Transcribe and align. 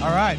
All 0.00 0.10
right. 0.10 0.38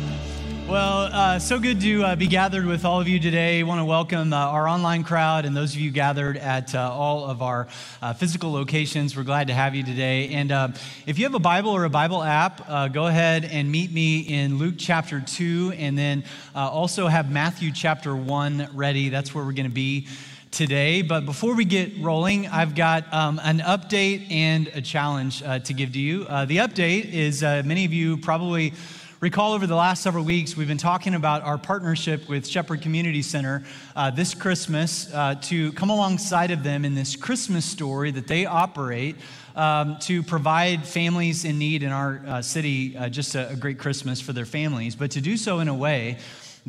Well, 0.69 1.09
uh, 1.11 1.37
so 1.37 1.59
good 1.59 1.81
to 1.81 2.03
uh, 2.05 2.15
be 2.15 2.27
gathered 2.27 2.65
with 2.65 2.85
all 2.85 3.01
of 3.01 3.09
you 3.09 3.19
today. 3.19 3.59
I 3.59 3.63
want 3.63 3.81
to 3.81 3.85
welcome 3.85 4.31
uh, 4.31 4.37
our 4.37 4.69
online 4.69 5.03
crowd 5.03 5.43
and 5.43 5.53
those 5.53 5.73
of 5.73 5.81
you 5.81 5.91
gathered 5.91 6.37
at 6.37 6.73
uh, 6.73 6.89
all 6.89 7.25
of 7.25 7.41
our 7.41 7.67
uh, 8.01 8.13
physical 8.13 8.53
locations. 8.53 9.17
We're 9.17 9.23
glad 9.23 9.47
to 9.47 9.53
have 9.53 9.75
you 9.75 9.83
today. 9.83 10.29
And 10.29 10.53
uh, 10.53 10.69
if 11.05 11.19
you 11.19 11.25
have 11.25 11.33
a 11.33 11.39
Bible 11.39 11.71
or 11.71 11.83
a 11.83 11.89
Bible 11.89 12.23
app, 12.23 12.93
go 12.93 13.07
ahead 13.07 13.43
and 13.43 13.69
meet 13.69 13.91
me 13.91 14.21
in 14.21 14.59
Luke 14.59 14.75
chapter 14.77 15.19
2, 15.19 15.73
and 15.77 15.97
then 15.97 16.23
also 16.55 17.07
have 17.07 17.29
Matthew 17.29 17.73
chapter 17.73 18.15
1 18.15 18.69
ready. 18.73 19.09
That's 19.09 19.35
where 19.35 19.43
we're 19.43 19.51
going 19.51 19.65
to 19.65 19.75
be 19.75 20.07
today. 20.51 21.01
But 21.01 21.25
before 21.25 21.53
we 21.53 21.65
get 21.65 21.99
rolling, 21.99 22.47
I've 22.47 22.75
got 22.75 23.13
um, 23.13 23.41
an 23.43 23.59
update 23.59 24.31
and 24.31 24.69
a 24.69 24.81
challenge 24.81 25.39
to 25.41 25.73
give 25.73 25.91
to 25.93 25.99
you. 25.99 26.23
the 26.23 26.57
update 26.59 27.11
is 27.11 27.41
many 27.41 27.83
of 27.83 27.91
you 27.91 28.15
probably 28.15 28.73
recall 29.19 29.51
over 29.51 29.67
the 29.67 29.75
last 29.75 30.01
several 30.01 30.23
weeks, 30.23 30.55
we've 30.55 30.69
been 30.69 30.77
talking 30.77 31.13
about 31.13 31.43
our 31.43 31.57
partnership 31.57 32.29
with 32.29 32.47
Shepherd 32.47 32.81
Community 32.81 33.21
Center 33.21 33.63
uh, 33.93 34.09
this 34.09 34.33
Christmas 34.33 35.13
uh, 35.13 35.35
to 35.41 35.73
come 35.73 35.89
alongside 35.89 36.51
of 36.51 36.63
them 36.63 36.85
in 36.85 36.95
this 36.95 37.17
Christmas 37.17 37.65
story 37.65 38.11
that 38.11 38.27
they 38.27 38.45
operate 38.45 39.17
um, 39.57 39.97
to 39.99 40.23
provide 40.23 40.87
families 40.87 41.43
in 41.43 41.59
need 41.59 41.83
in 41.83 41.91
our 41.91 42.21
uh, 42.25 42.41
city 42.41 42.95
uh, 42.95 43.09
just 43.09 43.35
a, 43.35 43.49
a 43.49 43.57
great 43.57 43.77
Christmas 43.77 44.21
for 44.21 44.31
their 44.31 44.45
families, 44.45 44.95
but 44.95 45.11
to 45.11 45.19
do 45.19 45.35
so 45.35 45.59
in 45.59 45.67
a 45.67 45.75
way 45.75 46.17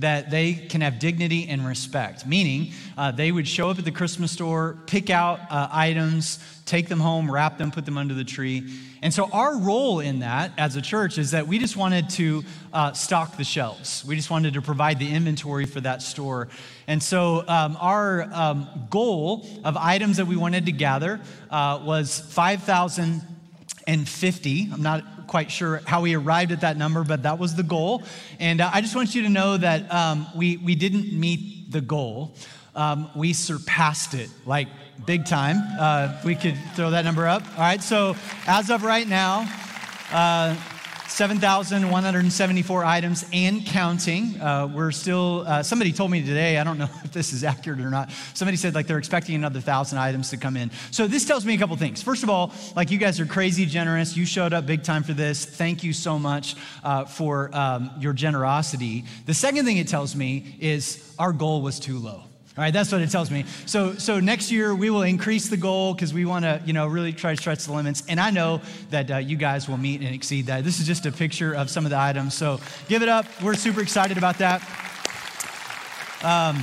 that 0.00 0.30
they 0.30 0.54
can 0.54 0.80
have 0.80 0.98
dignity 0.98 1.46
and 1.48 1.64
respect, 1.64 2.26
meaning 2.26 2.72
uh, 2.96 3.10
they 3.10 3.30
would 3.30 3.46
show 3.46 3.68
up 3.70 3.78
at 3.78 3.84
the 3.84 3.92
Christmas 3.92 4.32
store, 4.32 4.78
pick 4.86 5.10
out 5.10 5.40
uh, 5.50 5.68
items, 5.70 6.38
take 6.64 6.88
them 6.88 7.00
home, 7.00 7.30
wrap 7.30 7.58
them, 7.58 7.70
put 7.70 7.84
them 7.84 7.98
under 7.98 8.14
the 8.14 8.24
tree. 8.24 8.66
And 9.02 9.12
so, 9.12 9.28
our 9.30 9.58
role 9.58 10.00
in 10.00 10.20
that 10.20 10.52
as 10.56 10.76
a 10.76 10.82
church 10.82 11.18
is 11.18 11.32
that 11.32 11.46
we 11.46 11.58
just 11.58 11.76
wanted 11.76 12.08
to 12.10 12.44
uh, 12.72 12.92
stock 12.92 13.36
the 13.36 13.44
shelves. 13.44 14.02
We 14.06 14.16
just 14.16 14.30
wanted 14.30 14.54
to 14.54 14.62
provide 14.62 14.98
the 14.98 15.10
inventory 15.10 15.66
for 15.66 15.82
that 15.82 16.00
store. 16.02 16.48
And 16.86 17.02
so, 17.02 17.44
um, 17.46 17.76
our 17.80 18.22
um, 18.32 18.86
goal 18.90 19.46
of 19.64 19.76
items 19.76 20.16
that 20.16 20.26
we 20.26 20.36
wanted 20.36 20.64
to 20.66 20.72
gather 20.72 21.20
uh, 21.50 21.80
was 21.82 22.20
5,050. 22.20 24.68
I'm 24.72 24.82
not 24.82 25.19
quite 25.30 25.48
sure 25.48 25.80
how 25.86 26.00
we 26.00 26.16
arrived 26.16 26.50
at 26.50 26.62
that 26.62 26.76
number, 26.76 27.04
but 27.04 27.22
that 27.22 27.38
was 27.38 27.54
the 27.54 27.62
goal. 27.62 28.02
And 28.40 28.60
uh, 28.60 28.68
I 28.74 28.80
just 28.80 28.96
want 28.96 29.14
you 29.14 29.22
to 29.22 29.28
know 29.28 29.56
that 29.56 29.88
um, 29.94 30.26
we, 30.34 30.56
we 30.56 30.74
didn't 30.74 31.12
meet 31.12 31.70
the 31.70 31.80
goal. 31.80 32.34
Um, 32.74 33.08
we 33.14 33.32
surpassed 33.32 34.14
it 34.14 34.28
like 34.44 34.66
big 35.06 35.24
time. 35.26 35.56
Uh, 35.78 36.20
we 36.24 36.34
could 36.34 36.58
throw 36.74 36.90
that 36.90 37.04
number 37.04 37.28
up. 37.28 37.44
All 37.52 37.60
right, 37.60 37.80
so 37.80 38.16
as 38.48 38.70
of 38.70 38.82
right 38.82 39.06
now, 39.06 39.48
uh, 40.10 40.56
7,174 41.10 42.84
items 42.84 43.26
and 43.32 43.66
counting. 43.66 44.40
Uh, 44.40 44.70
we're 44.72 44.92
still, 44.92 45.44
uh, 45.46 45.62
somebody 45.62 45.92
told 45.92 46.10
me 46.10 46.22
today, 46.24 46.56
I 46.56 46.64
don't 46.64 46.78
know 46.78 46.88
if 47.04 47.12
this 47.12 47.32
is 47.32 47.44
accurate 47.44 47.80
or 47.80 47.90
not. 47.90 48.10
Somebody 48.32 48.56
said 48.56 48.74
like 48.74 48.86
they're 48.86 48.98
expecting 48.98 49.34
another 49.34 49.60
thousand 49.60 49.98
items 49.98 50.30
to 50.30 50.36
come 50.36 50.56
in. 50.56 50.70
So 50.92 51.06
this 51.06 51.26
tells 51.26 51.44
me 51.44 51.54
a 51.54 51.58
couple 51.58 51.76
things. 51.76 52.00
First 52.02 52.22
of 52.22 52.30
all, 52.30 52.54
like 52.76 52.90
you 52.90 52.98
guys 52.98 53.18
are 53.20 53.26
crazy 53.26 53.66
generous. 53.66 54.16
You 54.16 54.24
showed 54.24 54.52
up 54.52 54.66
big 54.66 54.82
time 54.82 55.02
for 55.02 55.12
this. 55.12 55.44
Thank 55.44 55.82
you 55.82 55.92
so 55.92 56.18
much 56.18 56.54
uh, 56.84 57.04
for 57.04 57.50
um, 57.54 57.90
your 57.98 58.12
generosity. 58.12 59.04
The 59.26 59.34
second 59.34 59.64
thing 59.64 59.78
it 59.78 59.88
tells 59.88 60.14
me 60.14 60.56
is 60.60 61.14
our 61.18 61.32
goal 61.32 61.60
was 61.60 61.80
too 61.80 61.98
low. 61.98 62.29
All 62.58 62.64
right, 62.64 62.72
that's 62.72 62.90
what 62.90 63.00
it 63.00 63.10
tells 63.10 63.30
me. 63.30 63.44
So, 63.66 63.94
so 63.94 64.18
next 64.18 64.50
year 64.50 64.74
we 64.74 64.90
will 64.90 65.02
increase 65.02 65.48
the 65.48 65.56
goal 65.56 65.94
because 65.94 66.12
we 66.12 66.24
want 66.24 66.44
to, 66.44 66.60
you 66.66 66.72
know, 66.72 66.88
really 66.88 67.12
try 67.12 67.32
to 67.32 67.40
stretch 67.40 67.64
the 67.64 67.72
limits. 67.72 68.02
And 68.08 68.18
I 68.18 68.30
know 68.30 68.60
that 68.90 69.08
uh, 69.08 69.16
you 69.18 69.36
guys 69.36 69.68
will 69.68 69.78
meet 69.78 70.00
and 70.00 70.12
exceed 70.12 70.46
that. 70.46 70.64
This 70.64 70.80
is 70.80 70.86
just 70.86 71.06
a 71.06 71.12
picture 71.12 71.54
of 71.54 71.70
some 71.70 71.86
of 71.86 71.90
the 71.90 71.98
items. 71.98 72.34
So 72.34 72.58
give 72.88 73.02
it 73.02 73.08
up. 73.08 73.24
We're 73.40 73.54
super 73.54 73.80
excited 73.80 74.18
about 74.18 74.38
that. 74.38 74.62
Um, 76.24 76.60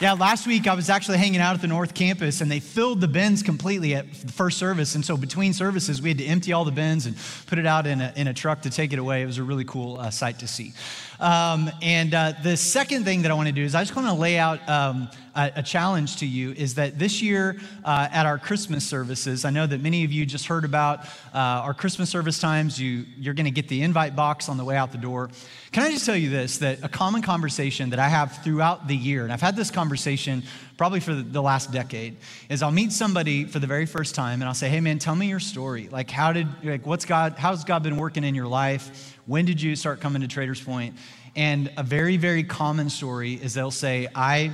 yeah, 0.00 0.14
last 0.14 0.46
week 0.48 0.66
I 0.66 0.74
was 0.74 0.90
actually 0.90 1.18
hanging 1.18 1.40
out 1.40 1.54
at 1.54 1.60
the 1.60 1.68
North 1.68 1.94
Campus 1.94 2.40
and 2.40 2.50
they 2.50 2.58
filled 2.58 3.00
the 3.00 3.06
bins 3.06 3.44
completely 3.44 3.94
at 3.94 4.12
the 4.12 4.32
first 4.32 4.58
service. 4.58 4.96
And 4.96 5.04
so 5.04 5.16
between 5.16 5.52
services, 5.52 6.02
we 6.02 6.08
had 6.08 6.18
to 6.18 6.24
empty 6.24 6.52
all 6.52 6.64
the 6.64 6.72
bins 6.72 7.06
and 7.06 7.16
put 7.46 7.60
it 7.60 7.66
out 7.66 7.86
in 7.86 8.00
a, 8.00 8.12
in 8.16 8.26
a 8.26 8.34
truck 8.34 8.62
to 8.62 8.70
take 8.70 8.92
it 8.92 8.98
away. 8.98 9.22
It 9.22 9.26
was 9.26 9.38
a 9.38 9.44
really 9.44 9.64
cool 9.64 10.00
uh, 10.00 10.10
sight 10.10 10.40
to 10.40 10.48
see. 10.48 10.72
Um, 11.20 11.70
and 11.80 12.12
uh, 12.12 12.32
the 12.42 12.56
second 12.56 13.04
thing 13.04 13.22
that 13.22 13.30
I 13.30 13.34
want 13.34 13.48
to 13.48 13.52
do 13.52 13.62
is 13.62 13.74
I 13.74 13.82
just 13.82 13.94
want 13.94 14.08
to 14.08 14.14
lay 14.14 14.38
out 14.38 14.66
um, 14.68 15.08
a, 15.34 15.52
a, 15.56 15.62
challenge 15.62 16.16
to 16.16 16.26
you 16.26 16.52
is 16.52 16.74
that 16.74 16.98
this 16.98 17.22
year 17.22 17.56
uh, 17.84 18.08
at 18.10 18.26
our 18.26 18.38
Christmas 18.38 18.84
services, 18.84 19.44
I 19.44 19.50
know 19.50 19.66
that 19.66 19.80
many 19.80 20.04
of 20.04 20.12
you 20.12 20.26
just 20.26 20.46
heard 20.46 20.64
about 20.64 21.04
uh, 21.34 21.38
our 21.64 21.74
Christmas 21.74 22.10
service 22.10 22.38
times. 22.38 22.80
You, 22.80 23.04
you're 23.16 23.34
going 23.34 23.46
to 23.46 23.50
get 23.50 23.68
the 23.68 23.82
invite 23.82 24.16
box 24.16 24.48
on 24.48 24.56
the 24.56 24.64
way 24.64 24.76
out 24.76 24.92
the 24.92 24.98
door. 24.98 25.30
Can 25.72 25.82
I 25.82 25.90
just 25.90 26.06
tell 26.06 26.16
you 26.16 26.30
this 26.30 26.58
that 26.58 26.84
a 26.84 26.88
common 26.88 27.22
conversation 27.22 27.90
that 27.90 27.98
I 27.98 28.08
have 28.08 28.42
throughout 28.44 28.86
the 28.86 28.96
year, 28.96 29.24
and 29.24 29.32
I've 29.32 29.40
had 29.40 29.56
this 29.56 29.70
conversation 29.70 30.42
probably 30.76 31.00
for 31.00 31.14
the 31.14 31.42
last 31.42 31.72
decade, 31.72 32.16
is 32.48 32.62
I'll 32.62 32.70
meet 32.70 32.92
somebody 32.92 33.44
for 33.44 33.58
the 33.58 33.66
very 33.66 33.86
first 33.86 34.14
time 34.14 34.42
and 34.42 34.48
I'll 34.48 34.54
say, 34.54 34.68
hey 34.68 34.80
man, 34.80 34.98
tell 34.98 35.14
me 35.14 35.28
your 35.28 35.40
story. 35.40 35.88
Like, 35.88 36.10
how 36.10 36.32
did, 36.32 36.48
like, 36.64 36.86
what's 36.86 37.04
God, 37.04 37.34
how's 37.38 37.64
God 37.64 37.82
been 37.82 37.96
working 37.96 38.24
in 38.24 38.34
your 38.34 38.48
life? 38.48 39.13
When 39.26 39.46
did 39.46 39.62
you 39.62 39.74
start 39.74 40.00
coming 40.00 40.20
to 40.20 40.28
Traders 40.28 40.60
Point? 40.60 40.96
And 41.34 41.70
a 41.78 41.82
very, 41.82 42.18
very 42.18 42.44
common 42.44 42.90
story 42.90 43.34
is 43.34 43.54
they'll 43.54 43.70
say, 43.70 44.06
I 44.14 44.52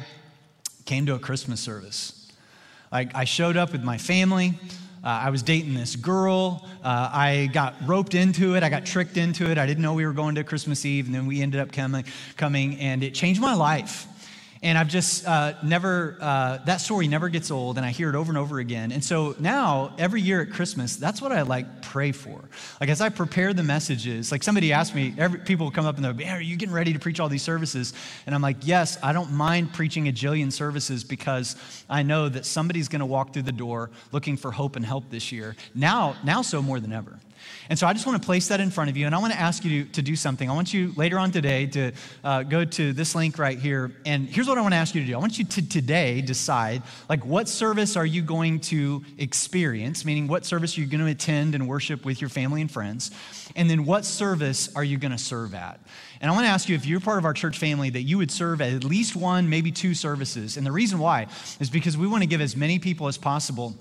came 0.85 1.07
to 1.07 1.15
a 1.15 1.19
Christmas 1.19 1.61
service. 1.61 2.31
Like, 2.93 3.13
I 3.15 3.25
showed 3.25 3.57
up 3.57 3.73
with 3.73 3.83
my 3.83 3.99
family. 3.99 4.59
Uh, 5.03 5.09
I 5.09 5.31
was 5.31 5.43
dating 5.43 5.75
this 5.75 5.97
girl. 5.97 6.69
Uh, 6.85 7.11
I 7.13 7.51
got 7.53 7.75
roped 7.85 8.15
into 8.15 8.55
it. 8.55 8.63
I 8.63 8.69
got 8.69 8.87
tricked 8.87 9.17
into 9.17 9.51
it. 9.51 9.59
I 9.59 9.67
didn't 9.67 9.83
know 9.83 9.95
we 9.95 10.07
were 10.07 10.13
going 10.13 10.37
to 10.37 10.45
Christmas 10.45 10.85
Eve, 10.85 11.07
and 11.07 11.15
then 11.15 11.27
we 11.27 11.43
ended 11.43 11.61
up 11.61 11.73
coming, 11.73 12.05
coming 12.37 12.79
and 12.79 13.03
it 13.03 13.13
changed 13.13 13.41
my 13.41 13.55
life. 13.55 14.07
And 14.63 14.77
I've 14.77 14.89
just 14.89 15.27
uh, 15.27 15.55
never, 15.63 16.19
uh, 16.21 16.59
that 16.67 16.83
story 16.83 17.09
never 17.09 17.31
gets 17.31 17.51
old, 17.51 17.79
and 17.79 17.87
I 17.87 17.91
hear 17.91 18.11
it 18.11 18.15
over 18.15 18.31
and 18.31 18.37
over 18.37 18.59
again. 18.59 18.93
And 18.93 19.03
so 19.03 19.35
now, 19.39 19.95
every 19.97 20.21
year 20.21 20.43
at 20.43 20.51
Christmas, 20.51 20.97
that's 20.97 21.23
what 21.23 21.33
I 21.33 21.43
like 21.43 21.81
pray 21.81 22.13
for. 22.13 22.43
Like 22.79 22.91
as 22.91 23.01
I 23.01 23.09
prepare 23.09 23.55
the 23.55 23.63
messages, 23.63 24.31
like 24.31 24.43
somebody 24.43 24.75
asked 24.75 24.95
me, 24.95 25.15
every, 25.17 25.39
people 25.39 25.71
come 25.71 25.87
up 25.87 25.97
and 25.97 26.05
they'll 26.05 26.13
be, 26.13 26.25
hey, 26.25 26.33
are 26.33 26.43
you 26.43 26.57
getting 26.57 26.75
ready 26.75 26.93
to 26.93 26.99
preach 26.99 27.21
all 27.21 27.31
these 27.31 27.43
services? 27.43 27.95
And 28.27 28.35
I'm 28.35 28.43
like, 28.43 28.59
yes, 28.61 28.99
I 29.03 29.15
don't 29.15 29.33
mind 29.33 29.73
preaching 29.73 30.09
a 30.09 30.13
jillion 30.13 30.53
services 30.53 31.05
because 31.05 31.57
I 31.89 32.03
know 32.03 32.29
that 32.29 32.45
somebody's 32.45 32.89
going 32.89 33.01
to 33.01 33.07
walk 33.07 33.33
through 33.33 33.43
the 33.45 33.53
door 33.53 33.91
looking 34.13 34.37
for 34.37 34.51
hope 34.51 34.77
and 34.77 34.85
help 34.85 35.09
this 35.09 35.33
year. 35.33 35.57
Now, 35.75 36.17
now 36.23 36.43
so 36.43 36.61
more 36.61 36.81
than 36.81 36.93
ever. 36.93 37.19
And 37.69 37.79
so 37.79 37.87
I 37.87 37.93
just 37.93 38.07
want 38.07 38.21
to 38.21 38.27
place 38.27 38.49
that 38.49 38.61
in 38.61 38.71
front 38.71 38.91
of 38.91 38.97
you, 38.97 39.07
and 39.07 39.15
I 39.15 39.19
want 39.19 39.33
to 39.33 39.39
ask 39.39 39.65
you 39.65 39.85
to, 39.85 39.91
to 39.93 40.03
do 40.03 40.17
something. 40.17 40.51
I 40.51 40.55
want 40.55 40.75
you 40.75 40.93
later 40.97 41.19
on 41.19 41.31
today 41.31 41.67
to 41.67 41.93
uh, 42.25 42.43
go 42.43 42.65
to 42.65 42.93
this 42.93 43.15
link 43.15 43.39
right 43.39 43.59
here, 43.59 43.93
and 44.05 44.29
here's 44.29 44.49
what 44.49 44.59
I 44.59 44.61
want 44.61 44.73
to 44.75 44.79
ask 44.79 44.95
you 44.95 45.01
to 45.01 45.07
do. 45.07 45.15
I 45.15 45.19
want 45.19 45.39
you 45.39 45.45
to 45.45 45.69
today 45.69 46.21
decide, 46.21 46.83
like, 47.09 47.25
what 47.25 47.49
service 47.49 47.97
are 47.97 48.07
you 48.07 48.23
going 48.23 48.61
to 48.61 49.05
experience, 49.19 50.05
meaning 50.05 50.27
what 50.27 50.45
service 50.45 50.77
are 50.77 50.81
you 50.81 50.87
going 50.87 51.05
to 51.05 51.11
attend 51.11 51.55
and 51.55 51.69
worship 51.69 52.05
with 52.05 52.21
your 52.21 52.31
family 52.31 52.61
and 52.61 52.71
friends, 52.71 53.11
and 53.57 53.69
then 53.69 53.85
what 53.85 54.05
service 54.05 54.75
are 54.75 54.85
you 54.85 54.99
going 54.99 55.13
to 55.13 55.19
serve 55.19 55.55
at? 55.55 55.81
And 56.21 56.31
I 56.31 56.35
want 56.35 56.45
to 56.45 56.51
ask 56.51 56.69
you 56.69 56.75
if 56.75 56.85
you're 56.85 57.01
part 57.01 57.19
of 57.19 57.25
our 57.25 57.33
church 57.33 57.59
family 57.59 57.91
that 57.91 58.03
you 58.03 58.19
would 58.19 58.31
serve 58.31 58.61
at 58.61 58.73
at 58.73 58.85
least 58.85 59.17
one, 59.17 59.49
maybe 59.49 59.73
two 59.73 59.95
services. 59.95 60.57
And 60.59 60.67
the 60.67 60.73
reason 60.73 60.99
why 60.99 61.29
is 61.61 61.71
because 61.71 61.97
we 61.97 62.07
want 62.07 62.23
to 62.23 62.29
give 62.29 62.43
as 62.43 62.57
many 62.57 62.79
people 62.79 63.09
as 63.09 63.17
possible 63.17 63.75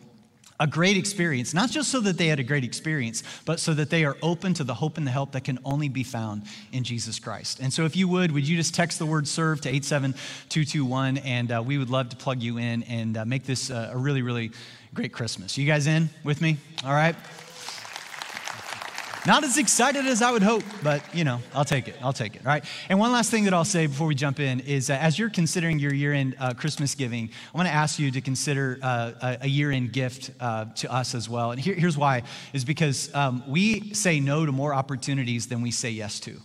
a 0.59 0.67
great 0.67 0.97
experience, 0.97 1.53
not 1.53 1.69
just 1.69 1.89
so 1.89 1.99
that 2.01 2.17
they 2.17 2.27
had 2.27 2.39
a 2.39 2.43
great 2.43 2.63
experience, 2.63 3.23
but 3.45 3.59
so 3.59 3.73
that 3.73 3.89
they 3.89 4.03
are 4.03 4.17
open 4.21 4.53
to 4.55 4.63
the 4.63 4.73
hope 4.73 4.97
and 4.97 5.07
the 5.07 5.11
help 5.11 5.31
that 5.31 5.43
can 5.43 5.59
only 5.63 5.89
be 5.89 6.03
found 6.03 6.43
in 6.71 6.83
Jesus 6.83 7.19
Christ. 7.19 7.59
And 7.59 7.71
so, 7.71 7.85
if 7.85 7.95
you 7.95 8.07
would, 8.07 8.31
would 8.31 8.47
you 8.47 8.57
just 8.57 8.75
text 8.75 8.99
the 8.99 9.05
word 9.05 9.27
serve 9.27 9.61
to 9.61 9.69
87221, 9.69 11.17
and 11.19 11.51
uh, 11.51 11.63
we 11.65 11.77
would 11.77 11.89
love 11.89 12.09
to 12.09 12.15
plug 12.17 12.41
you 12.41 12.57
in 12.57 12.83
and 12.83 13.17
uh, 13.17 13.25
make 13.25 13.45
this 13.45 13.71
uh, 13.71 13.91
a 13.93 13.97
really, 13.97 14.21
really 14.21 14.51
great 14.93 15.13
Christmas. 15.13 15.57
You 15.57 15.65
guys 15.65 15.87
in 15.87 16.09
with 16.23 16.41
me? 16.41 16.57
All 16.83 16.93
right. 16.93 17.15
Not 19.27 19.43
as 19.43 19.57
excited 19.57 20.05
as 20.05 20.21
I 20.21 20.31
would 20.31 20.43
hope, 20.43 20.63
but 20.81 21.03
you 21.13 21.25
know, 21.25 21.41
I'll 21.53 21.65
take 21.65 21.89
it. 21.89 21.95
I'll 22.01 22.13
take 22.13 22.37
it. 22.37 22.45
Right. 22.45 22.63
And 22.87 22.99
one 22.99 23.11
last 23.11 23.29
thing 23.29 23.43
that 23.43 23.53
I'll 23.53 23.65
say 23.65 23.85
before 23.85 24.07
we 24.07 24.15
jump 24.15 24.39
in 24.39 24.61
is 24.61 24.89
uh, 24.89 24.93
as 24.93 25.19
you're 25.19 25.29
considering 25.29 25.77
your 25.77 25.93
year 25.93 26.13
end 26.13 26.37
uh, 26.39 26.53
Christmas 26.53 26.95
giving, 26.95 27.29
I 27.53 27.57
want 27.57 27.67
to 27.67 27.73
ask 27.73 27.99
you 27.99 28.11
to 28.11 28.21
consider 28.21 28.79
uh, 28.81 29.11
a, 29.21 29.37
a 29.41 29.47
year 29.47 29.71
end 29.71 29.91
gift 29.91 30.31
uh, 30.39 30.65
to 30.75 30.91
us 30.91 31.15
as 31.15 31.27
well. 31.27 31.51
And 31.51 31.59
here, 31.59 31.75
here's 31.75 31.97
why 31.97 32.23
is 32.53 32.63
because 32.63 33.13
um, 33.13 33.43
we 33.45 33.93
say 33.93 34.21
no 34.21 34.45
to 34.45 34.53
more 34.53 34.73
opportunities 34.73 35.47
than 35.47 35.61
we 35.61 35.71
say 35.71 35.89
yes 35.89 36.21
to. 36.21 36.39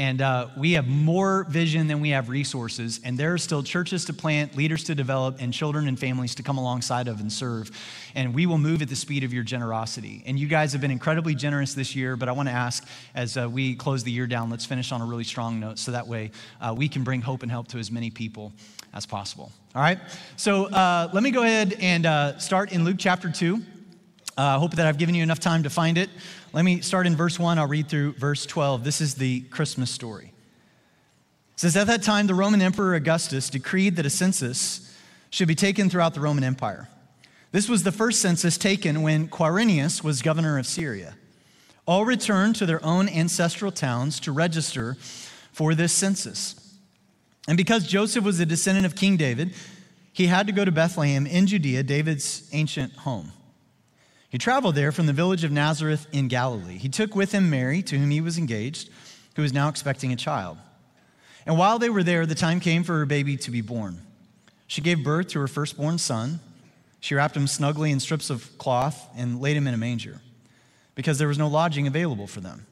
And 0.00 0.22
uh, 0.22 0.48
we 0.56 0.72
have 0.72 0.88
more 0.88 1.44
vision 1.44 1.86
than 1.86 2.00
we 2.00 2.08
have 2.08 2.30
resources. 2.30 3.00
And 3.04 3.18
there 3.18 3.34
are 3.34 3.38
still 3.38 3.62
churches 3.62 4.06
to 4.06 4.14
plant, 4.14 4.56
leaders 4.56 4.82
to 4.84 4.94
develop, 4.94 5.36
and 5.40 5.52
children 5.52 5.86
and 5.88 6.00
families 6.00 6.34
to 6.36 6.42
come 6.42 6.56
alongside 6.56 7.06
of 7.06 7.20
and 7.20 7.30
serve. 7.30 7.70
And 8.14 8.34
we 8.34 8.46
will 8.46 8.56
move 8.56 8.80
at 8.80 8.88
the 8.88 8.96
speed 8.96 9.24
of 9.24 9.34
your 9.34 9.42
generosity. 9.42 10.22
And 10.24 10.38
you 10.38 10.46
guys 10.46 10.72
have 10.72 10.80
been 10.80 10.90
incredibly 10.90 11.34
generous 11.34 11.74
this 11.74 11.94
year. 11.94 12.16
But 12.16 12.30
I 12.30 12.32
want 12.32 12.48
to 12.48 12.54
ask, 12.54 12.88
as 13.14 13.36
uh, 13.36 13.46
we 13.50 13.74
close 13.74 14.02
the 14.02 14.10
year 14.10 14.26
down, 14.26 14.48
let's 14.48 14.64
finish 14.64 14.90
on 14.90 15.02
a 15.02 15.04
really 15.04 15.22
strong 15.22 15.60
note 15.60 15.78
so 15.78 15.92
that 15.92 16.08
way 16.08 16.30
uh, 16.62 16.74
we 16.74 16.88
can 16.88 17.04
bring 17.04 17.20
hope 17.20 17.42
and 17.42 17.52
help 17.52 17.68
to 17.68 17.78
as 17.78 17.90
many 17.90 18.08
people 18.08 18.54
as 18.94 19.04
possible. 19.04 19.52
All 19.74 19.82
right? 19.82 19.98
So 20.38 20.64
uh, 20.70 21.10
let 21.12 21.22
me 21.22 21.30
go 21.30 21.42
ahead 21.42 21.76
and 21.78 22.06
uh, 22.06 22.38
start 22.38 22.72
in 22.72 22.84
Luke 22.84 22.96
chapter 22.98 23.30
2. 23.30 23.60
I 24.38 24.54
uh, 24.54 24.58
hope 24.58 24.76
that 24.76 24.86
I've 24.86 24.96
given 24.96 25.14
you 25.14 25.22
enough 25.22 25.40
time 25.40 25.64
to 25.64 25.70
find 25.70 25.98
it. 25.98 26.08
Let 26.52 26.64
me 26.64 26.80
start 26.80 27.06
in 27.06 27.14
verse 27.14 27.38
1. 27.38 27.60
I'll 27.60 27.68
read 27.68 27.88
through 27.88 28.14
verse 28.14 28.44
12. 28.44 28.82
This 28.82 29.00
is 29.00 29.14
the 29.14 29.42
Christmas 29.42 29.88
story. 29.88 30.32
It 31.54 31.60
says, 31.60 31.76
At 31.76 31.86
that 31.86 32.02
time, 32.02 32.26
the 32.26 32.34
Roman 32.34 32.60
Emperor 32.60 32.96
Augustus 32.96 33.50
decreed 33.50 33.94
that 33.96 34.06
a 34.06 34.10
census 34.10 34.92
should 35.30 35.46
be 35.46 35.54
taken 35.54 35.88
throughout 35.88 36.14
the 36.14 36.20
Roman 36.20 36.42
Empire. 36.42 36.88
This 37.52 37.68
was 37.68 37.84
the 37.84 37.92
first 37.92 38.20
census 38.20 38.58
taken 38.58 39.02
when 39.02 39.28
Quirinius 39.28 40.02
was 40.02 40.22
governor 40.22 40.58
of 40.58 40.66
Syria. 40.66 41.14
All 41.86 42.04
returned 42.04 42.56
to 42.56 42.66
their 42.66 42.84
own 42.84 43.08
ancestral 43.08 43.70
towns 43.70 44.18
to 44.20 44.32
register 44.32 44.96
for 45.52 45.76
this 45.76 45.92
census. 45.92 46.74
And 47.46 47.56
because 47.56 47.86
Joseph 47.86 48.24
was 48.24 48.40
a 48.40 48.46
descendant 48.46 48.86
of 48.86 48.96
King 48.96 49.16
David, 49.16 49.54
he 50.12 50.26
had 50.26 50.48
to 50.48 50.52
go 50.52 50.64
to 50.64 50.72
Bethlehem 50.72 51.26
in 51.26 51.46
Judea, 51.46 51.84
David's 51.84 52.48
ancient 52.52 52.92
home. 52.94 53.30
He 54.30 54.38
traveled 54.38 54.76
there 54.76 54.92
from 54.92 55.06
the 55.06 55.12
village 55.12 55.44
of 55.44 55.50
Nazareth 55.50 56.06
in 56.12 56.28
Galilee. 56.28 56.78
He 56.78 56.88
took 56.88 57.14
with 57.14 57.32
him 57.32 57.50
Mary, 57.50 57.82
to 57.82 57.98
whom 57.98 58.10
he 58.10 58.20
was 58.20 58.38
engaged, 58.38 58.88
who 59.34 59.42
was 59.42 59.52
now 59.52 59.68
expecting 59.68 60.12
a 60.12 60.16
child. 60.16 60.56
And 61.46 61.58
while 61.58 61.78
they 61.78 61.90
were 61.90 62.04
there, 62.04 62.26
the 62.26 62.34
time 62.34 62.60
came 62.60 62.84
for 62.84 62.98
her 62.98 63.06
baby 63.06 63.36
to 63.38 63.50
be 63.50 63.60
born. 63.60 64.00
She 64.68 64.80
gave 64.80 65.02
birth 65.02 65.28
to 65.28 65.40
her 65.40 65.48
firstborn 65.48 65.98
son. 65.98 66.38
She 67.00 67.14
wrapped 67.14 67.36
him 67.36 67.48
snugly 67.48 67.90
in 67.90 67.98
strips 67.98 68.30
of 68.30 68.56
cloth 68.56 69.08
and 69.16 69.40
laid 69.40 69.56
him 69.56 69.66
in 69.66 69.74
a 69.74 69.78
manger 69.78 70.20
because 70.94 71.18
there 71.18 71.28
was 71.28 71.38
no 71.38 71.48
lodging 71.48 71.86
available 71.86 72.26
for 72.26 72.40
them. 72.40 72.66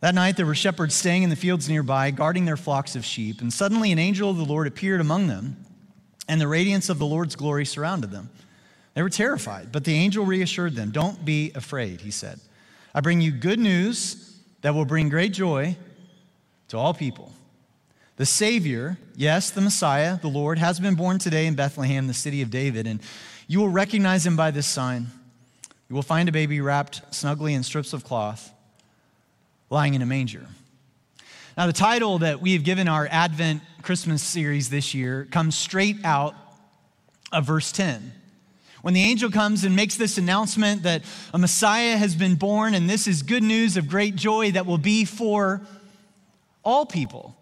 That 0.00 0.14
night, 0.14 0.36
there 0.36 0.46
were 0.46 0.54
shepherds 0.54 0.94
staying 0.94 1.24
in 1.24 1.30
the 1.30 1.36
fields 1.36 1.68
nearby, 1.68 2.12
guarding 2.12 2.44
their 2.44 2.56
flocks 2.56 2.94
of 2.94 3.04
sheep. 3.04 3.40
And 3.40 3.52
suddenly, 3.52 3.90
an 3.90 3.98
angel 3.98 4.30
of 4.30 4.36
the 4.36 4.44
Lord 4.44 4.68
appeared 4.68 5.00
among 5.00 5.26
them, 5.26 5.56
and 6.28 6.40
the 6.40 6.46
radiance 6.46 6.88
of 6.88 6.98
the 6.98 7.06
Lord's 7.06 7.34
glory 7.34 7.66
surrounded 7.66 8.12
them. 8.12 8.30
They 8.98 9.02
were 9.04 9.10
terrified, 9.10 9.70
but 9.70 9.84
the 9.84 9.94
angel 9.94 10.24
reassured 10.24 10.74
them. 10.74 10.90
Don't 10.90 11.24
be 11.24 11.52
afraid, 11.54 12.00
he 12.00 12.10
said. 12.10 12.40
I 12.92 13.00
bring 13.00 13.20
you 13.20 13.30
good 13.30 13.60
news 13.60 14.36
that 14.62 14.74
will 14.74 14.84
bring 14.84 15.08
great 15.08 15.32
joy 15.32 15.76
to 16.66 16.76
all 16.76 16.92
people. 16.92 17.32
The 18.16 18.26
Savior, 18.26 18.98
yes, 19.14 19.50
the 19.50 19.60
Messiah, 19.60 20.18
the 20.18 20.26
Lord, 20.26 20.58
has 20.58 20.80
been 20.80 20.96
born 20.96 21.20
today 21.20 21.46
in 21.46 21.54
Bethlehem, 21.54 22.08
the 22.08 22.12
city 22.12 22.42
of 22.42 22.50
David, 22.50 22.88
and 22.88 22.98
you 23.46 23.60
will 23.60 23.68
recognize 23.68 24.26
him 24.26 24.34
by 24.34 24.50
this 24.50 24.66
sign. 24.66 25.06
You 25.88 25.94
will 25.94 26.02
find 26.02 26.28
a 26.28 26.32
baby 26.32 26.60
wrapped 26.60 27.14
snugly 27.14 27.54
in 27.54 27.62
strips 27.62 27.92
of 27.92 28.02
cloth, 28.02 28.52
lying 29.70 29.94
in 29.94 30.02
a 30.02 30.06
manger. 30.06 30.44
Now, 31.56 31.68
the 31.68 31.72
title 31.72 32.18
that 32.18 32.40
we 32.42 32.54
have 32.54 32.64
given 32.64 32.88
our 32.88 33.06
Advent 33.08 33.62
Christmas 33.82 34.24
series 34.24 34.70
this 34.70 34.92
year 34.92 35.28
comes 35.30 35.56
straight 35.56 36.04
out 36.04 36.34
of 37.30 37.46
verse 37.46 37.70
10. 37.70 38.14
When 38.82 38.94
the 38.94 39.02
angel 39.02 39.30
comes 39.30 39.64
and 39.64 39.74
makes 39.74 39.96
this 39.96 40.18
announcement 40.18 40.84
that 40.84 41.02
a 41.34 41.38
Messiah 41.38 41.96
has 41.96 42.14
been 42.14 42.36
born, 42.36 42.74
and 42.74 42.88
this 42.88 43.06
is 43.06 43.22
good 43.22 43.42
news 43.42 43.76
of 43.76 43.88
great 43.88 44.14
joy 44.14 44.52
that 44.52 44.66
will 44.66 44.78
be 44.78 45.04
for 45.04 45.62
all 46.64 46.86
people. 46.86 47.36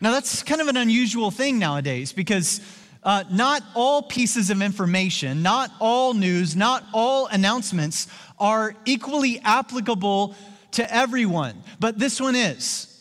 Now, 0.00 0.12
that's 0.12 0.42
kind 0.42 0.60
of 0.60 0.68
an 0.68 0.76
unusual 0.76 1.30
thing 1.30 1.58
nowadays 1.58 2.12
because 2.12 2.60
uh, 3.02 3.24
not 3.30 3.62
all 3.74 4.02
pieces 4.02 4.50
of 4.50 4.62
information, 4.62 5.42
not 5.42 5.70
all 5.80 6.14
news, 6.14 6.56
not 6.56 6.84
all 6.92 7.26
announcements 7.26 8.08
are 8.38 8.74
equally 8.84 9.40
applicable 9.40 10.34
to 10.72 10.94
everyone, 10.94 11.62
but 11.80 11.98
this 11.98 12.20
one 12.20 12.34
is. 12.34 12.95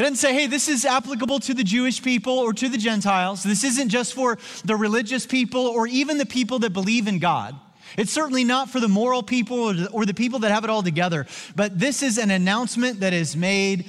It 0.00 0.04
doesn't 0.04 0.16
say, 0.16 0.32
hey, 0.32 0.46
this 0.46 0.66
is 0.68 0.86
applicable 0.86 1.40
to 1.40 1.52
the 1.52 1.62
Jewish 1.62 2.02
people 2.02 2.38
or 2.38 2.54
to 2.54 2.70
the 2.70 2.78
Gentiles. 2.78 3.42
This 3.42 3.64
isn't 3.64 3.90
just 3.90 4.14
for 4.14 4.38
the 4.64 4.74
religious 4.74 5.26
people 5.26 5.66
or 5.66 5.86
even 5.86 6.16
the 6.16 6.24
people 6.24 6.60
that 6.60 6.72
believe 6.72 7.06
in 7.06 7.18
God. 7.18 7.54
It's 7.98 8.10
certainly 8.10 8.42
not 8.42 8.70
for 8.70 8.80
the 8.80 8.88
moral 8.88 9.22
people 9.22 9.74
or 9.92 10.06
the, 10.06 10.14
people 10.14 10.38
that 10.38 10.52
have 10.52 10.64
it 10.64 10.70
all 10.70 10.82
together, 10.82 11.26
but 11.54 11.78
this 11.78 12.02
is 12.02 12.16
an 12.16 12.30
announcement 12.30 13.00
that 13.00 13.12
is 13.12 13.36
made 13.36 13.84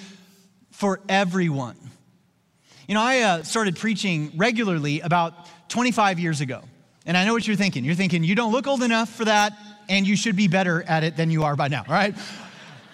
for 0.71 0.99
everyone. 1.07 1.77
You 2.89 2.95
know, 2.95 3.01
I 3.01 3.19
uh, 3.21 3.43
started 3.43 3.77
preaching 3.77 4.33
regularly 4.35 4.99
about 4.99 5.33
25 5.69 6.19
years 6.19 6.41
ago. 6.41 6.61
And 7.05 7.15
I 7.15 7.23
know 7.23 7.31
what 7.31 7.47
you're 7.47 7.55
thinking. 7.55 7.85
You're 7.85 7.95
thinking, 7.95 8.25
you 8.25 8.35
don't 8.35 8.51
look 8.51 8.67
old 8.67 8.83
enough 8.83 9.07
for 9.07 9.23
that, 9.23 9.53
and 9.87 10.05
you 10.05 10.17
should 10.17 10.35
be 10.35 10.49
better 10.49 10.83
at 10.83 11.05
it 11.05 11.15
than 11.15 11.31
you 11.31 11.45
are 11.45 11.55
by 11.55 11.69
now, 11.69 11.85
right? 11.87 12.13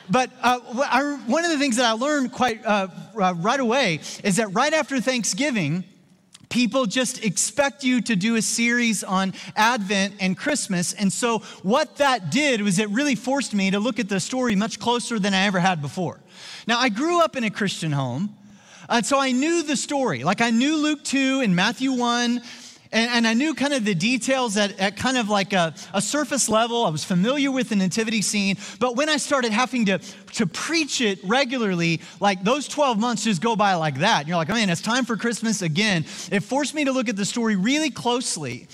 But 0.09 0.31
uh, 0.41 0.59
I, 0.89 1.19
one 1.25 1.45
of 1.45 1.51
the 1.51 1.57
things 1.57 1.77
that 1.77 1.85
I 1.85 1.91
learned 1.91 2.31
quite 2.31 2.65
uh, 2.65 2.87
uh, 3.19 3.33
right 3.37 3.59
away 3.59 3.99
is 4.23 4.37
that 4.37 4.53
right 4.53 4.73
after 4.73 5.01
Thanksgiving, 5.01 5.83
people 6.49 6.85
just 6.85 7.23
expect 7.23 7.83
you 7.83 8.01
to 8.01 8.15
do 8.15 8.35
a 8.35 8.41
series 8.41 9.03
on 9.03 9.33
Advent 9.55 10.15
and 10.19 10.37
Christmas. 10.37 10.93
And 10.93 11.11
so, 11.11 11.39
what 11.61 11.97
that 11.97 12.31
did 12.31 12.61
was 12.61 12.79
it 12.79 12.89
really 12.89 13.15
forced 13.15 13.53
me 13.53 13.71
to 13.71 13.79
look 13.79 13.99
at 13.99 14.09
the 14.09 14.19
story 14.19 14.55
much 14.55 14.79
closer 14.79 15.19
than 15.19 15.33
I 15.33 15.45
ever 15.45 15.59
had 15.59 15.81
before. 15.81 16.19
Now, 16.67 16.79
I 16.79 16.89
grew 16.89 17.21
up 17.21 17.35
in 17.35 17.43
a 17.43 17.49
Christian 17.49 17.91
home. 17.91 18.35
And 18.89 19.05
so 19.05 19.19
I 19.19 19.31
knew 19.33 19.63
the 19.63 19.75
story. 19.75 20.23
Like 20.23 20.39
I 20.39 20.49
knew 20.49 20.77
Luke 20.77 21.03
2 21.03 21.41
and 21.41 21.53
Matthew 21.55 21.91
1. 21.91 22.41
And, 22.91 23.11
and, 23.11 23.27
I 23.27 23.33
knew 23.33 23.53
kind 23.53 23.73
of 23.73 23.83
the 23.83 23.95
details 23.95 24.57
at, 24.57 24.79
at 24.79 24.95
kind 24.97 25.17
of 25.17 25.29
like 25.29 25.53
a, 25.53 25.73
a, 25.93 26.01
surface 26.01 26.47
level. 26.47 26.85
I 26.85 26.89
was 26.89 27.03
familiar 27.03 27.51
with 27.51 27.69
the 27.69 27.75
nativity 27.75 28.21
scene. 28.21 28.57
But 28.79 28.95
when 28.95 29.09
I 29.09 29.17
started 29.17 29.51
having 29.51 29.85
to, 29.85 29.99
to 30.33 30.47
preach 30.47 31.01
it 31.01 31.19
regularly, 31.23 32.01
like 32.19 32.43
those 32.43 32.67
12 32.67 32.99
months 32.99 33.23
just 33.23 33.41
go 33.41 33.55
by 33.55 33.73
like 33.75 33.99
that. 33.99 34.21
And 34.21 34.27
you're 34.29 34.37
like, 34.37 34.49
man, 34.49 34.69
it's 34.69 34.81
time 34.81 35.05
for 35.05 35.17
Christmas 35.17 35.61
again. 35.61 36.05
It 36.31 36.43
forced 36.43 36.73
me 36.73 36.85
to 36.85 36.91
look 36.91 37.09
at 37.09 37.15
the 37.15 37.25
story 37.25 37.55
really 37.55 37.89
closely 37.89 38.67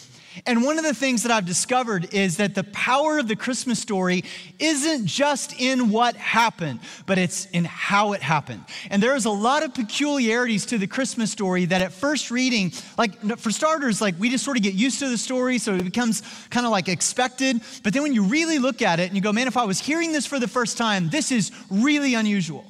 and 0.46 0.64
one 0.64 0.78
of 0.78 0.84
the 0.84 0.94
things 0.94 1.24
that 1.24 1.32
I've 1.32 1.46
discovered 1.46 2.14
is 2.14 2.38
that 2.38 2.56
the 2.56 2.64
power 2.64 3.18
of 3.18 3.28
the 3.28 3.36
Christmas 3.36 3.80
story 3.80 4.24
isn't 4.60 5.06
just 5.06 5.60
in 5.60 5.90
what 5.90 6.16
happened, 6.16 6.80
but 7.06 7.18
it's 7.18 7.46
in 7.48 7.66
how 7.66 8.14
it 8.14 8.22
happened. 8.22 8.64
And 8.90 9.02
there's 9.02 9.26
a 9.26 9.32
lot 9.32 9.64
of 9.64 9.74
peculiarities 9.74 10.66
to 10.68 10.78
the 10.78 10.88
Christmas 10.88 11.32
story 11.32 11.66
that 11.66 11.82
at 11.82 11.94
first 11.94 12.32
reading, 12.32 12.72
like 12.98 13.20
for 13.38 13.52
starters, 13.52 14.02
like 14.02 14.16
we 14.20 14.30
just 14.30 14.44
sort 14.44 14.58
of 14.58 14.64
get 14.64 14.74
used 14.74 15.00
to 15.00 15.10
the 15.10 15.18
story, 15.18 15.58
so 15.58 15.76
it 15.76 15.84
becomes 15.84 16.22
kind 16.50 16.66
of 16.66 16.72
like 16.72 16.88
expected. 16.88 17.62
But 17.84 17.94
then 17.94 18.04
when 18.04 18.14
you 18.14 18.24
really 18.24 18.60
look 18.60 18.82
at 18.82 19.00
it 19.00 19.08
and 19.08 19.16
you 19.16 19.22
go, 19.22 19.32
man, 19.32 19.48
if 19.48 19.58
I 19.58 19.66
was 19.66 19.80
hearing 19.80 20.12
this 20.12 20.26
for 20.26 20.40
the 20.40 20.48
first 20.48 20.78
time, 20.78 21.10
this 21.10 21.32
is 21.32 21.52
really 21.70 22.16
unusual. 22.16 22.66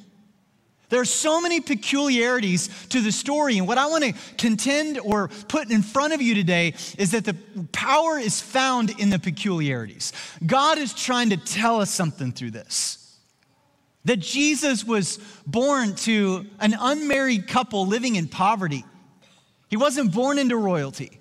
There 0.94 1.00
are 1.00 1.04
so 1.04 1.40
many 1.40 1.60
peculiarities 1.60 2.70
to 2.90 3.00
the 3.00 3.10
story. 3.10 3.58
And 3.58 3.66
what 3.66 3.78
I 3.78 3.86
want 3.86 4.04
to 4.04 4.12
contend 4.38 5.00
or 5.00 5.26
put 5.48 5.68
in 5.68 5.82
front 5.82 6.12
of 6.12 6.22
you 6.22 6.36
today 6.36 6.74
is 6.96 7.10
that 7.10 7.24
the 7.24 7.34
power 7.72 8.16
is 8.16 8.40
found 8.40 9.00
in 9.00 9.10
the 9.10 9.18
peculiarities. 9.18 10.12
God 10.46 10.78
is 10.78 10.94
trying 10.94 11.30
to 11.30 11.36
tell 11.36 11.80
us 11.80 11.90
something 11.90 12.30
through 12.30 12.52
this. 12.52 13.18
That 14.04 14.20
Jesus 14.20 14.84
was 14.84 15.18
born 15.44 15.96
to 15.96 16.46
an 16.60 16.76
unmarried 16.78 17.48
couple 17.48 17.88
living 17.88 18.14
in 18.14 18.28
poverty. 18.28 18.84
He 19.66 19.76
wasn't 19.76 20.14
born 20.14 20.38
into 20.38 20.56
royalty. 20.56 21.18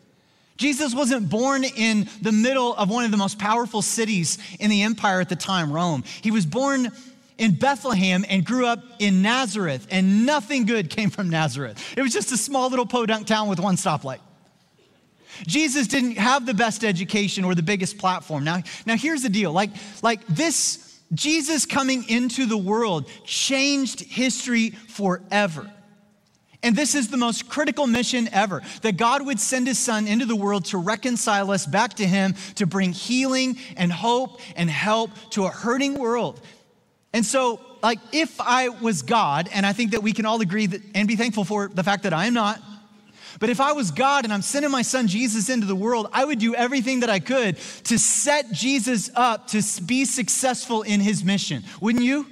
Jesus 0.56 0.94
wasn't 0.94 1.32
born 1.32 1.64
in 1.64 2.08
the 2.22 2.32
middle 2.32 2.76
of 2.76 2.92
one 2.92 3.06
of 3.06 3.12
the 3.12 3.18
most 3.18 3.40
powerful 3.40 3.82
cities 3.82 4.38
in 4.60 4.70
the 4.70 4.84
empire 4.84 5.20
at 5.20 5.30
the 5.30 5.36
time, 5.36 5.74
Rome. 5.74 6.04
He 6.22 6.30
was 6.30 6.46
born 6.46 6.92
in 7.38 7.54
Bethlehem 7.56 8.26
and 8.28 8.46
grew 8.46 8.66
up 8.66 8.84
in 9.00 9.22
Nazareth, 9.22 9.88
and 9.90 10.26
nothing 10.26 10.66
good 10.66 10.90
came 10.90 11.10
from 11.10 11.30
Nazareth. 11.30 11.94
It 11.98 12.02
was 12.02 12.14
just 12.14 12.32
a 12.32 12.38
small 12.38 12.70
little 12.70 12.86
podunk 12.86 13.28
town 13.28 13.50
with 13.50 13.60
one 13.60 13.76
stoplight. 13.76 14.20
Jesus 15.48 15.88
didn't 15.88 16.18
have 16.18 16.46
the 16.46 16.54
best 16.54 16.84
education 16.84 17.44
or 17.44 17.56
the 17.56 17.64
biggest 17.64 17.98
platform. 17.98 18.44
Now, 18.44 18.62
now 18.86 18.96
here's 18.96 19.24
the 19.24 19.30
deal 19.30 19.52
like, 19.52 19.72
like 20.02 20.26
this, 20.28 21.02
Jesus 21.14 21.66
coming 21.66 22.08
into 22.10 22.46
the 22.46 22.58
world 22.58 23.08
changed 23.26 24.02
history 24.02 24.72
forever. 24.72 25.72
And 26.64 26.78
this 26.78 26.96
is 26.96 27.10
the 27.10 27.18
most 27.18 27.50
critical 27.50 27.88
mission 27.88 28.30
ever 28.32 28.62
that 28.84 28.96
God 28.96 29.26
would 29.26 29.40
send 29.40 29.68
his 29.68 29.78
son 29.78 30.08
into 30.08 30.26
the 30.26 30.36
world 30.36 30.66
to 30.66 30.78
reconcile 30.78 31.52
us 31.52 31.66
back 31.66 31.96
to 31.96 32.06
him, 32.08 32.36
to 32.56 32.66
bring 32.66 32.94
healing 32.94 33.58
and 33.76 33.92
hope 33.92 34.40
and 34.56 34.70
help 34.70 35.12
to 35.32 35.44
a 35.46 35.50
hurting 35.50 35.96
world. 35.96 36.40
And 37.14 37.26
so, 37.26 37.60
like, 37.84 38.00
if 38.12 38.42
I 38.42 38.70
was 38.70 39.04
God, 39.04 39.50
and 39.54 39.66
I 39.66 39.74
think 39.74 39.92
that 39.92 40.02
we 40.02 40.14
can 40.14 40.26
all 40.26 40.42
agree 40.42 40.66
that, 40.66 40.82
and 40.96 41.08
be 41.08 41.16
thankful 41.16 41.44
for 41.44 41.68
the 41.68 41.84
fact 41.84 42.04
that 42.04 42.14
I 42.14 42.26
am 42.26 42.34
not, 42.34 42.60
but 43.40 43.50
if 43.50 43.60
I 43.60 43.74
was 43.74 43.92
God 43.92 44.24
and 44.24 44.34
I'm 44.34 44.42
sending 44.42 44.72
my 44.72 44.84
son 44.84 45.08
Jesus 45.08 45.50
into 45.50 45.66
the 45.66 45.76
world, 45.76 46.08
I 46.14 46.24
would 46.26 46.40
do 46.40 46.56
everything 46.56 47.02
that 47.02 47.10
I 47.10 47.20
could 47.20 47.58
to 47.86 48.00
set 48.00 48.52
Jesus 48.52 49.10
up 49.16 49.48
to 49.50 49.62
be 49.86 50.06
successful 50.06 50.84
in 50.84 51.02
his 51.02 51.24
mission. 51.24 51.64
Wouldn't 51.82 52.04
you? 52.04 52.28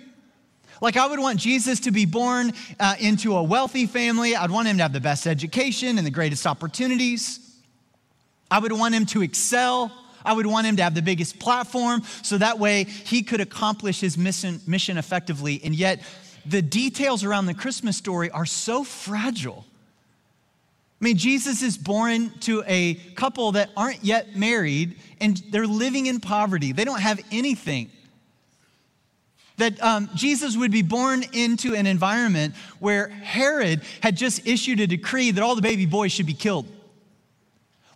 Like, 0.80 0.98
I 0.98 1.06
would 1.06 1.20
want 1.20 1.40
Jesus 1.40 1.82
to 1.82 1.92
be 1.92 2.06
born 2.06 2.54
uh, 2.80 2.96
into 3.00 3.36
a 3.36 3.44
wealthy 3.44 3.86
family. 3.86 4.36
I'd 4.36 4.50
want 4.50 4.68
him 4.68 4.78
to 4.78 4.84
have 4.84 4.94
the 4.94 5.00
best 5.00 5.28
education 5.28 6.00
and 6.00 6.08
the 6.08 6.12
greatest 6.12 6.48
opportunities. 6.48 7.40
I 8.50 8.60
would 8.60 8.72
want 8.72 8.96
him 8.96 9.06
to 9.08 9.22
excel. 9.22 9.92
I 10.26 10.34
would 10.34 10.46
want 10.46 10.68
him 10.68 10.76
to 10.78 10.84
have 10.84 10.96
the 10.96 11.02
biggest 11.02 11.40
platform 11.40 12.04
so 12.22 12.38
that 12.38 12.60
way 12.60 12.84
he 12.84 13.24
could 13.24 13.42
accomplish 13.42 14.00
his 14.00 14.18
mission, 14.18 14.62
mission 14.68 14.98
effectively. 14.98 15.62
And 15.64 15.76
yet, 15.76 16.02
the 16.46 16.62
details 16.62 17.24
around 17.24 17.46
the 17.46 17.54
Christmas 17.54 17.98
story 17.98 18.30
are 18.32 18.46
so 18.46 18.84
fragile. 18.84 19.66
I 21.02 21.06
mean, 21.06 21.18
Jesus 21.18 21.64
is 21.64 21.78
born 21.78 22.32
to 22.42 22.64
a 22.68 22.94
couple 23.16 23.54
that 23.54 23.72
aren't 23.76 24.04
yet 24.04 24.36
married 24.36 24.98
and 25.20 25.38
they're 25.50 25.66
living 25.66 26.06
in 26.06 26.20
poverty. 26.20 26.74
They 26.74 26.86
don't 26.86 27.02
have 27.02 27.20
anything. 27.32 27.90
That 29.58 29.82
um, 29.84 30.10
Jesus 30.16 30.56
would 30.56 30.72
be 30.72 30.84
born 30.84 31.24
into 31.34 31.76
an 31.76 31.88
environment 31.88 32.56
where 32.80 33.10
Herod 33.10 33.82
had 34.02 34.16
just 34.16 34.46
issued 34.48 34.80
a 34.80 34.88
decree 34.88 35.32
that 35.32 35.44
all 35.44 35.56
the 35.56 35.62
baby 35.62 35.86
boys 35.88 36.12
should 36.12 36.26
be 36.28 36.34
killed. 36.34 36.68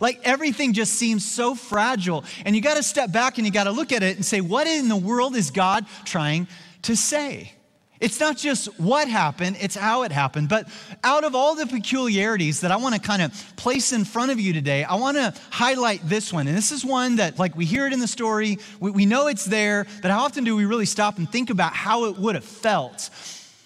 Like 0.05 0.19
everything 0.23 0.73
just 0.73 0.93
seems 0.93 1.25
so 1.25 1.55
fragile. 1.55 2.25
And 2.45 2.55
you 2.55 2.61
got 2.61 2.77
to 2.77 2.83
step 2.83 3.11
back 3.11 3.39
and 3.39 3.47
you 3.47 3.51
got 3.51 3.63
to 3.63 3.71
look 3.71 3.91
at 3.91 4.03
it 4.03 4.15
and 4.17 4.23
say, 4.23 4.39
what 4.39 4.67
in 4.67 4.87
the 4.87 4.95
world 4.95 5.35
is 5.35 5.49
God 5.49 5.83
trying 6.03 6.47
to 6.83 6.95
say? 6.95 7.53
It's 7.99 8.19
not 8.19 8.37
just 8.37 8.67
what 8.79 9.07
happened, 9.07 9.57
it's 9.59 9.73
how 9.73 10.03
it 10.03 10.11
happened. 10.11 10.47
But 10.47 10.67
out 11.03 11.23
of 11.23 11.33
all 11.33 11.55
the 11.55 11.65
peculiarities 11.65 12.61
that 12.61 12.71
I 12.71 12.75
want 12.75 12.93
to 12.93 13.01
kind 13.01 13.23
of 13.23 13.33
place 13.55 13.93
in 13.93 14.05
front 14.05 14.29
of 14.29 14.39
you 14.39 14.53
today, 14.53 14.83
I 14.83 14.93
want 14.93 15.17
to 15.17 15.33
highlight 15.49 16.07
this 16.07 16.31
one. 16.31 16.47
And 16.47 16.55
this 16.55 16.71
is 16.71 16.85
one 16.85 17.15
that, 17.15 17.39
like, 17.39 17.55
we 17.55 17.65
hear 17.65 17.87
it 17.87 17.91
in 17.93 17.99
the 17.99 18.07
story, 18.07 18.59
we, 18.79 18.91
we 18.91 19.05
know 19.07 19.25
it's 19.25 19.45
there, 19.45 19.87
but 20.03 20.11
how 20.11 20.19
often 20.19 20.43
do 20.43 20.55
we 20.55 20.65
really 20.65 20.85
stop 20.85 21.17
and 21.17 21.27
think 21.27 21.49
about 21.49 21.73
how 21.73 22.05
it 22.05 22.17
would 22.19 22.35
have 22.35 22.45
felt? 22.45 23.09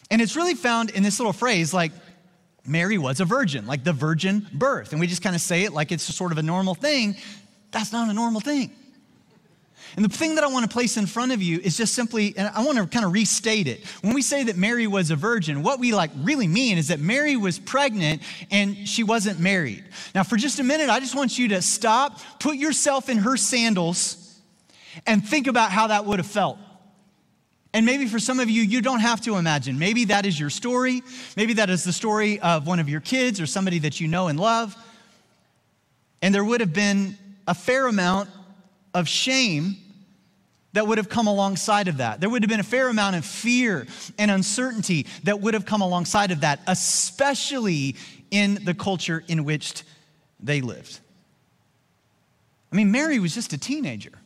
And 0.10 0.22
it's 0.22 0.38
really 0.38 0.56
found 0.56 0.92
in 0.92 1.04
this 1.04 1.20
little 1.20 1.34
phrase, 1.34 1.74
like, 1.74 1.92
Mary 2.70 2.98
was 2.98 3.20
a 3.20 3.26
virgin, 3.26 3.66
like 3.66 3.84
the 3.84 3.94
virgin 3.94 4.48
birth. 4.54 4.92
And 4.92 5.02
we 5.02 5.08
just 5.08 5.24
kind 5.24 5.36
of 5.36 5.42
say 5.42 5.64
it 5.64 5.74
like 5.74 5.92
it's 5.92 6.04
sort 6.04 6.32
of 6.32 6.38
a 6.38 6.44
normal 6.44 6.76
thing. 6.76 7.16
That's 7.72 7.92
not 7.92 8.10
a 8.10 8.14
normal 8.14 8.42
thing. 8.42 8.72
And 9.96 10.06
the 10.06 10.10
thing 10.10 10.36
that 10.36 10.44
I 10.44 10.48
want 10.48 10.70
to 10.70 10.72
place 10.72 10.98
in 10.98 11.08
front 11.08 11.32
of 11.32 11.42
you 11.42 11.60
is 11.60 11.76
just 11.76 11.96
simply, 11.96 12.36
and 12.38 12.48
I 12.54 12.64
want 12.64 12.78
to 12.78 12.86
kind 12.86 13.04
of 13.06 13.12
restate 13.12 13.68
it. 13.68 13.86
When 14.02 14.14
we 14.14 14.22
say 14.22 14.44
that 14.44 14.56
Mary 14.56 14.86
was 14.86 15.10
a 15.10 15.16
virgin, 15.16 15.64
what 15.64 15.80
we 15.80 15.94
like 15.94 16.12
really 16.18 16.48
mean 16.48 16.78
is 16.78 16.90
that 16.90 17.00
Mary 17.00 17.36
was 17.36 17.58
pregnant 17.58 18.22
and 18.52 18.88
she 18.88 19.04
wasn't 19.04 19.40
married. 19.40 19.84
Now, 20.14 20.22
for 20.22 20.38
just 20.38 20.60
a 20.60 20.64
minute, 20.64 20.90
I 20.90 21.00
just 21.00 21.16
want 21.16 21.40
you 21.40 21.48
to 21.50 21.62
stop, 21.64 22.20
put 22.40 22.58
yourself 22.58 23.10
in 23.10 23.18
her 23.18 23.36
sandals, 23.36 24.40
and 25.08 25.28
think 25.28 25.48
about 25.48 25.72
how 25.72 25.88
that 25.88 26.06
would 26.06 26.20
have 26.20 26.28
felt. 26.28 26.60
And 27.74 27.86
maybe 27.86 28.08
for 28.08 28.20
some 28.20 28.40
of 28.40 28.50
you, 28.50 28.64
you 28.64 28.82
don't 28.82 29.00
have 29.00 29.22
to 29.22 29.36
imagine. 29.36 29.78
Maybe 29.78 30.06
that 30.06 30.26
is 30.26 30.40
your 30.40 30.50
story. 30.50 31.04
Maybe 31.38 31.54
that 31.54 31.70
is 31.70 31.84
the 31.84 31.94
story 31.94 32.40
of 32.40 32.66
one 32.66 32.80
of 32.80 32.90
your 32.90 33.02
kids 33.02 33.40
or 33.40 33.46
somebody 33.46 33.80
that 33.80 34.00
you 34.00 34.08
know 34.08 34.28
and 34.28 34.40
love. 34.40 34.76
And 36.22 36.34
there 36.34 36.44
would 36.44 36.62
have 36.62 36.74
been 36.74 37.18
a 37.48 37.54
fair 37.54 37.88
amount 37.88 38.30
of 38.94 39.08
shame 39.08 39.78
that 40.74 40.88
would 40.88 40.98
have 40.98 41.10
come 41.10 41.28
alongside 41.28 41.88
of 41.88 41.98
that. 41.98 42.20
There 42.20 42.30
would 42.30 42.44
have 42.44 42.50
been 42.50 42.60
a 42.60 42.64
fair 42.64 42.90
amount 42.90 43.16
of 43.16 43.26
fear 43.26 43.88
and 44.18 44.30
uncertainty 44.30 45.08
that 45.24 45.40
would 45.40 45.54
have 45.54 45.66
come 45.66 45.82
alongside 45.82 46.32
of 46.32 46.42
that, 46.42 46.60
especially 46.68 47.96
in 48.32 48.64
the 48.66 48.74
culture 48.74 49.24
in 49.28 49.46
which 49.46 49.84
they 50.40 50.62
lived. 50.62 51.00
I 52.72 52.76
mean, 52.76 52.92
Mary 52.92 53.20
was 53.20 53.34
just 53.34 53.52
a 53.54 53.58
teenager. 53.58 54.19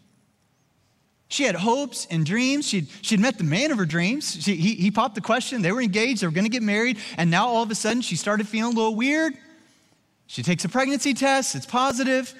She 1.34 1.46
had 1.46 1.56
hopes 1.56 2.06
and 2.12 2.24
dreams. 2.24 2.68
She'd, 2.68 2.90
she'd 3.02 3.20
met 3.20 3.40
the 3.40 3.44
man 3.44 3.72
of 3.72 3.80
her 3.80 3.88
dreams. 3.88 4.38
She, 4.40 4.56
he, 4.56 4.75
he 4.75 4.92
popped 4.92 5.16
the 5.16 5.22
question. 5.22 5.63
They 5.63 5.72
were 5.72 5.82
engaged. 5.82 6.22
They 6.22 6.28
were 6.28 6.32
going 6.32 6.46
to 6.46 6.50
get 6.50 6.62
married. 6.62 7.00
And 7.18 7.32
now 7.32 7.48
all 7.48 7.63
of 7.63 7.72
a 7.72 7.75
sudden, 7.75 8.04
she 8.04 8.16
started 8.16 8.48
feeling 8.48 8.74
a 8.74 8.75
little 8.75 8.94
weird. 8.94 9.34
She 10.28 10.44
takes 10.44 10.63
a 10.63 10.70
pregnancy 10.70 11.16
test. 11.16 11.56
It's 11.56 11.66
positive. 11.66 12.32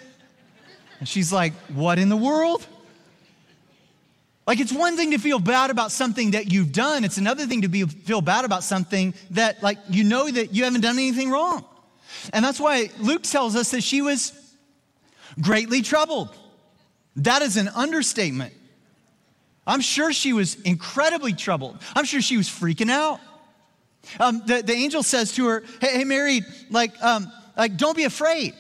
And 1.00 1.10
she's 1.10 1.34
like, 1.34 1.54
What 1.74 1.98
in 1.98 2.10
the 2.10 2.16
world? 2.16 2.68
Like, 4.46 4.60
it's 4.60 4.72
one 4.72 4.96
thing 4.96 5.10
to 5.10 5.18
feel 5.18 5.40
bad 5.40 5.72
about 5.72 5.92
something 5.92 6.32
that 6.32 6.52
you've 6.52 6.72
done, 6.72 7.04
it's 7.04 7.18
another 7.18 7.48
thing 7.48 7.64
to 7.64 7.70
be, 7.70 7.86
feel 7.86 8.22
bad 8.22 8.46
about 8.46 8.64
something 8.64 9.16
that, 9.32 9.64
like, 9.64 9.80
you 9.90 10.04
know 10.04 10.30
that 10.30 10.54
you 10.54 10.66
haven't 10.66 10.82
done 10.82 11.00
anything 11.00 11.32
wrong. 11.32 11.66
And 12.32 12.46
that's 12.46 12.60
why 12.60 12.92
Luke 13.00 13.24
tells 13.24 13.56
us 13.56 13.72
that 13.72 13.82
she 13.82 14.04
was 14.04 14.40
greatly 15.42 15.82
troubled. 15.82 16.30
That 17.16 17.42
is 17.42 17.58
an 17.58 17.70
understatement. 17.70 18.54
I'm 19.66 19.82
sure 19.82 20.12
she 20.12 20.34
was 20.34 20.56
incredibly 20.62 21.34
troubled. 21.34 21.80
I'm 21.96 22.06
sure 22.06 22.22
she 22.22 22.38
was 22.38 22.48
freaking 22.48 22.92
out. 22.92 23.20
Um, 24.20 24.44
the, 24.46 24.62
the 24.62 24.74
angel 24.74 25.04
says 25.04 25.32
to 25.34 25.48
her, 25.48 25.64
Hey, 25.80 26.00
hey 26.00 26.04
Mary, 26.04 26.42
like, 26.70 27.02
um, 27.02 27.32
like, 27.58 27.78
don't 27.78 27.96
be 27.96 28.04
afraid. 28.04 28.54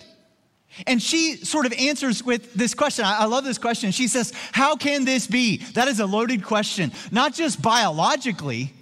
And 0.88 1.02
she 1.02 1.38
sort 1.38 1.66
of 1.66 1.74
answers 1.74 2.24
with 2.24 2.54
this 2.54 2.74
question. 2.74 3.06
I, 3.06 3.26
love 3.26 3.44
this 3.44 3.58
question. 3.58 3.92
She 3.92 4.08
says, 4.08 4.34
How 4.52 4.76
can 4.76 5.06
this 5.06 5.28
be? 5.28 5.58
That 5.74 5.88
is 5.88 6.00
a 6.00 6.06
loaded 6.06 6.44
question, 6.44 6.92
not 7.12 7.34
just 7.34 7.62
biologically, 7.62 8.74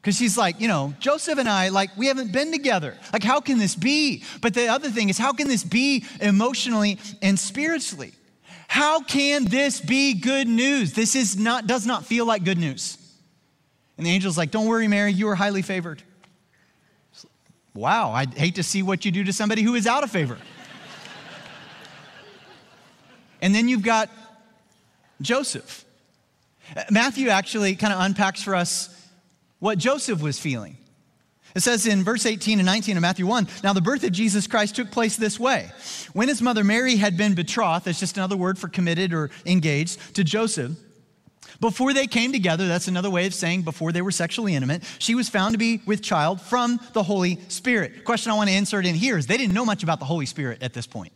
because 0.00 0.18
she's 0.18 0.36
like, 0.36 0.60
you 0.60 0.68
know, 0.68 0.92
Joseph 0.98 1.38
and 1.38 1.48
I, 1.48 1.70
like, 1.70 1.96
we 1.96 2.08
haven't 2.08 2.30
been 2.30 2.52
together. 2.52 2.94
Like, 3.10 3.22
how 3.22 3.40
can 3.40 3.58
this 3.58 3.74
be? 3.74 4.22
But 4.42 4.52
the 4.52 4.68
other 4.68 4.90
thing 4.90 5.08
is, 5.08 5.16
how 5.16 5.32
can 5.32 5.48
this 5.48 5.64
be 5.64 6.04
emotionally 6.20 6.98
and 7.22 7.38
spiritually? 7.38 8.12
How 8.68 9.00
can 9.00 9.44
this 9.44 9.80
be 9.80 10.14
good 10.14 10.48
news? 10.48 10.92
This 10.92 11.14
is 11.14 11.36
not, 11.36 11.66
does 11.66 11.86
not 11.86 12.04
feel 12.04 12.26
like 12.26 12.44
good 12.44 12.58
news. 12.58 12.98
And 13.96 14.06
the 14.06 14.10
angel's 14.10 14.36
like, 14.36 14.50
Don't 14.50 14.66
worry, 14.66 14.88
Mary, 14.88 15.12
you 15.12 15.28
are 15.28 15.34
highly 15.34 15.62
favored. 15.62 16.02
Wow, 17.74 18.12
I'd 18.12 18.34
hate 18.34 18.56
to 18.56 18.62
see 18.62 18.82
what 18.82 19.04
you 19.04 19.10
do 19.10 19.24
to 19.24 19.32
somebody 19.32 19.62
who 19.62 19.74
is 19.74 19.86
out 19.86 20.04
of 20.04 20.10
favor. 20.10 20.38
And 23.40 23.54
then 23.54 23.68
you've 23.68 23.82
got 23.82 24.10
Joseph. 25.20 25.84
Matthew 26.90 27.28
actually 27.28 27.76
kind 27.76 27.92
of 27.92 28.00
unpacks 28.00 28.42
for 28.42 28.54
us 28.54 28.88
what 29.58 29.76
Joseph 29.78 30.22
was 30.22 30.38
feeling. 30.38 30.78
It 31.54 31.62
says 31.62 31.86
in 31.86 32.02
verse 32.02 32.26
18 32.26 32.58
and 32.58 32.66
19 32.66 32.96
of 32.96 33.02
Matthew 33.02 33.26
1 33.26 33.48
Now 33.62 33.72
the 33.72 33.80
birth 33.80 34.02
of 34.02 34.12
Jesus 34.12 34.46
Christ 34.46 34.74
took 34.74 34.90
place 34.90 35.16
this 35.16 35.38
way. 35.38 35.70
When 36.12 36.28
his 36.28 36.42
mother 36.42 36.64
Mary 36.64 36.96
had 36.96 37.16
been 37.16 37.34
betrothed, 37.34 37.84
that's 37.84 38.00
just 38.00 38.16
another 38.16 38.36
word 38.36 38.58
for 38.58 38.68
committed 38.68 39.14
or 39.14 39.30
engaged, 39.46 40.16
to 40.16 40.24
Joseph, 40.24 40.72
before 41.60 41.92
they 41.92 42.06
came 42.06 42.32
together, 42.32 42.66
that's 42.66 42.88
another 42.88 43.10
way 43.10 43.26
of 43.26 43.34
saying 43.34 43.62
before 43.62 43.92
they 43.92 44.02
were 44.02 44.10
sexually 44.10 44.54
intimate, 44.54 44.82
she 44.98 45.14
was 45.14 45.28
found 45.28 45.52
to 45.52 45.58
be 45.58 45.80
with 45.86 46.02
child 46.02 46.40
from 46.40 46.80
the 46.92 47.02
Holy 47.02 47.38
Spirit. 47.48 48.04
Question 48.04 48.32
I 48.32 48.34
want 48.34 48.50
to 48.50 48.56
insert 48.56 48.86
in 48.86 48.94
here 48.94 49.16
is 49.16 49.26
they 49.26 49.36
didn't 49.36 49.54
know 49.54 49.64
much 49.64 49.82
about 49.82 50.00
the 50.00 50.04
Holy 50.04 50.26
Spirit 50.26 50.62
at 50.62 50.72
this 50.72 50.86
point. 50.86 51.12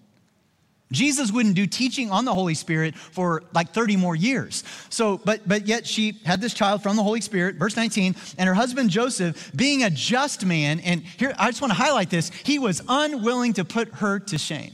Jesus 0.91 1.31
wouldn't 1.31 1.55
do 1.55 1.67
teaching 1.67 2.11
on 2.11 2.25
the 2.25 2.33
Holy 2.33 2.55
Spirit 2.55 2.95
for 2.97 3.43
like 3.53 3.75
30 3.75 3.97
more 3.97 4.17
years. 4.17 4.65
So, 4.89 5.19
but 5.19 5.47
but 5.47 5.67
yet 5.67 5.87
she 5.87 6.19
had 6.25 6.41
this 6.41 6.55
child 6.55 6.83
from 6.83 6.97
the 6.97 7.03
Holy 7.03 7.21
Spirit, 7.21 7.57
verse 7.57 7.77
19, 7.77 8.17
and 8.39 8.49
her 8.49 8.55
husband 8.55 8.89
Joseph, 8.89 9.53
being 9.55 9.83
a 9.83 9.91
just 9.91 10.47
man, 10.47 10.81
and 10.81 11.03
here 11.03 11.35
I 11.39 11.49
just 11.51 11.61
want 11.61 11.73
to 11.73 11.79
highlight 11.79 12.09
this, 12.09 12.31
he 12.31 12.59
was 12.59 12.83
unwilling 12.89 13.53
to 13.55 13.65
put 13.65 13.89
her 13.95 14.19
to 14.19 14.39
shame. 14.39 14.73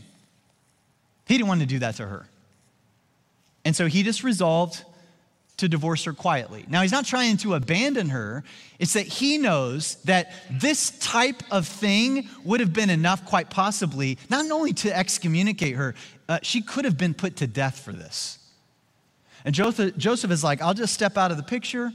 He 1.27 1.37
didn't 1.37 1.49
want 1.49 1.61
to 1.61 1.67
do 1.67 1.81
that 1.81 1.97
to 1.97 2.07
her. 2.07 2.27
And 3.65 3.75
so 3.75 3.87
he 3.87 4.03
just 4.03 4.23
resolved 4.23 4.85
to 5.57 5.69
divorce 5.69 6.05
her 6.05 6.13
quietly. 6.13 6.65
Now, 6.69 6.83
he's 6.83 6.93
not 6.93 7.05
trying 7.05 7.37
to 7.39 7.55
abandon 7.55 8.09
her. 8.09 8.43
It's 8.79 8.95
that 8.95 9.07
he 9.07 9.39
knows 9.39 9.97
that 10.05 10.33
this 10.51 10.91
type 10.99 11.43
of 11.51 11.67
thing 11.67 12.29
would 12.45 12.61
have 12.61 12.73
been 12.73 12.91
enough, 12.91 13.25
quite 13.25 13.51
possibly, 13.51 14.19
not 14.29 14.51
only 14.51 14.73
to 14.73 14.97
excommunicate 14.97 15.77
her, 15.77 15.95
uh, 16.29 16.41
she 16.43 16.61
could 16.61 16.85
have 16.85 16.99
been 16.99 17.15
put 17.15 17.37
to 17.37 17.47
death 17.47 17.79
for 17.79 17.93
this. 17.93 18.39
And 19.45 19.55
Joseph, 19.55 20.31
is 20.31 20.43
like, 20.43 20.61
I'll 20.63 20.75
just 20.75 20.95
step 20.95 21.17
out 21.17 21.31
of 21.31 21.37
the 21.37 21.43
picture. 21.43 21.93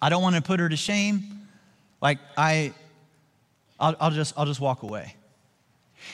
I 0.00 0.08
don't 0.08 0.22
want 0.22 0.36
to 0.36 0.42
put 0.42 0.60
her 0.60 0.68
to 0.68 0.76
shame. 0.76 1.48
Like, 2.00 2.18
I, 2.36 2.74
I'll, 3.80 3.96
I'll 3.98 4.10
just, 4.10 4.34
I'll 4.36 4.46
just 4.46 4.60
walk 4.60 4.82
away. 4.82 5.16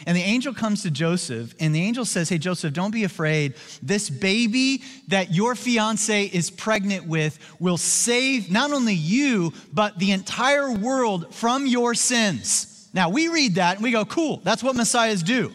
And 0.07 0.17
the 0.17 0.23
angel 0.23 0.53
comes 0.53 0.83
to 0.83 0.91
Joseph, 0.91 1.55
and 1.61 1.75
the 1.75 1.83
angel 1.83 2.05
says, 2.05 2.29
Hey, 2.29 2.39
Joseph, 2.39 2.73
don't 2.73 2.91
be 2.91 3.05
afraid. 3.05 3.55
This 3.83 4.11
baby 4.11 4.83
that 5.09 5.33
your 5.33 5.55
fiance 5.55 6.25
is 6.25 6.51
pregnant 6.51 7.07
with 7.07 7.39
will 7.59 7.77
save 7.77 8.51
not 8.51 8.73
only 8.73 8.95
you, 8.95 9.53
but 9.73 9.99
the 9.99 10.13
entire 10.13 10.73
world 10.73 11.35
from 11.35 11.67
your 11.67 11.95
sins. 11.95 12.89
Now, 12.93 13.09
we 13.09 13.29
read 13.29 13.57
that 13.57 13.77
and 13.77 13.85
we 13.85 13.91
go, 13.91 14.05
Cool, 14.05 14.41
that's 14.45 14.63
what 14.63 14.77
messiahs 14.77 15.23
do. 15.23 15.53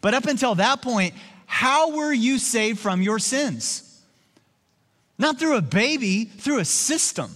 But 0.00 0.14
up 0.14 0.26
until 0.26 0.54
that 0.56 0.82
point, 0.82 1.14
how 1.46 1.96
were 1.96 2.12
you 2.12 2.38
saved 2.38 2.78
from 2.78 3.02
your 3.02 3.18
sins? 3.18 3.82
Not 5.18 5.38
through 5.38 5.56
a 5.56 5.62
baby, 5.62 6.24
through 6.24 6.58
a 6.58 6.64
system. 6.64 7.30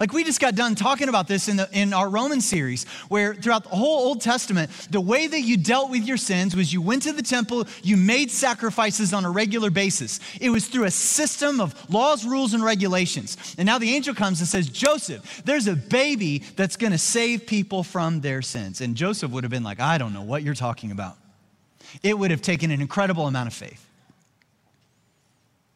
Like 0.00 0.14
we 0.14 0.24
just 0.24 0.40
got 0.40 0.54
done 0.54 0.74
talking 0.74 1.10
about 1.10 1.28
this 1.28 1.46
in, 1.46 1.58
the, 1.58 1.68
in 1.72 1.92
our 1.92 2.08
Roman 2.08 2.40
series, 2.40 2.84
where 3.08 3.34
throughout 3.34 3.64
the 3.64 3.76
whole 3.76 4.08
Old 4.08 4.22
Testament, 4.22 4.70
the 4.90 5.00
way 5.00 5.26
that 5.26 5.42
you 5.42 5.58
dealt 5.58 5.90
with 5.90 6.04
your 6.04 6.16
sins 6.16 6.56
was 6.56 6.72
you 6.72 6.80
went 6.80 7.02
to 7.02 7.12
the 7.12 7.22
temple, 7.22 7.68
you 7.82 7.98
made 7.98 8.30
sacrifices 8.30 9.12
on 9.12 9.26
a 9.26 9.30
regular 9.30 9.68
basis. 9.68 10.18
It 10.40 10.48
was 10.48 10.68
through 10.68 10.84
a 10.84 10.90
system 10.90 11.60
of 11.60 11.74
laws, 11.92 12.24
rules, 12.24 12.54
and 12.54 12.64
regulations. 12.64 13.36
And 13.58 13.66
now 13.66 13.76
the 13.76 13.94
angel 13.94 14.14
comes 14.14 14.40
and 14.40 14.48
says, 14.48 14.70
Joseph, 14.70 15.42
there's 15.44 15.66
a 15.66 15.76
baby 15.76 16.38
that's 16.56 16.76
gonna 16.76 16.96
save 16.96 17.46
people 17.46 17.82
from 17.82 18.22
their 18.22 18.40
sins. 18.40 18.80
And 18.80 18.96
Joseph 18.96 19.30
would 19.32 19.44
have 19.44 19.50
been 19.50 19.64
like, 19.64 19.80
I 19.80 19.98
don't 19.98 20.14
know 20.14 20.22
what 20.22 20.42
you're 20.42 20.54
talking 20.54 20.92
about. 20.92 21.18
It 22.02 22.18
would 22.18 22.30
have 22.30 22.40
taken 22.40 22.70
an 22.70 22.80
incredible 22.80 23.26
amount 23.26 23.48
of 23.48 23.54
faith. 23.54 23.86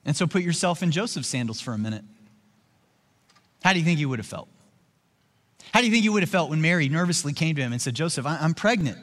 And 0.06 0.16
so 0.16 0.26
put 0.26 0.42
yourself 0.42 0.82
in 0.82 0.92
Joseph's 0.92 1.28
sandals 1.28 1.60
for 1.60 1.74
a 1.74 1.78
minute. 1.78 2.04
How 3.64 3.72
do 3.72 3.78
you 3.78 3.84
think 3.84 3.98
he 3.98 4.04
would 4.04 4.18
have 4.18 4.26
felt? 4.26 4.48
How 5.72 5.80
do 5.80 5.86
you 5.86 5.90
think 5.90 6.02
he 6.02 6.10
would 6.10 6.22
have 6.22 6.28
felt 6.28 6.50
when 6.50 6.60
Mary 6.60 6.90
nervously 6.90 7.32
came 7.32 7.56
to 7.56 7.62
him 7.62 7.72
and 7.72 7.80
said, 7.80 7.94
Joseph, 7.94 8.26
I'm 8.26 8.52
pregnant? 8.52 8.98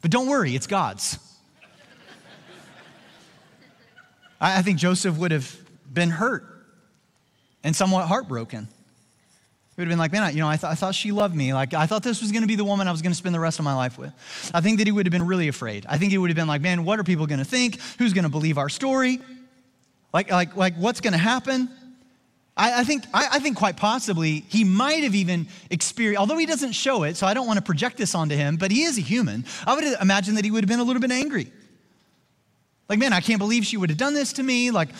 But 0.00 0.10
don't 0.10 0.26
worry, 0.26 0.56
it's 0.56 0.66
God's. 0.66 1.18
I, 4.40 4.58
I 4.58 4.62
think 4.62 4.78
Joseph 4.78 5.16
would 5.18 5.30
have 5.30 5.56
been 5.90 6.10
hurt 6.10 6.44
and 7.62 7.76
somewhat 7.76 8.08
heartbroken. 8.08 8.66
He 8.66 9.80
would 9.80 9.84
have 9.84 9.92
been 9.92 10.00
like, 10.00 10.10
man, 10.10 10.24
I, 10.24 10.30
you 10.30 10.40
know, 10.40 10.48
I, 10.48 10.56
th- 10.56 10.70
I 10.70 10.74
thought 10.74 10.96
she 10.96 11.12
loved 11.12 11.36
me. 11.36 11.54
Like, 11.54 11.72
I 11.72 11.86
thought 11.86 12.02
this 12.02 12.20
was 12.20 12.32
going 12.32 12.42
to 12.42 12.48
be 12.48 12.56
the 12.56 12.64
woman 12.64 12.88
I 12.88 12.90
was 12.90 13.02
going 13.02 13.12
to 13.12 13.16
spend 13.16 13.36
the 13.36 13.40
rest 13.40 13.60
of 13.60 13.64
my 13.64 13.74
life 13.74 13.98
with. 13.98 14.12
I 14.52 14.60
think 14.60 14.78
that 14.78 14.88
he 14.88 14.92
would 14.92 15.06
have 15.06 15.12
been 15.12 15.26
really 15.26 15.46
afraid. 15.46 15.86
I 15.88 15.96
think 15.96 16.10
he 16.10 16.18
would 16.18 16.28
have 16.28 16.36
been 16.36 16.48
like, 16.48 16.60
man, 16.60 16.84
what 16.84 16.98
are 16.98 17.04
people 17.04 17.28
going 17.28 17.38
to 17.38 17.44
think? 17.44 17.80
Who's 17.98 18.12
going 18.12 18.24
to 18.24 18.30
believe 18.30 18.58
our 18.58 18.68
story? 18.68 19.20
Like, 20.12 20.28
like, 20.28 20.56
like 20.56 20.74
what's 20.74 21.00
going 21.00 21.12
to 21.12 21.18
happen? 21.18 21.70
I, 22.56 22.80
I 22.80 22.84
think, 22.84 23.04
I, 23.14 23.28
I 23.32 23.38
think 23.38 23.56
quite 23.56 23.76
possibly 23.76 24.44
he 24.48 24.64
might 24.64 25.02
have 25.04 25.14
even 25.14 25.46
experienced, 25.70 26.20
although 26.20 26.36
he 26.36 26.46
doesn't 26.46 26.72
show 26.72 27.04
it, 27.04 27.16
so 27.16 27.26
I 27.26 27.34
don't 27.34 27.46
want 27.46 27.58
to 27.58 27.62
project 27.62 27.96
this 27.96 28.14
onto 28.14 28.36
him, 28.36 28.56
but 28.56 28.70
he 28.70 28.82
is 28.82 28.98
a 28.98 29.00
human. 29.00 29.44
I 29.66 29.74
would 29.74 29.84
imagine 30.00 30.34
that 30.34 30.44
he 30.44 30.50
would 30.50 30.64
have 30.64 30.68
been 30.68 30.80
a 30.80 30.84
little 30.84 31.00
bit 31.00 31.12
angry. 31.12 31.50
Like, 32.88 32.98
man, 32.98 33.12
I 33.12 33.20
can't 33.20 33.38
believe 33.38 33.64
she 33.64 33.76
would 33.78 33.88
have 33.88 33.98
done 33.98 34.12
this 34.12 34.34
to 34.34 34.42
me. 34.42 34.70
Like, 34.70 34.90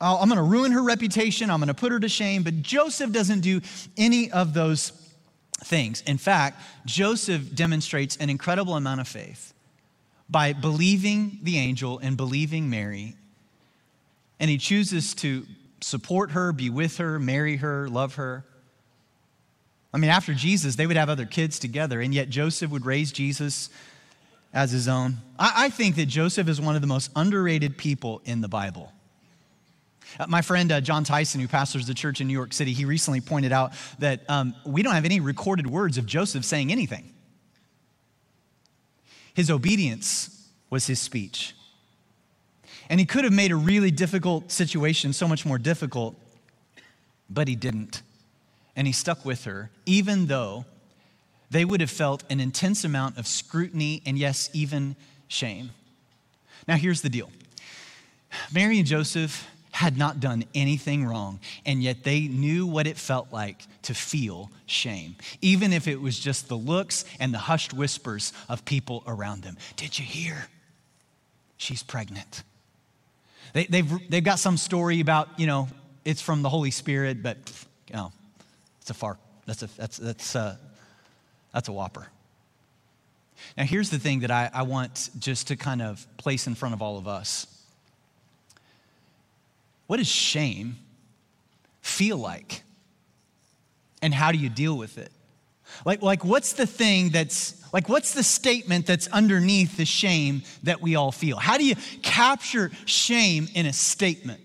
I'm 0.00 0.28
going 0.28 0.36
to 0.36 0.42
ruin 0.42 0.72
her 0.72 0.82
reputation. 0.82 1.50
I'm 1.50 1.58
going 1.58 1.68
to 1.68 1.74
put 1.74 1.90
her 1.90 1.98
to 1.98 2.08
shame. 2.08 2.42
But 2.42 2.62
Joseph 2.62 3.10
doesn't 3.10 3.40
do 3.40 3.60
any 3.96 4.30
of 4.30 4.54
those 4.54 4.92
things. 5.64 6.02
In 6.02 6.18
fact, 6.18 6.60
Joseph 6.84 7.54
demonstrates 7.54 8.16
an 8.18 8.30
incredible 8.30 8.76
amount 8.76 9.00
of 9.00 9.08
faith 9.08 9.52
by 10.28 10.52
believing 10.52 11.40
the 11.42 11.58
angel 11.58 11.98
and 11.98 12.16
believing 12.16 12.70
Mary. 12.70 13.16
And 14.38 14.50
he 14.50 14.58
chooses 14.58 15.14
to 15.16 15.46
support 15.84 16.32
her, 16.32 16.52
be 16.52 16.70
with 16.70 16.96
her, 16.96 17.18
marry 17.18 17.56
her, 17.56 17.88
love 17.88 18.14
her. 18.14 18.44
I 19.92 19.98
mean, 19.98 20.10
after 20.10 20.34
Jesus, 20.34 20.76
they 20.76 20.86
would 20.86 20.96
have 20.96 21.08
other 21.08 21.26
kids 21.26 21.58
together, 21.58 22.00
and 22.00 22.12
yet 22.12 22.28
Joseph 22.28 22.70
would 22.70 22.84
raise 22.84 23.12
Jesus 23.12 23.70
as 24.52 24.70
his 24.70 24.88
own. 24.88 25.18
I, 25.38 25.66
I 25.66 25.68
think 25.68 25.96
that 25.96 26.06
Joseph 26.06 26.48
is 26.48 26.60
one 26.60 26.74
of 26.74 26.80
the 26.80 26.88
most 26.88 27.10
underrated 27.14 27.76
people 27.76 28.22
in 28.24 28.40
the 28.40 28.48
Bible. 28.48 28.92
Uh, 30.18 30.26
my 30.26 30.42
friend 30.42 30.72
uh, 30.72 30.80
Jon 30.80 31.04
Tyson, 31.04 31.40
who 31.40 31.48
pastors 31.48 31.86
the 31.86 31.94
church 31.94 32.20
in 32.20 32.26
New 32.26 32.32
York 32.32 32.52
City, 32.52 32.72
he 32.72 32.84
recently 32.84 33.20
pointed 33.20 33.52
out 33.52 33.72
that 33.98 34.28
um, 34.28 34.54
we 34.64 34.82
don't 34.82 34.94
have 34.94 35.04
any 35.04 35.20
recorded 35.20 35.66
words 35.66 35.98
of 35.98 36.06
Joseph 36.06 36.44
saying 36.44 36.72
anything. 36.72 37.12
His 39.34 39.50
obedience 39.50 40.48
was 40.70 40.86
his 40.86 41.00
speech. 41.00 41.54
And 42.88 43.00
he 43.00 43.06
could 43.06 43.24
have 43.24 43.32
made 43.32 43.50
a 43.50 43.56
really 43.56 43.90
difficult 43.90 44.52
situation 44.52 45.12
so 45.12 45.26
much 45.26 45.46
more 45.46 45.58
difficult, 45.58 46.14
but 47.30 47.48
he 47.48 47.56
didn't. 47.56 48.02
And 48.76 48.86
he 48.86 48.92
stuck 48.92 49.24
with 49.24 49.44
her, 49.44 49.70
even 49.86 50.26
though 50.26 50.64
they 51.50 51.64
would 51.64 51.80
have 51.80 51.90
felt 51.90 52.24
an 52.30 52.40
intense 52.40 52.84
amount 52.84 53.18
of 53.18 53.26
scrutiny 53.26 54.02
and, 54.04 54.18
yes, 54.18 54.50
even 54.52 54.96
shame. 55.28 55.70
Now, 56.66 56.76
here's 56.76 57.02
the 57.02 57.08
deal 57.08 57.30
Mary 58.52 58.78
and 58.78 58.86
Joseph 58.86 59.48
had 59.70 59.98
not 59.98 60.20
done 60.20 60.44
anything 60.54 61.04
wrong, 61.04 61.40
and 61.66 61.82
yet 61.82 62.04
they 62.04 62.22
knew 62.22 62.64
what 62.64 62.86
it 62.86 62.96
felt 62.96 63.32
like 63.32 63.62
to 63.82 63.92
feel 63.92 64.48
shame, 64.66 65.16
even 65.40 65.72
if 65.72 65.88
it 65.88 66.00
was 66.00 66.18
just 66.18 66.48
the 66.48 66.56
looks 66.56 67.04
and 67.18 67.34
the 67.34 67.38
hushed 67.38 67.74
whispers 67.74 68.32
of 68.48 68.64
people 68.64 69.02
around 69.06 69.42
them. 69.42 69.56
Did 69.76 69.98
you 69.98 70.04
hear? 70.04 70.46
She's 71.56 71.82
pregnant. 71.82 72.44
They, 73.54 73.64
they've, 73.64 74.10
they've 74.10 74.24
got 74.24 74.38
some 74.38 74.58
story 74.58 75.00
about, 75.00 75.40
you 75.40 75.46
know, 75.46 75.68
it's 76.04 76.20
from 76.20 76.42
the 76.42 76.50
Holy 76.50 76.70
Spirit, 76.70 77.22
but, 77.22 77.38
you 77.88 77.96
know, 77.96 78.12
it's 78.82 78.90
a 78.90 78.94
far, 78.94 79.16
that's 79.46 79.62
a, 79.62 79.68
that's, 79.78 79.96
that's, 79.96 80.36
uh, 80.36 80.56
that's 81.54 81.68
a 81.68 81.72
whopper. 81.72 82.08
Now, 83.56 83.64
here's 83.64 83.90
the 83.90 83.98
thing 83.98 84.20
that 84.20 84.30
I, 84.30 84.50
I 84.52 84.62
want 84.62 85.08
just 85.18 85.48
to 85.48 85.56
kind 85.56 85.80
of 85.80 86.06
place 86.18 86.46
in 86.46 86.54
front 86.54 86.74
of 86.74 86.82
all 86.82 86.98
of 86.98 87.08
us 87.08 87.46
what 89.86 89.98
does 89.98 90.08
shame 90.08 90.76
feel 91.82 92.16
like? 92.16 92.62
And 94.00 94.14
how 94.14 94.32
do 94.32 94.38
you 94.38 94.48
deal 94.48 94.76
with 94.76 94.98
it? 94.98 95.12
Like, 95.84 96.02
like 96.02 96.24
what's 96.24 96.52
the 96.52 96.66
thing 96.66 97.10
that's 97.10 97.62
like 97.72 97.88
what's 97.88 98.14
the 98.14 98.22
statement 98.22 98.86
that's 98.86 99.08
underneath 99.08 99.76
the 99.76 99.84
shame 99.84 100.42
that 100.62 100.80
we 100.80 100.94
all 100.94 101.10
feel? 101.10 101.36
How 101.36 101.58
do 101.58 101.64
you 101.64 101.74
capture 102.02 102.70
shame 102.84 103.48
in 103.54 103.66
a 103.66 103.72
statement? 103.72 104.40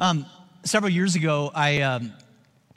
Um, 0.00 0.26
several 0.64 0.90
years 0.90 1.14
ago, 1.14 1.50
I 1.54 1.82
um, 1.82 2.12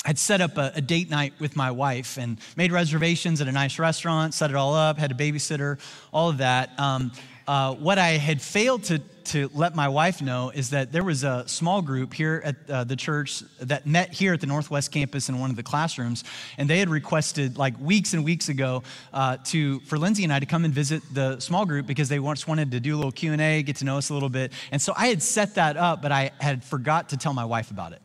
had 0.05 0.17
set 0.17 0.41
up 0.41 0.57
a, 0.57 0.73
a, 0.75 0.81
date 0.81 1.09
night 1.09 1.33
with 1.39 1.55
my 1.55 1.71
wife 1.71 2.17
and 2.17 2.39
made 2.55 2.71
reservations 2.71 3.41
at 3.41 3.47
a 3.47 3.51
nice 3.51 3.79
restaurant, 3.79 4.33
set 4.33 4.49
it 4.49 4.55
all 4.55 4.73
up, 4.73 4.97
had 4.97 5.11
a 5.11 5.15
babysitter, 5.15 5.79
all 6.13 6.29
of 6.29 6.37
that. 6.37 6.77
Um, 6.79 7.11
uh, 7.47 7.73
what 7.75 7.97
I 7.97 8.09
had 8.11 8.41
failed 8.41 8.83
to, 8.85 8.99
to 9.29 9.49
let 9.53 9.75
my 9.75 9.87
wife 9.87 10.21
know 10.21 10.49
is 10.49 10.71
that 10.71 10.91
there 10.91 11.03
was 11.03 11.23
a 11.23 11.47
small 11.47 11.81
group 11.81 12.13
here 12.13 12.41
at 12.43 12.55
uh, 12.69 12.83
the 12.83 12.95
church 12.95 13.41
that 13.59 13.85
met 13.85 14.11
here 14.11 14.33
at 14.33 14.41
the 14.41 14.47
Northwest 14.47 14.91
campus 14.91 15.29
in 15.29 15.39
one 15.39 15.51
of 15.51 15.55
the 15.55 15.63
classrooms, 15.63 16.23
and 16.57 16.69
they 16.69 16.79
had 16.79 16.89
requested 16.89 17.57
like 17.57 17.79
weeks 17.79 18.13
and 18.13 18.25
weeks 18.25 18.49
ago 18.49 18.81
uh, 19.13 19.37
to 19.45 19.79
for 19.81 19.99
Lindsay 19.99 20.23
and 20.23 20.33
I 20.33 20.39
to 20.39 20.47
come 20.47 20.65
and 20.65 20.73
visit 20.73 21.03
the 21.13 21.39
small 21.39 21.65
group 21.65 21.85
because 21.85 22.09
they 22.09 22.17
just 22.17 22.47
wanted 22.47 22.71
to 22.71 22.79
do 22.79 22.95
a 22.95 22.97
little 22.97 23.11
Q 23.11 23.33
and 23.33 23.41
A, 23.41 23.61
get 23.61 23.77
to 23.77 23.85
know 23.85 23.97
us 23.97 24.09
a 24.09 24.13
little 24.13 24.29
bit. 24.29 24.51
And 24.71 24.81
so 24.81 24.93
I 24.97 25.07
had 25.07 25.21
set 25.21 25.55
that 25.55 25.77
up, 25.77 26.01
but 26.01 26.11
I 26.11 26.31
had 26.39 26.63
forgot 26.63 27.09
to 27.09 27.17
tell 27.17 27.33
my 27.33 27.45
wife 27.45 27.69
about 27.69 27.93
it. 27.93 28.01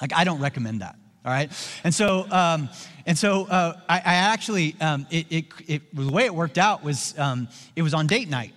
Like 0.00 0.12
I 0.12 0.24
don't 0.24 0.40
recommend 0.40 0.80
that 0.80 0.96
all 1.24 1.32
right? 1.32 1.50
And 1.84 1.94
so, 1.94 2.30
um, 2.30 2.68
and 3.06 3.16
so 3.16 3.46
uh, 3.46 3.80
I, 3.88 3.96
I, 3.96 4.14
actually, 4.14 4.76
um, 4.78 5.06
it, 5.10 5.26
it, 5.30 5.44
it, 5.66 5.96
the 5.96 6.12
way 6.12 6.26
it 6.26 6.34
worked 6.34 6.58
out 6.58 6.84
was 6.84 7.18
um, 7.18 7.48
it 7.74 7.80
was 7.80 7.94
on 7.94 8.06
date 8.06 8.28
night 8.28 8.52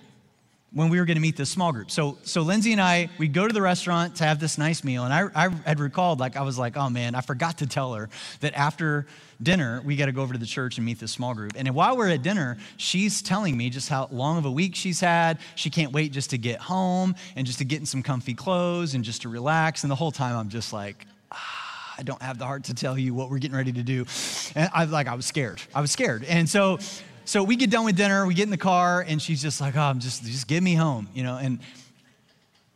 when 0.78 0.90
we 0.90 1.00
were 1.00 1.06
going 1.06 1.16
to 1.16 1.22
meet 1.22 1.36
this 1.36 1.50
small 1.50 1.74
group. 1.74 1.90
So, 1.90 2.20
so 2.22 2.44
Lindsay 2.44 2.72
and 2.72 2.80
I, 2.80 3.10
we 3.18 3.28
go 3.28 3.48
to 3.48 3.54
the 3.54 3.64
restaurant 3.64 4.18
to 4.18 4.26
have 4.26 4.40
this 4.40 4.60
nice 4.60 4.84
meal. 4.84 5.06
And 5.06 5.12
I, 5.12 5.24
I 5.34 5.50
had 5.66 5.80
recalled, 5.80 6.20
like, 6.20 6.38
I 6.38 6.44
was 6.44 6.60
like, 6.60 6.78
oh 6.78 6.88
man, 6.88 7.16
I 7.16 7.22
forgot 7.22 7.58
to 7.58 7.66
tell 7.66 7.96
her 7.96 8.10
that 8.42 8.54
after 8.54 9.08
dinner, 9.42 9.82
we 9.84 9.96
got 9.96 10.06
to 10.06 10.12
go 10.12 10.22
over 10.22 10.34
to 10.34 10.40
the 10.40 10.46
church 10.46 10.78
and 10.78 10.86
meet 10.86 11.00
this 11.00 11.12
small 11.12 11.34
group. 11.34 11.54
And 11.56 11.68
while 11.74 11.98
we're 11.98 12.10
at 12.10 12.22
dinner, 12.22 12.58
she's 12.78 13.24
telling 13.24 13.58
me 13.58 13.72
just 13.72 13.90
how 13.90 14.08
long 14.12 14.38
of 14.38 14.46
a 14.46 14.52
week 14.52 14.76
she's 14.76 15.00
had. 15.00 15.40
She 15.56 15.72
can't 15.72 15.94
wait 15.94 16.12
just 16.12 16.30
to 16.30 16.38
get 16.38 16.60
home 16.60 17.16
and 17.36 17.48
just 17.48 17.58
to 17.58 17.66
get 17.66 17.80
in 17.80 17.88
some 17.88 18.04
comfy 18.04 18.36
clothes 18.36 18.94
and 18.94 19.04
just 19.04 19.24
to 19.24 19.30
relax. 19.30 19.84
And 19.84 19.90
the 19.90 19.96
whole 19.96 20.12
time 20.12 20.38
I'm 20.38 20.50
just 20.50 20.74
like, 20.74 21.08
ah 21.32 21.64
I 22.00 22.04
don't 22.04 22.22
have 22.22 22.38
the 22.38 22.46
heart 22.46 22.66
to 22.66 22.76
tell 22.76 22.96
you 22.96 23.16
what 23.16 23.32
we're 23.32 23.40
getting 23.40 23.58
ready 23.58 23.72
to 23.72 23.82
do. 23.82 24.06
And 24.54 24.70
I 24.72 24.86
like 24.86 25.08
I 25.08 25.16
was 25.16 25.26
scared. 25.26 25.60
I 25.74 25.82
was 25.82 25.92
scared. 25.92 26.24
And 26.26 26.48
so 26.48 26.78
so 27.28 27.44
we 27.44 27.58
get 27.58 27.70
done 27.70 27.84
with 27.84 27.98
dinner, 27.98 28.26
we 28.26 28.34
get 28.34 28.44
in 28.44 28.52
the 28.52 28.58
car, 28.58 29.04
and 29.06 29.22
she's 29.22 29.42
just 29.42 29.60
like, 29.60 29.76
oh, 29.76 29.82
I'm 29.82 30.00
just 30.00 30.24
just 30.24 30.48
get 30.48 30.64
me 30.64 30.76
home, 30.76 31.10
you 31.14 31.24
know, 31.24 31.36
and 31.36 31.60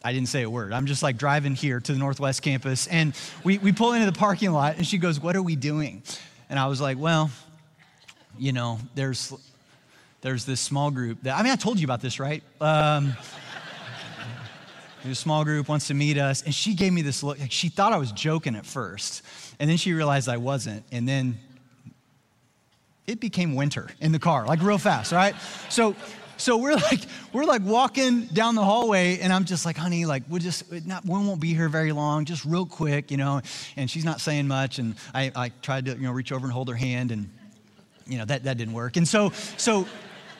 I 0.04 0.12
didn't 0.12 0.28
say 0.28 0.42
a 0.44 0.50
word. 0.50 0.74
I'm 0.74 0.88
just 0.88 1.02
like 1.02 1.18
driving 1.18 1.56
here 1.56 1.80
to 1.80 1.94
the 1.94 1.98
Northwest 1.98 2.42
campus, 2.42 2.88
and 2.88 3.16
we, 3.46 3.60
we 3.60 3.72
pull 3.72 3.94
into 3.94 4.06
the 4.06 4.12
parking 4.12 4.52
lot, 4.52 4.76
and 4.76 4.86
she 4.86 4.98
goes, 4.98 5.22
What 5.22 5.38
are 5.38 5.42
we 5.42 5.56
doing? 5.56 6.04
And 6.50 6.60
I 6.60 6.68
was 6.68 6.82
like, 6.82 6.98
Well, 6.98 7.32
you 8.38 8.52
know, 8.52 8.80
there's 8.94 9.34
there's 10.20 10.44
this 10.44 10.60
small 10.60 10.92
group 10.92 11.24
that 11.24 11.40
I 11.40 11.44
mean, 11.44 11.54
I 11.54 11.56
told 11.56 11.80
you 11.80 11.86
about 11.86 12.02
this, 12.02 12.20
right? 12.20 12.44
Um, 12.60 13.16
a 15.10 15.16
small 15.16 15.46
group 15.46 15.70
wants 15.70 15.88
to 15.88 15.94
meet 15.94 16.18
us. 16.18 16.42
And 16.44 16.54
she 16.54 16.76
gave 16.76 16.92
me 16.92 17.02
this 17.02 17.24
look. 17.24 17.40
Like 17.40 17.54
she 17.54 17.70
thought 17.70 17.94
I 17.94 17.98
was 17.98 18.12
joking 18.12 18.56
at 18.56 18.66
first. 18.66 19.24
And 19.60 19.70
then 19.70 19.78
she 19.78 19.94
realized 19.94 20.28
I 20.28 20.38
wasn't. 20.38 20.84
And 20.92 21.08
then 21.08 21.40
it 23.08 23.20
became 23.20 23.56
winter 23.56 23.90
in 24.00 24.12
the 24.12 24.20
car, 24.20 24.46
like 24.46 24.62
real 24.62 24.78
fast, 24.78 25.12
right? 25.12 25.36
So, 25.70 25.96
so 26.38 26.58
we're 26.58 26.76
like, 26.76 27.02
we're 27.34 27.46
like 27.46 27.62
walking 27.64 28.26
down 28.26 28.56
the 28.56 28.64
hallway, 28.64 29.20
and 29.20 29.32
I'm 29.32 29.46
just 29.46 29.66
like, 29.66 29.78
honey, 29.78 30.06
like 30.06 30.24
we'll 30.28 30.40
just 30.40 30.72
not, 30.86 31.06
we 31.06 31.12
won't 31.12 31.40
be 31.40 31.54
here 31.54 31.70
very 31.70 31.92
long, 31.92 32.26
just 32.26 32.46
real 32.46 32.66
quick, 32.66 33.12
you 33.12 33.18
know. 33.18 33.42
And 33.76 33.90
she's 33.90 34.06
not 34.06 34.22
saying 34.22 34.48
much, 34.48 34.80
and 34.80 34.96
I, 35.14 35.32
I 35.36 35.52
tried 35.62 35.86
to, 35.86 35.92
you 35.92 36.02
know, 36.02 36.12
reach 36.12 36.32
over 36.32 36.46
and 36.46 36.54
hold 36.54 36.70
her 36.70 36.76
hand, 36.76 37.12
and 37.12 37.30
you 38.08 38.18
know 38.18 38.26
that 38.26 38.44
that 38.46 38.58
didn't 38.58 38.74
work. 38.74 38.98
And 38.98 39.08
so, 39.08 39.30
so 39.58 39.88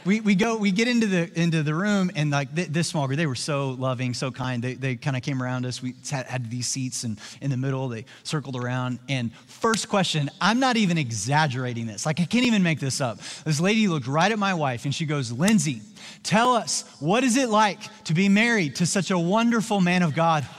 we, 0.06 0.22
we 0.22 0.36
go 0.36 0.58
we 0.58 0.72
get 0.72 0.88
into 0.88 1.08
the 1.08 1.32
into 1.40 1.64
the 1.64 1.74
room 1.74 2.12
and 2.16 2.32
like 2.32 2.54
th- 2.56 2.70
this 2.70 2.88
small 2.88 3.08
group 3.08 3.18
they 3.18 3.28
were 3.28 3.36
so 3.36 3.72
loving 3.72 4.14
so 4.14 4.32
kind. 4.32 4.64
They, 4.64 4.74
they 4.74 4.96
kind 4.96 5.16
of 5.16 5.24
came 5.24 5.42
around 5.42 5.66
us. 5.66 5.82
We 5.82 5.96
had, 6.10 6.26
had 6.26 6.50
these 6.50 6.68
seats 6.68 7.04
and 7.04 7.20
in 7.42 7.52
the 7.52 7.58
middle. 7.58 7.88
They 7.88 8.06
circled 8.24 8.56
around. 8.56 9.00
And 9.10 9.34
first 9.48 9.90
question 9.90 10.30
i'm 10.40 10.60
not 10.60 10.78
even 10.78 10.98
exaggerating 10.98 11.88
this. 11.88 12.06
Like 12.06 12.20
i 12.20 12.26
can't 12.26 12.46
even 12.46 12.64
make 12.64 12.80
this 12.80 13.02
up. 13.02 13.20
This 13.46 13.60
lady 13.60 13.88
looked 13.88 14.08
right 14.08 14.32
at 14.32 14.40
my 14.40 14.54
wife 14.54 14.86
and 14.86 14.94
she 14.94 15.06
goes 15.06 15.32
lindsay 15.32 15.82
tell 16.24 16.54
us 16.54 16.84
what 17.00 17.24
is 17.24 17.38
it 17.38 17.50
like 17.50 17.80
to 18.06 18.14
be 18.14 18.30
married 18.30 18.76
to 18.78 18.86
such 18.86 19.12
a 19.12 19.20
wonderful 19.20 19.82
man 19.82 20.04
of 20.04 20.16
god? 20.16 20.48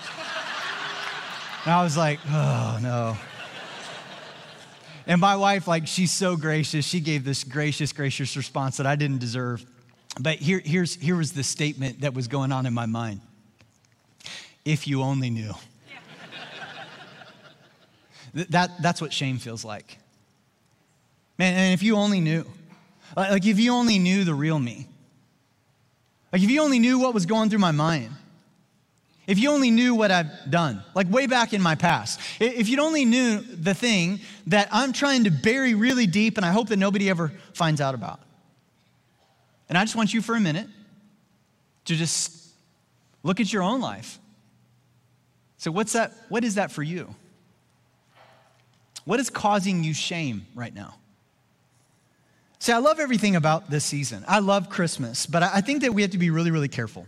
And 1.65 1.73
i 1.73 1.85
was 1.85 1.97
like 1.97 2.19
oh 2.27 2.81
no 2.83 3.17
and 5.07 5.21
my 5.21 5.37
wife, 5.37 5.67
like, 5.67 5.87
she's 5.87 6.13
so 6.13 6.37
gracious. 6.37 6.85
She 6.85 7.01
gave 7.01 7.25
this 7.25 7.45
gracious, 7.45 7.93
gracious 7.93 8.37
response 8.37 8.77
that 8.77 8.87
I 8.87 8.97
didn't 8.97 9.19
deserve. 9.19 9.65
But 10.21 10.39
here, 10.39 10.61
here's, 10.65 10.95
here 10.95 11.17
was 11.17 11.33
the 11.33 11.43
statement 11.43 12.03
that 12.03 12.15
was 12.15 12.29
going 12.29 12.53
on 12.53 12.67
in 12.67 12.75
my 12.75 12.87
mind 12.87 13.21
if 14.65 14.87
you 14.87 15.03
only 15.03 15.31
knew. 15.31 15.53
that, 18.51 18.71
that's 18.81 19.01
what 19.01 19.13
shame 19.13 19.39
feels 19.39 19.65
like. 19.65 19.99
Man, 21.39 21.55
and 21.55 21.75
if 21.75 21.83
you 21.83 21.97
only 21.97 22.21
knew. 22.21 22.47
Like, 23.17 23.45
if 23.45 23.59
you 23.59 23.73
only 23.73 23.99
knew 23.99 24.25
the 24.25 24.35
real 24.35 24.59
me. 24.59 24.87
Like, 26.33 26.43
if 26.43 26.51
you 26.51 26.63
only 26.63 26.79
knew 26.79 26.99
what 26.99 27.13
was 27.13 27.27
going 27.27 27.51
through 27.51 27.59
my 27.59 27.73
mind. 27.73 28.11
If 29.27 29.39
you 29.39 29.51
only 29.51 29.71
knew 29.71 29.95
what 29.95 30.11
I've 30.11 30.51
done, 30.51 30.83
like 30.95 31.09
way 31.09 31.27
back 31.27 31.53
in 31.53 31.63
my 31.63 31.77
past. 31.77 32.21
If 32.41 32.69
you'd 32.69 32.81
only 32.81 33.05
knew 33.05 33.41
the 33.41 33.75
thing 33.75 34.21
that 34.49 34.69
I'm 34.73 34.93
trying 34.93 35.25
to 35.25 35.31
bury 35.31 35.75
really 35.75 36.07
deep 36.07 36.37
and 36.37 36.45
I 36.45 36.51
hope 36.51 36.69
that 36.69 36.77
nobody 36.77 37.09
ever 37.09 37.33
finds 37.55 37.81
out 37.81 37.95
about. 37.95 38.21
And 39.69 39.79
I 39.79 39.85
just 39.85 39.95
want 39.95 40.13
you 40.13 40.21
for 40.23 40.35
a 40.35 40.41
minute 40.41 40.67
to 41.85 41.95
just 41.95 42.49
look 43.23 43.39
at 43.39 43.53
your 43.53 43.63
own 43.63 43.81
life. 43.81 44.19
So, 45.57 45.71
what's 45.71 45.93
that? 45.93 46.13
What 46.29 46.43
is 46.43 46.57
that 46.57 46.73
for 46.73 46.83
you? 46.83 47.15
What 49.05 49.21
is 49.21 49.31
causing 49.31 49.85
you 49.85 49.95
shame 49.95 50.47
right 50.55 50.75
now? 50.75 50.97
See, 52.59 52.73
I 52.73 52.79
love 52.79 53.01
everything 53.01 53.35
about 53.37 53.71
this 53.71 53.85
season. 53.85 54.25
I 54.29 54.41
love 54.41 54.69
Christmas, 54.69 55.27
but 55.27 55.43
I 55.43 55.61
think 55.61 55.83
that 55.83 55.95
we 55.95 56.03
have 56.03 56.13
to 56.13 56.19
be 56.19 56.31
really, 56.31 56.51
really 56.51 56.69
careful. 56.69 57.07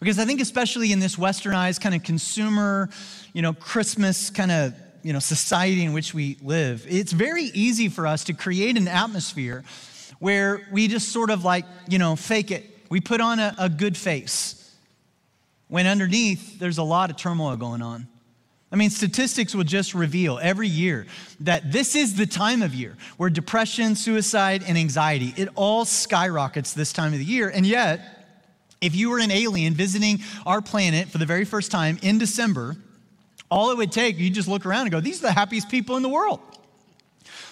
Because 0.00 0.18
I 0.18 0.24
think, 0.24 0.40
especially 0.40 0.92
in 0.92 0.98
this 0.98 1.16
westernized 1.16 1.80
kind 1.80 1.94
of 1.94 2.02
consumer, 2.02 2.88
you 3.32 3.42
know, 3.42 3.52
Christmas 3.52 4.30
kind 4.30 4.50
of, 4.50 4.74
you 5.02 5.12
know, 5.12 5.18
society 5.18 5.84
in 5.84 5.92
which 5.92 6.14
we 6.14 6.36
live, 6.42 6.86
it's 6.88 7.12
very 7.12 7.44
easy 7.44 7.88
for 7.88 8.06
us 8.06 8.24
to 8.24 8.32
create 8.32 8.76
an 8.76 8.88
atmosphere 8.88 9.64
where 10.18 10.66
we 10.70 10.88
just 10.88 11.08
sort 11.08 11.30
of 11.30 11.44
like, 11.44 11.64
you 11.88 11.98
know, 11.98 12.14
fake 12.14 12.50
it. 12.50 12.64
We 12.88 13.00
put 13.00 13.20
on 13.20 13.40
a, 13.40 13.54
a 13.58 13.68
good 13.68 13.96
face 13.96 14.58
when 15.68 15.86
underneath 15.86 16.58
there's 16.58 16.78
a 16.78 16.82
lot 16.82 17.10
of 17.10 17.16
turmoil 17.16 17.56
going 17.56 17.82
on. 17.82 18.06
I 18.70 18.76
mean, 18.76 18.88
statistics 18.88 19.54
will 19.54 19.64
just 19.64 19.94
reveal 19.94 20.38
every 20.40 20.68
year 20.68 21.06
that 21.40 21.72
this 21.72 21.94
is 21.94 22.16
the 22.16 22.24
time 22.24 22.62
of 22.62 22.74
year 22.74 22.96
where 23.18 23.28
depression, 23.28 23.94
suicide, 23.96 24.64
and 24.66 24.78
anxiety, 24.78 25.34
it 25.36 25.50
all 25.54 25.84
skyrockets 25.84 26.72
this 26.72 26.90
time 26.90 27.12
of 27.12 27.18
the 27.18 27.24
year. 27.24 27.50
And 27.50 27.66
yet, 27.66 28.21
if 28.82 28.94
you 28.94 29.08
were 29.08 29.18
an 29.18 29.30
alien 29.30 29.72
visiting 29.72 30.20
our 30.44 30.60
planet 30.60 31.08
for 31.08 31.18
the 31.18 31.26
very 31.26 31.44
first 31.44 31.70
time 31.70 31.98
in 32.02 32.18
December, 32.18 32.76
all 33.50 33.70
it 33.70 33.76
would 33.78 33.92
take, 33.92 34.18
you 34.18 34.28
just 34.28 34.48
look 34.48 34.66
around 34.66 34.82
and 34.82 34.90
go, 34.90 35.00
these 35.00 35.18
are 35.20 35.28
the 35.28 35.32
happiest 35.32 35.70
people 35.70 35.96
in 35.96 36.02
the 36.02 36.08
world 36.08 36.40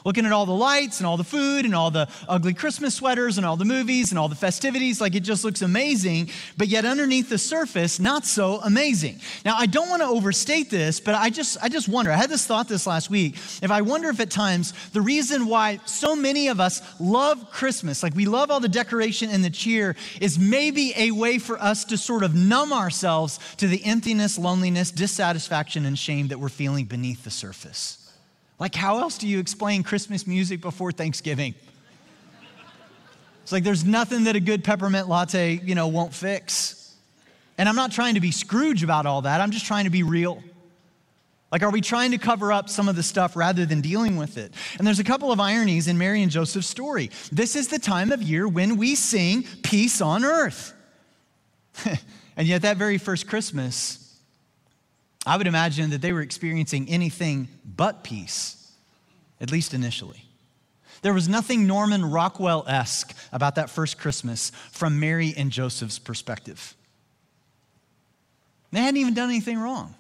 looking 0.05 0.27
at 0.27 0.33
all 0.33 0.47
the 0.47 0.53
lights 0.53 0.99
and 0.99 1.07
all 1.07 1.17
the 1.17 1.25
food 1.25 1.65
and 1.65 1.75
all 1.75 1.91
the 1.91 2.09
ugly 2.29 2.55
Christmas 2.55 2.95
sweaters 2.95 3.37
and 3.37 3.47
all 3.47 3.57
the 3.57 3.65
movies 3.65 4.11
and 4.11 4.19
all 4.19 4.29
the 4.29 4.35
festivities. 4.35 5.01
Like 5.01 5.15
it 5.15 5.21
just 5.21 5.45
looks 5.45 5.63
amazing, 5.63 6.31
but 6.57 6.69
yet 6.69 6.85
underneath 6.85 7.29
the 7.29 7.39
surface, 7.39 8.01
not 8.01 8.25
so 8.25 8.61
amazing. 8.63 9.21
Now, 9.45 9.57
I 9.57 9.67
don't 9.67 9.89
want 9.89 10.03
to 10.03 10.09
overstate 10.09 10.71
this, 10.71 11.01
but 11.01 11.15
I 11.15 11.31
just, 11.31 11.57
I 11.63 11.69
just 11.69 11.89
wonder. 11.89 12.11
I 12.11 12.17
had 12.17 12.31
this 12.31 12.47
thought 12.47 12.69
this 12.69 12.87
last 12.87 13.11
week. 13.11 13.37
If 13.63 13.71
I 13.71 13.83
wonder 13.83 14.09
if 14.09 14.21
at 14.21 14.31
times 14.31 14.73
the 14.93 15.01
reason 15.01 15.47
why 15.47 15.81
so 15.85 16.17
many 16.17 16.49
of 16.49 16.61
us 16.61 16.83
love 17.01 17.51
Christmas, 17.51 18.03
like 18.03 18.15
we 18.15 18.27
love 18.27 18.51
all 18.51 18.61
the 18.61 18.69
decoration 18.69 19.31
and 19.31 19.45
the 19.45 19.51
cheer, 19.51 19.97
is 20.21 20.39
maybe 20.39 20.93
a 20.97 21.11
way 21.11 21.39
for 21.39 21.61
us 21.61 21.85
to 21.87 21.97
sort 21.97 22.23
of 22.23 22.35
numb 22.35 22.73
ourselves 22.73 23.39
to 23.57 23.67
the 23.67 23.85
emptiness, 23.85 24.39
loneliness, 24.39 24.91
dissatisfaction, 24.91 25.85
and 25.87 25.99
shame 25.99 26.29
that 26.29 26.39
we're 26.39 26.49
feeling 26.49 26.85
beneath 26.85 27.25
the 27.25 27.31
surface. 27.31 28.10
Like, 28.61 28.75
how 28.75 29.01
else 29.01 29.17
do 29.17 29.27
you 29.27 29.41
explain 29.41 29.83
Christmas 29.83 30.27
music 30.27 30.61
before 30.61 30.93
Thanksgiving? 30.93 31.55
It's 33.43 33.53
like 33.53 33.65
there's 33.65 33.85
nothing 33.85 34.25
that 34.25 34.37
a 34.37 34.41
good 34.41 34.63
peppermint 34.63 35.09
latte, 35.09 35.61
you 35.65 35.75
know, 35.75 35.89
won't 35.89 36.13
fix. 36.13 36.95
And 37.57 37.69
I'm 37.69 37.75
not 37.75 37.91
trying 37.91 38.15
to 38.15 38.21
be 38.21 38.31
Scrooge 38.31 38.85
about 38.85 39.07
all 39.07 39.23
that. 39.23 39.41
I'm 39.41 39.51
just 39.51 39.65
trying 39.65 39.85
to 39.85 39.91
be 39.91 40.03
real. 40.03 40.43
Like, 41.51 41.63
are 41.63 41.71
we 41.71 41.81
trying 41.81 42.13
to 42.13 42.19
cover 42.19 42.53
up 42.53 42.69
some 42.69 42.89
of 42.89 42.95
the 42.97 43.03
stuff 43.03 43.35
rather 43.35 43.67
than 43.67 43.81
dealing 43.81 44.17
with 44.17 44.37
it? 44.37 44.55
And 44.79 44.87
there's 44.87 45.01
a 45.01 45.05
couple 45.05 45.33
of 45.33 45.41
ironies 45.41 45.89
in 45.89 45.99
Mary 45.99 46.23
and 46.23 46.31
Joseph's 46.31 46.69
story. 46.69 47.11
This 47.33 47.57
is 47.57 47.69
the 47.69 47.79
time 47.79 48.13
of 48.13 48.23
year 48.23 48.47
when 48.47 48.77
we 48.77 48.95
sing 48.95 49.45
peace 49.63 50.01
on 50.01 50.23
earth. 50.23 50.75
and 52.37 52.47
yet, 52.47 52.63
that 52.63 52.77
very 52.77 52.99
first 52.99 53.27
Christmas, 53.27 54.10
I 55.27 55.37
would 55.37 55.47
imagine 55.47 55.91
that 55.91 56.01
they 56.01 56.13
were 56.13 56.23
experiencing 56.23 56.89
anything 56.89 57.49
but 57.65 58.03
peace, 58.03 58.73
at 59.41 59.51
least 59.51 59.75
initially. 59.75 60.25
There 61.03 61.15
was 61.15 61.29
nothing 61.29 61.67
Norman 61.67 62.05
Rockwell 62.05 62.65
esque 62.67 63.17
about 63.33 63.55
that 63.55 63.71
first 63.71 63.99
Christmas 63.99 64.51
from 64.71 65.01
Mary 65.01 65.35
and 65.37 65.51
Joseph's 65.51 65.99
perspective. 65.99 66.75
They 68.71 68.81
hadn't 68.81 68.99
even 68.99 69.15
done 69.15 69.31
anything 69.31 69.59
wrong. 69.59 69.95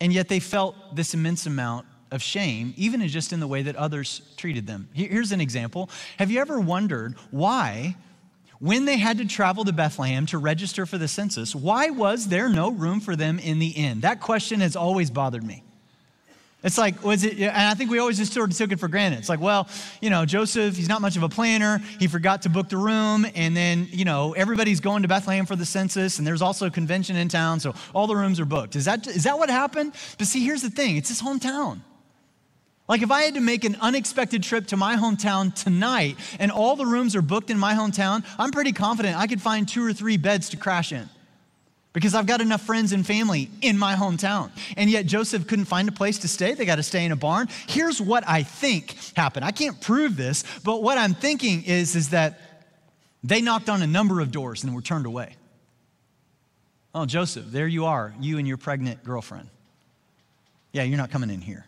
And 0.00 0.12
yet 0.12 0.28
they 0.28 0.40
felt 0.40 0.96
this 0.96 1.14
immense 1.14 1.46
amount 1.46 1.86
of 2.10 2.22
shame, 2.22 2.74
even 2.76 3.06
just 3.08 3.32
in 3.32 3.40
the 3.40 3.46
way 3.46 3.62
that 3.62 3.76
others 3.76 4.20
treated 4.36 4.66
them. 4.66 4.88
Here's 4.92 5.32
an 5.32 5.40
example. 5.40 5.90
Have 6.18 6.30
you 6.30 6.40
ever 6.40 6.60
wondered 6.60 7.14
why 7.30 7.96
when 8.62 8.84
they 8.84 8.96
had 8.96 9.18
to 9.18 9.26
travel 9.26 9.64
to 9.64 9.72
Bethlehem 9.72 10.24
to 10.26 10.38
register 10.38 10.86
for 10.86 10.96
the 10.96 11.08
census, 11.08 11.52
why 11.52 11.90
was 11.90 12.28
there 12.28 12.48
no 12.48 12.70
room 12.70 13.00
for 13.00 13.16
them 13.16 13.40
in 13.40 13.58
the 13.58 13.70
inn? 13.70 14.02
That 14.02 14.20
question 14.20 14.60
has 14.60 14.76
always 14.76 15.10
bothered 15.10 15.42
me. 15.42 15.64
It's 16.62 16.78
like, 16.78 17.02
was 17.02 17.24
it, 17.24 17.40
and 17.40 17.50
I 17.50 17.74
think 17.74 17.90
we 17.90 17.98
always 17.98 18.18
just 18.18 18.32
sort 18.32 18.52
of 18.52 18.56
took 18.56 18.70
it 18.70 18.78
for 18.78 18.86
granted. 18.86 19.18
It's 19.18 19.28
like, 19.28 19.40
well, 19.40 19.68
you 20.00 20.10
know, 20.10 20.24
Joseph, 20.24 20.76
he's 20.76 20.88
not 20.88 21.00
much 21.00 21.16
of 21.16 21.24
a 21.24 21.28
planner. 21.28 21.80
He 21.98 22.06
forgot 22.06 22.42
to 22.42 22.50
book 22.50 22.68
the 22.68 22.76
room. 22.76 23.26
And 23.34 23.56
then, 23.56 23.88
you 23.90 24.04
know, 24.04 24.32
everybody's 24.34 24.78
going 24.78 25.02
to 25.02 25.08
Bethlehem 25.08 25.44
for 25.44 25.56
the 25.56 25.66
census, 25.66 26.18
and 26.18 26.26
there's 26.26 26.40
also 26.40 26.66
a 26.66 26.70
convention 26.70 27.16
in 27.16 27.26
town, 27.28 27.58
so 27.58 27.74
all 27.92 28.06
the 28.06 28.14
rooms 28.14 28.38
are 28.38 28.44
booked. 28.44 28.76
Is 28.76 28.84
that, 28.84 29.08
is 29.08 29.24
that 29.24 29.40
what 29.40 29.50
happened? 29.50 29.92
But 30.18 30.28
see, 30.28 30.44
here's 30.44 30.62
the 30.62 30.70
thing 30.70 30.96
it's 30.96 31.08
his 31.08 31.20
hometown. 31.20 31.80
Like 32.88 33.02
if 33.02 33.10
I 33.10 33.22
had 33.22 33.34
to 33.34 33.40
make 33.40 33.64
an 33.64 33.76
unexpected 33.80 34.42
trip 34.42 34.66
to 34.68 34.76
my 34.76 34.96
hometown 34.96 35.54
tonight 35.54 36.16
and 36.38 36.50
all 36.50 36.76
the 36.76 36.86
rooms 36.86 37.14
are 37.14 37.22
booked 37.22 37.50
in 37.50 37.58
my 37.58 37.74
hometown, 37.74 38.24
I'm 38.38 38.50
pretty 38.50 38.72
confident 38.72 39.16
I 39.16 39.26
could 39.26 39.40
find 39.40 39.68
two 39.68 39.84
or 39.84 39.92
three 39.92 40.16
beds 40.16 40.48
to 40.50 40.56
crash 40.56 40.92
in 40.92 41.08
because 41.92 42.14
I've 42.14 42.26
got 42.26 42.40
enough 42.40 42.62
friends 42.62 42.92
and 42.92 43.06
family 43.06 43.50
in 43.60 43.78
my 43.78 43.94
hometown. 43.94 44.50
And 44.76 44.90
yet 44.90 45.06
Joseph 45.06 45.46
couldn't 45.46 45.66
find 45.66 45.88
a 45.88 45.92
place 45.92 46.18
to 46.18 46.28
stay. 46.28 46.54
They 46.54 46.64
got 46.64 46.76
to 46.76 46.82
stay 46.82 47.04
in 47.04 47.12
a 47.12 47.16
barn. 47.16 47.48
Here's 47.68 48.00
what 48.00 48.24
I 48.26 48.42
think 48.42 48.96
happened. 49.14 49.44
I 49.44 49.52
can't 49.52 49.80
prove 49.80 50.16
this, 50.16 50.44
but 50.64 50.82
what 50.82 50.98
I'm 50.98 51.14
thinking 51.14 51.64
is, 51.64 51.94
is 51.94 52.10
that 52.10 52.40
they 53.22 53.40
knocked 53.40 53.68
on 53.68 53.82
a 53.82 53.86
number 53.86 54.20
of 54.20 54.32
doors 54.32 54.64
and 54.64 54.74
were 54.74 54.82
turned 54.82 55.06
away. 55.06 55.36
Oh, 56.94 57.06
Joseph, 57.06 57.46
there 57.46 57.68
you 57.68 57.86
are, 57.86 58.14
you 58.20 58.38
and 58.38 58.46
your 58.46 58.58
pregnant 58.58 59.04
girlfriend. 59.04 59.48
Yeah, 60.72 60.82
you're 60.82 60.98
not 60.98 61.10
coming 61.10 61.30
in 61.30 61.40
here. 61.40 61.66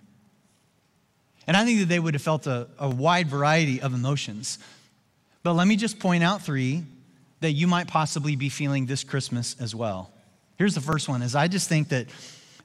And 1.46 1.56
I 1.56 1.64
think 1.64 1.80
that 1.80 1.88
they 1.88 1.98
would 1.98 2.14
have 2.14 2.22
felt 2.22 2.46
a, 2.46 2.68
a 2.78 2.88
wide 2.88 3.28
variety 3.28 3.80
of 3.80 3.94
emotions. 3.94 4.58
But 5.42 5.54
let 5.54 5.66
me 5.66 5.76
just 5.76 5.98
point 5.98 6.24
out 6.24 6.42
three 6.42 6.84
that 7.40 7.52
you 7.52 7.66
might 7.66 7.86
possibly 7.86 8.36
be 8.36 8.48
feeling 8.48 8.86
this 8.86 9.04
Christmas 9.04 9.56
as 9.60 9.74
well. 9.74 10.10
Here's 10.56 10.74
the 10.74 10.80
first 10.80 11.08
one 11.08 11.22
is 11.22 11.34
I 11.34 11.48
just 11.48 11.68
think 11.68 11.88
that 11.90 12.06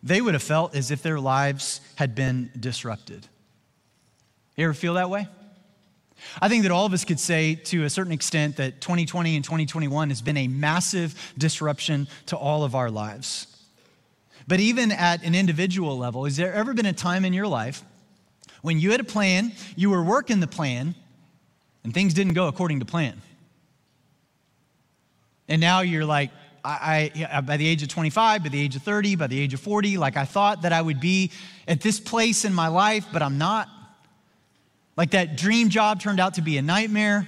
they 0.01 0.21
would 0.21 0.33
have 0.33 0.43
felt 0.43 0.75
as 0.75 0.91
if 0.91 1.03
their 1.03 1.19
lives 1.19 1.81
had 1.95 2.15
been 2.15 2.49
disrupted. 2.57 3.27
You 4.55 4.65
ever 4.65 4.73
feel 4.73 4.93
that 4.93 5.09
way? 5.09 5.27
I 6.41 6.49
think 6.49 6.63
that 6.63 6.71
all 6.71 6.85
of 6.85 6.93
us 6.93 7.05
could 7.05 7.19
say 7.19 7.55
to 7.55 7.85
a 7.85 7.89
certain 7.89 8.11
extent 8.11 8.57
that 8.57 8.81
2020 8.81 9.35
and 9.35 9.43
2021 9.43 10.09
has 10.09 10.21
been 10.21 10.37
a 10.37 10.47
massive 10.47 11.33
disruption 11.37 12.07
to 12.27 12.37
all 12.37 12.63
of 12.63 12.75
our 12.75 12.91
lives. 12.91 13.47
But 14.47 14.59
even 14.59 14.91
at 14.91 15.23
an 15.23 15.35
individual 15.35 15.97
level, 15.97 16.25
has 16.25 16.35
there 16.35 16.53
ever 16.53 16.73
been 16.73 16.85
a 16.85 16.93
time 16.93 17.23
in 17.23 17.33
your 17.33 17.47
life 17.47 17.83
when 18.61 18.79
you 18.79 18.91
had 18.91 18.99
a 18.99 19.05
plan, 19.05 19.51
you 19.75 19.89
were 19.89 20.03
working 20.03 20.39
the 20.39 20.47
plan, 20.47 20.95
and 21.83 21.93
things 21.93 22.13
didn't 22.13 22.33
go 22.33 22.47
according 22.47 22.79
to 22.79 22.85
plan. 22.85 23.21
And 25.47 25.59
now 25.61 25.81
you're 25.81 26.05
like, 26.05 26.31
I, 26.63 27.11
I, 27.31 27.41
by 27.41 27.57
the 27.57 27.67
age 27.67 27.81
of 27.83 27.89
25, 27.89 28.43
by 28.43 28.49
the 28.49 28.59
age 28.59 28.75
of 28.75 28.83
30, 28.83 29.15
by 29.15 29.27
the 29.27 29.39
age 29.39 29.53
of 29.53 29.59
40, 29.59 29.97
like 29.97 30.17
I 30.17 30.25
thought 30.25 30.63
that 30.63 30.73
I 30.73 30.81
would 30.81 30.99
be 30.99 31.31
at 31.67 31.81
this 31.81 31.99
place 31.99 32.45
in 32.45 32.53
my 32.53 32.67
life, 32.67 33.05
but 33.11 33.21
I'm 33.21 33.37
not. 33.37 33.67
Like 34.97 35.11
that 35.11 35.37
dream 35.37 35.69
job 35.69 36.01
turned 36.01 36.19
out 36.19 36.33
to 36.35 36.41
be 36.41 36.57
a 36.57 36.61
nightmare. 36.61 37.27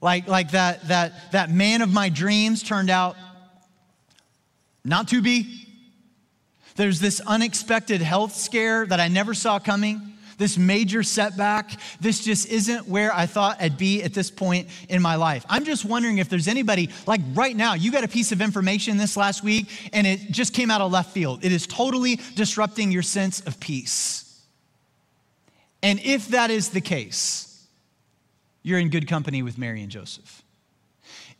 Like, 0.00 0.26
like 0.26 0.52
that, 0.52 0.88
that, 0.88 1.32
that 1.32 1.50
man 1.50 1.82
of 1.82 1.92
my 1.92 2.08
dreams 2.08 2.62
turned 2.62 2.90
out 2.90 3.16
not 4.84 5.08
to 5.08 5.22
be. 5.22 5.63
There's 6.76 7.00
this 7.00 7.20
unexpected 7.20 8.02
health 8.02 8.34
scare 8.34 8.86
that 8.86 9.00
I 9.00 9.08
never 9.08 9.34
saw 9.34 9.58
coming, 9.58 10.14
this 10.38 10.58
major 10.58 11.02
setback. 11.02 11.78
This 12.00 12.24
just 12.24 12.48
isn't 12.48 12.88
where 12.88 13.14
I 13.14 13.26
thought 13.26 13.58
I'd 13.60 13.78
be 13.78 14.02
at 14.02 14.12
this 14.12 14.30
point 14.30 14.68
in 14.88 15.00
my 15.00 15.14
life. 15.14 15.44
I'm 15.48 15.64
just 15.64 15.84
wondering 15.84 16.18
if 16.18 16.28
there's 16.28 16.48
anybody, 16.48 16.90
like 17.06 17.20
right 17.34 17.54
now, 17.54 17.74
you 17.74 17.92
got 17.92 18.02
a 18.02 18.08
piece 18.08 18.32
of 18.32 18.40
information 18.40 18.96
this 18.96 19.16
last 19.16 19.44
week 19.44 19.66
and 19.92 20.06
it 20.06 20.30
just 20.30 20.52
came 20.52 20.70
out 20.70 20.80
of 20.80 20.90
left 20.90 21.12
field. 21.12 21.44
It 21.44 21.52
is 21.52 21.66
totally 21.66 22.18
disrupting 22.34 22.90
your 22.90 23.02
sense 23.02 23.40
of 23.40 23.60
peace. 23.60 24.20
And 25.82 26.00
if 26.00 26.28
that 26.28 26.50
is 26.50 26.70
the 26.70 26.80
case, 26.80 27.66
you're 28.62 28.78
in 28.78 28.88
good 28.88 29.06
company 29.06 29.42
with 29.42 29.58
Mary 29.58 29.82
and 29.82 29.90
Joseph. 29.90 30.42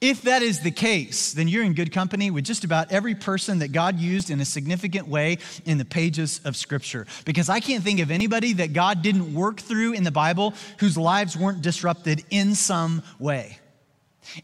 If 0.06 0.20
that 0.24 0.42
is 0.42 0.60
the 0.60 0.70
case, 0.70 1.32
then 1.32 1.48
you're 1.48 1.64
in 1.64 1.72
good 1.72 1.90
company 1.90 2.30
with 2.30 2.44
just 2.44 2.62
about 2.62 2.92
every 2.92 3.14
person 3.14 3.60
that 3.60 3.72
God 3.72 3.98
used 3.98 4.28
in 4.28 4.38
a 4.38 4.44
significant 4.44 5.08
way 5.08 5.38
in 5.64 5.78
the 5.78 5.84
pages 5.86 6.42
of 6.44 6.56
Scripture. 6.56 7.06
Because 7.24 7.48
I 7.48 7.58
can't 7.58 7.82
think 7.82 8.00
of 8.00 8.10
anybody 8.10 8.52
that 8.52 8.74
God 8.74 9.00
didn't 9.00 9.32
work 9.32 9.60
through 9.60 9.94
in 9.94 10.04
the 10.04 10.10
Bible 10.10 10.52
whose 10.76 10.98
lives 10.98 11.38
weren't 11.38 11.62
disrupted 11.62 12.22
in 12.28 12.54
some 12.54 13.02
way. 13.18 13.58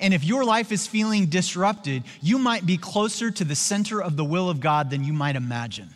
And 0.00 0.14
if 0.14 0.24
your 0.24 0.46
life 0.46 0.72
is 0.72 0.86
feeling 0.86 1.26
disrupted, 1.26 2.04
you 2.22 2.38
might 2.38 2.64
be 2.64 2.78
closer 2.78 3.30
to 3.30 3.44
the 3.44 3.54
center 3.54 4.02
of 4.02 4.16
the 4.16 4.24
will 4.24 4.48
of 4.48 4.60
God 4.60 4.88
than 4.88 5.04
you 5.04 5.12
might 5.12 5.36
imagine. 5.36 5.90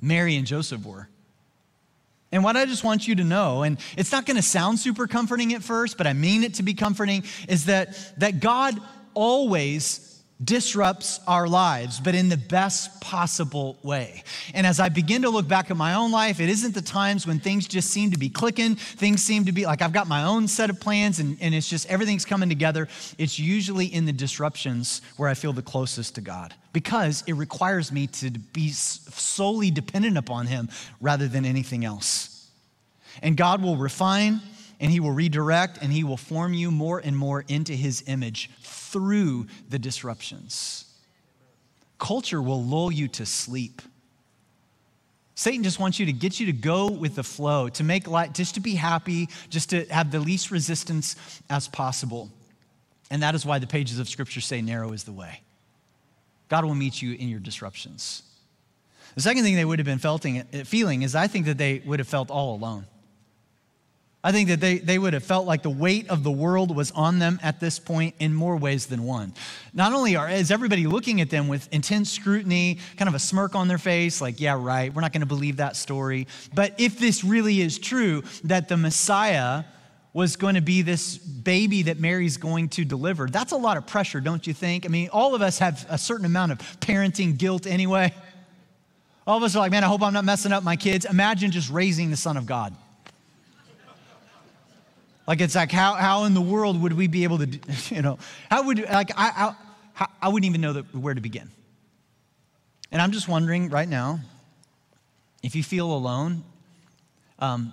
Mary 0.00 0.34
and 0.34 0.44
Joseph 0.44 0.84
were. 0.84 1.08
And 2.32 2.42
what 2.42 2.56
I 2.56 2.66
just 2.66 2.84
want 2.84 3.06
you 3.06 3.14
to 3.16 3.24
know, 3.24 3.62
and 3.62 3.78
it's 3.96 4.12
not 4.12 4.26
going 4.26 4.36
to 4.36 4.42
sound 4.42 4.78
super 4.78 5.06
comforting 5.06 5.54
at 5.54 5.62
first, 5.62 5.96
but 5.96 6.06
I 6.06 6.12
mean 6.12 6.42
it 6.42 6.54
to 6.54 6.62
be 6.62 6.74
comforting, 6.74 7.24
is 7.48 7.66
that, 7.66 7.96
that 8.18 8.40
God 8.40 8.78
always 9.14 10.05
disrupts 10.42 11.18
our 11.26 11.48
lives, 11.48 11.98
but 11.98 12.14
in 12.14 12.28
the 12.28 12.36
best 12.36 13.00
possible 13.00 13.78
way. 13.82 14.22
And 14.52 14.66
as 14.66 14.78
I 14.78 14.90
begin 14.90 15.22
to 15.22 15.30
look 15.30 15.48
back 15.48 15.70
at 15.70 15.76
my 15.78 15.94
own 15.94 16.12
life, 16.12 16.40
it 16.40 16.50
isn't 16.50 16.74
the 16.74 16.82
times 16.82 17.26
when 17.26 17.40
things 17.40 17.66
just 17.66 17.90
seem 17.90 18.10
to 18.10 18.18
be 18.18 18.28
clicking, 18.28 18.74
things 18.74 19.22
seem 19.22 19.46
to 19.46 19.52
be 19.52 19.64
like 19.64 19.80
I've 19.80 19.94
got 19.94 20.08
my 20.08 20.24
own 20.24 20.46
set 20.46 20.68
of 20.68 20.78
plans 20.78 21.20
and, 21.20 21.38
and 21.40 21.54
it's 21.54 21.68
just 21.68 21.86
everything's 21.88 22.26
coming 22.26 22.50
together. 22.50 22.86
It's 23.16 23.38
usually 23.38 23.86
in 23.86 24.04
the 24.04 24.12
disruptions 24.12 25.00
where 25.16 25.28
I 25.28 25.34
feel 25.34 25.54
the 25.54 25.62
closest 25.62 26.16
to 26.16 26.20
God 26.20 26.52
because 26.74 27.24
it 27.26 27.32
requires 27.32 27.90
me 27.90 28.06
to 28.08 28.30
be 28.30 28.68
solely 28.70 29.70
dependent 29.70 30.18
upon 30.18 30.46
Him 30.46 30.68
rather 31.00 31.28
than 31.28 31.46
anything 31.46 31.86
else. 31.86 32.50
And 33.22 33.38
God 33.38 33.62
will 33.62 33.78
refine 33.78 34.42
and 34.80 34.90
He 34.90 35.00
will 35.00 35.12
redirect 35.12 35.78
and 35.80 35.90
He 35.90 36.04
will 36.04 36.18
form 36.18 36.52
you 36.52 36.70
more 36.70 36.98
and 36.98 37.16
more 37.16 37.42
into 37.48 37.72
His 37.72 38.04
image 38.06 38.50
through 38.90 39.46
the 39.68 39.78
disruptions. 39.78 40.84
Culture 41.98 42.42
will 42.42 42.62
lull 42.62 42.92
you 42.92 43.08
to 43.08 43.26
sleep. 43.26 43.82
Satan 45.34 45.62
just 45.62 45.78
wants 45.78 45.98
you 45.98 46.06
to 46.06 46.12
get 46.12 46.40
you 46.40 46.46
to 46.46 46.52
go 46.52 46.90
with 46.90 47.14
the 47.14 47.22
flow, 47.22 47.68
to 47.68 47.84
make 47.84 48.06
just 48.32 48.54
to 48.54 48.60
be 48.60 48.74
happy, 48.74 49.28
just 49.50 49.70
to 49.70 49.84
have 49.86 50.10
the 50.10 50.20
least 50.20 50.50
resistance 50.50 51.16
as 51.50 51.68
possible. 51.68 52.30
And 53.10 53.22
that 53.22 53.34
is 53.34 53.44
why 53.44 53.58
the 53.58 53.66
pages 53.66 53.98
of 53.98 54.08
Scripture 54.08 54.40
say 54.40 54.62
narrow 54.62 54.92
is 54.92 55.04
the 55.04 55.12
way. 55.12 55.42
God 56.48 56.64
will 56.64 56.74
meet 56.74 57.02
you 57.02 57.12
in 57.14 57.28
your 57.28 57.40
disruptions. 57.40 58.22
The 59.14 59.20
second 59.20 59.42
thing 59.42 59.56
they 59.56 59.64
would 59.64 59.78
have 59.78 59.86
been 59.86 59.98
feeling 60.64 61.02
is 61.02 61.14
I 61.14 61.26
think 61.26 61.46
that 61.46 61.58
they 61.58 61.82
would 61.84 61.98
have 61.98 62.08
felt 62.08 62.30
all 62.30 62.54
alone. 62.54 62.86
I 64.26 64.32
think 64.32 64.48
that 64.48 64.58
they, 64.58 64.78
they 64.78 64.98
would 64.98 65.12
have 65.12 65.22
felt 65.22 65.46
like 65.46 65.62
the 65.62 65.70
weight 65.70 66.08
of 66.08 66.24
the 66.24 66.32
world 66.32 66.74
was 66.74 66.90
on 66.90 67.20
them 67.20 67.38
at 67.44 67.60
this 67.60 67.78
point 67.78 68.16
in 68.18 68.34
more 68.34 68.56
ways 68.56 68.86
than 68.86 69.04
one. 69.04 69.32
Not 69.72 69.92
only 69.92 70.16
are, 70.16 70.28
is 70.28 70.50
everybody 70.50 70.88
looking 70.88 71.20
at 71.20 71.30
them 71.30 71.46
with 71.46 71.72
intense 71.72 72.10
scrutiny, 72.10 72.80
kind 72.96 73.08
of 73.08 73.14
a 73.14 73.20
smirk 73.20 73.54
on 73.54 73.68
their 73.68 73.78
face, 73.78 74.20
like, 74.20 74.40
yeah, 74.40 74.58
right, 74.60 74.92
we're 74.92 75.00
not 75.00 75.12
going 75.12 75.20
to 75.20 75.26
believe 75.26 75.58
that 75.58 75.76
story. 75.76 76.26
But 76.52 76.74
if 76.76 76.98
this 76.98 77.22
really 77.22 77.60
is 77.60 77.78
true, 77.78 78.24
that 78.42 78.68
the 78.68 78.76
Messiah 78.76 79.62
was 80.12 80.34
going 80.34 80.56
to 80.56 80.60
be 80.60 80.82
this 80.82 81.16
baby 81.18 81.82
that 81.82 82.00
Mary's 82.00 82.36
going 82.36 82.68
to 82.70 82.84
deliver, 82.84 83.28
that's 83.28 83.52
a 83.52 83.56
lot 83.56 83.76
of 83.76 83.86
pressure, 83.86 84.20
don't 84.20 84.44
you 84.44 84.54
think? 84.54 84.86
I 84.86 84.88
mean, 84.88 85.08
all 85.12 85.36
of 85.36 85.40
us 85.40 85.60
have 85.60 85.86
a 85.88 85.98
certain 85.98 86.26
amount 86.26 86.50
of 86.50 86.58
parenting 86.80 87.38
guilt 87.38 87.64
anyway. 87.64 88.12
All 89.24 89.36
of 89.36 89.44
us 89.44 89.54
are 89.54 89.60
like, 89.60 89.70
man, 89.70 89.84
I 89.84 89.86
hope 89.86 90.02
I'm 90.02 90.14
not 90.14 90.24
messing 90.24 90.50
up 90.50 90.64
my 90.64 90.74
kids. 90.74 91.04
Imagine 91.04 91.52
just 91.52 91.70
raising 91.70 92.10
the 92.10 92.16
Son 92.16 92.36
of 92.36 92.44
God. 92.44 92.74
Like 95.26 95.40
it's 95.40 95.54
like 95.54 95.72
how, 95.72 95.94
how 95.94 96.24
in 96.24 96.34
the 96.34 96.40
world 96.40 96.80
would 96.80 96.92
we 96.92 97.08
be 97.08 97.24
able 97.24 97.38
to, 97.38 97.58
you 97.94 98.02
know, 98.02 98.18
how 98.50 98.62
would 98.64 98.78
like 98.78 99.10
I 99.16 99.54
I, 99.98 100.06
I 100.22 100.28
wouldn't 100.28 100.48
even 100.48 100.60
know 100.60 100.72
the, 100.72 100.82
where 100.98 101.14
to 101.14 101.20
begin. 101.20 101.50
And 102.92 103.02
I'm 103.02 103.12
just 103.12 103.28
wondering 103.28 103.70
right 103.70 103.88
now, 103.88 104.20
if 105.42 105.54
you 105.56 105.62
feel 105.62 105.92
alone, 105.92 106.44
um, 107.38 107.72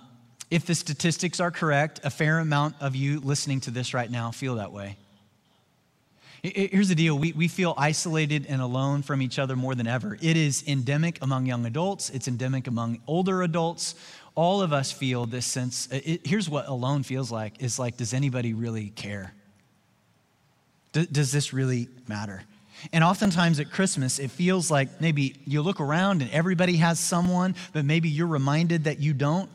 if 0.50 0.66
the 0.66 0.74
statistics 0.74 1.40
are 1.40 1.50
correct, 1.50 2.00
a 2.04 2.10
fair 2.10 2.38
amount 2.38 2.76
of 2.80 2.94
you 2.94 3.20
listening 3.20 3.60
to 3.62 3.70
this 3.70 3.94
right 3.94 4.10
now 4.10 4.30
feel 4.30 4.56
that 4.56 4.72
way. 4.72 4.96
Here's 6.42 6.88
the 6.88 6.94
deal 6.94 7.18
we, 7.18 7.32
we 7.32 7.48
feel 7.48 7.72
isolated 7.78 8.44
and 8.50 8.60
alone 8.60 9.00
from 9.00 9.22
each 9.22 9.38
other 9.38 9.56
more 9.56 9.74
than 9.74 9.86
ever. 9.86 10.18
It 10.20 10.36
is 10.36 10.62
endemic 10.66 11.18
among 11.22 11.46
young 11.46 11.64
adults, 11.64 12.10
it's 12.10 12.28
endemic 12.28 12.66
among 12.66 13.00
older 13.06 13.42
adults 13.42 13.94
all 14.34 14.62
of 14.62 14.72
us 14.72 14.90
feel 14.90 15.26
this 15.26 15.46
sense. 15.46 15.88
It, 15.90 16.26
here's 16.26 16.48
what 16.48 16.66
alone 16.66 17.02
feels 17.02 17.30
like 17.30 17.62
is 17.62 17.78
like, 17.78 17.96
does 17.96 18.12
anybody 18.12 18.52
really 18.52 18.90
care? 18.90 19.32
D- 20.92 21.06
does 21.10 21.30
this 21.30 21.52
really 21.52 21.88
matter? 22.08 22.42
And 22.92 23.04
oftentimes 23.04 23.60
at 23.60 23.70
Christmas, 23.70 24.18
it 24.18 24.30
feels 24.30 24.70
like 24.70 25.00
maybe 25.00 25.36
you 25.46 25.62
look 25.62 25.80
around 25.80 26.22
and 26.22 26.30
everybody 26.32 26.76
has 26.76 26.98
someone, 26.98 27.54
but 27.72 27.84
maybe 27.84 28.08
you're 28.08 28.26
reminded 28.26 28.84
that 28.84 28.98
you 28.98 29.14
don't. 29.14 29.48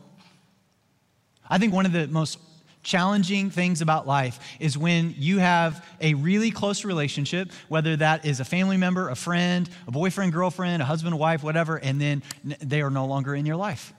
I 1.48 1.58
think 1.58 1.72
one 1.72 1.86
of 1.86 1.92
the 1.92 2.06
most 2.08 2.38
challenging 2.82 3.50
things 3.50 3.82
about 3.82 4.06
life 4.06 4.40
is 4.58 4.78
when 4.78 5.14
you 5.18 5.38
have 5.38 5.84
a 6.00 6.14
really 6.14 6.50
close 6.50 6.84
relationship, 6.84 7.52
whether 7.68 7.96
that 7.96 8.24
is 8.24 8.40
a 8.40 8.44
family 8.44 8.78
member, 8.78 9.10
a 9.10 9.14
friend, 9.16 9.68
a 9.86 9.90
boyfriend, 9.90 10.32
girlfriend, 10.32 10.80
a 10.80 10.86
husband, 10.86 11.18
wife, 11.18 11.42
whatever, 11.42 11.76
and 11.76 12.00
then 12.00 12.22
they 12.62 12.80
are 12.80 12.90
no 12.90 13.04
longer 13.04 13.34
in 13.34 13.44
your 13.44 13.56
life. 13.56 13.92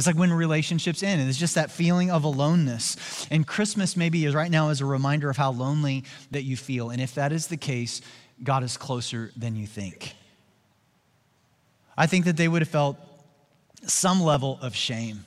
It's 0.00 0.06
like 0.06 0.16
when 0.16 0.32
relationships 0.32 1.02
end, 1.02 1.20
and 1.20 1.28
it's 1.28 1.38
just 1.38 1.56
that 1.56 1.70
feeling 1.70 2.10
of 2.10 2.24
aloneness. 2.24 3.26
And 3.30 3.46
Christmas 3.46 3.98
maybe 3.98 4.24
is 4.24 4.34
right 4.34 4.50
now 4.50 4.70
is 4.70 4.80
a 4.80 4.86
reminder 4.86 5.28
of 5.28 5.36
how 5.36 5.52
lonely 5.52 6.04
that 6.30 6.42
you 6.42 6.56
feel. 6.56 6.88
And 6.88 7.02
if 7.02 7.16
that 7.16 7.32
is 7.32 7.48
the 7.48 7.58
case, 7.58 8.00
God 8.42 8.62
is 8.62 8.78
closer 8.78 9.30
than 9.36 9.56
you 9.56 9.66
think. 9.66 10.14
I 11.98 12.06
think 12.06 12.24
that 12.24 12.38
they 12.38 12.48
would 12.48 12.62
have 12.62 12.70
felt 12.70 12.96
some 13.82 14.22
level 14.22 14.58
of 14.62 14.74
shame. 14.74 15.26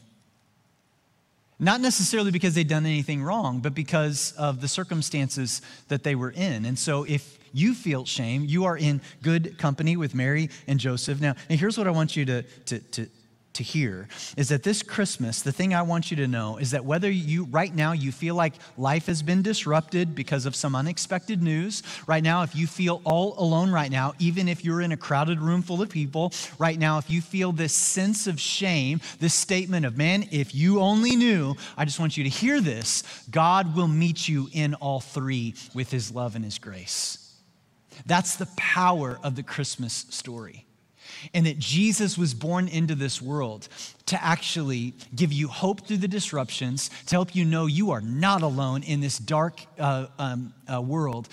Not 1.60 1.80
necessarily 1.80 2.32
because 2.32 2.56
they'd 2.56 2.68
done 2.68 2.88
anything 2.88 3.22
wrong, 3.22 3.60
but 3.60 3.76
because 3.76 4.34
of 4.40 4.60
the 4.60 4.68
circumstances 4.68 5.62
that 5.90 6.02
they 6.02 6.16
were 6.16 6.32
in. 6.32 6.66
And 6.66 6.80
so 6.80 7.04
if 7.04 7.38
you 7.54 7.76
feel 7.76 8.06
shame, 8.06 8.44
you 8.44 8.66
are 8.66 8.76
in 8.76 9.02
good 9.22 9.60
company 9.60 9.98
with 9.98 10.16
Mary 10.16 10.50
and 10.66 10.80
Joseph. 10.80 11.22
Now, 11.22 11.36
here's 11.48 11.78
what 11.78 11.86
I 11.86 11.92
want 11.92 12.16
you 12.16 12.26
to, 12.26 12.42
to, 12.42 12.80
to, 12.80 13.10
to 13.54 13.64
hear 13.64 14.08
is 14.38 14.50
that 14.50 14.64
this 14.64 14.84
Christmas, 14.84 15.42
the 15.42 15.52
thing 15.52 15.74
I 15.74 15.82
want 15.82 16.12
you 16.12 16.18
to 16.18 16.28
know 16.28 16.58
is 16.58 16.72
that 16.72 16.86
whether 16.86 17.10
you, 17.10 17.46
right 17.46 17.74
now, 17.74 17.92
you 17.92 18.12
feel 18.12 18.36
like 18.36 18.54
life 18.78 19.06
has 19.08 19.22
been 19.22 19.42
disrupted 19.42 20.16
because 20.16 20.46
of 20.46 20.56
some 20.56 20.76
unexpected 20.76 21.42
news, 21.42 21.84
right 22.08 22.24
now, 22.24 22.44
if 22.44 22.56
you 22.56 22.68
feel 22.68 23.02
all 23.06 23.36
alone 23.38 23.72
right 23.72 23.92
now, 23.92 24.14
even 24.20 24.48
if 24.48 24.64
you're 24.64 24.82
in 24.82 24.92
a 24.92 24.98
crowded 24.98 25.40
room 25.40 25.62
full 25.62 25.82
of 25.82 25.90
people, 25.90 26.34
right 26.58 26.80
now, 26.80 26.98
if 26.98 27.10
you 27.10 27.22
feel 27.22 27.52
this 27.52 27.74
sense 27.74 28.28
of 28.28 28.40
shame, 28.40 29.00
this 29.20 29.34
statement 29.34 29.86
of, 29.86 29.98
man, 29.98 30.28
if 30.32 30.54
you 30.56 30.80
only 30.80 31.16
knew, 31.16 31.56
I 31.78 31.86
just 31.86 32.00
want 32.00 32.18
you 32.18 32.24
to 32.24 32.30
hear 32.30 32.62
this 32.62 33.04
God 33.30 33.76
will 33.76 33.88
meet 33.88 34.28
you 34.28 34.50
in 34.54 34.74
all 34.76 35.00
three 35.00 35.56
with 35.74 35.92
his 35.92 36.12
love 36.12 36.36
and 36.36 36.44
his 36.44 36.58
grace. 36.58 37.20
That's 38.06 38.36
the 38.36 38.48
power 38.58 39.20
of 39.24 39.36
the 39.36 39.44
Christmas 39.44 40.06
story 40.10 40.66
and 41.34 41.46
that 41.46 41.60
Jesus 41.60 42.18
was 42.18 42.34
born 42.34 42.68
into 42.68 42.96
this 42.96 43.22
world 43.22 43.68
to 44.08 44.24
actually 44.24 44.94
give 45.16 45.32
you 45.32 45.48
hope 45.48 45.88
through 45.88 45.98
the 45.98 46.08
disruptions, 46.08 46.90
to 47.08 47.16
help 47.16 47.36
you 47.36 47.46
know 47.46 47.66
you 47.66 47.92
are 47.92 48.02
not 48.02 48.42
alone 48.42 48.84
in 48.84 49.00
this 49.00 49.18
dark 49.18 49.62
uh, 49.80 50.08
um, 50.20 50.54
uh, 50.72 50.82
world, 50.82 51.30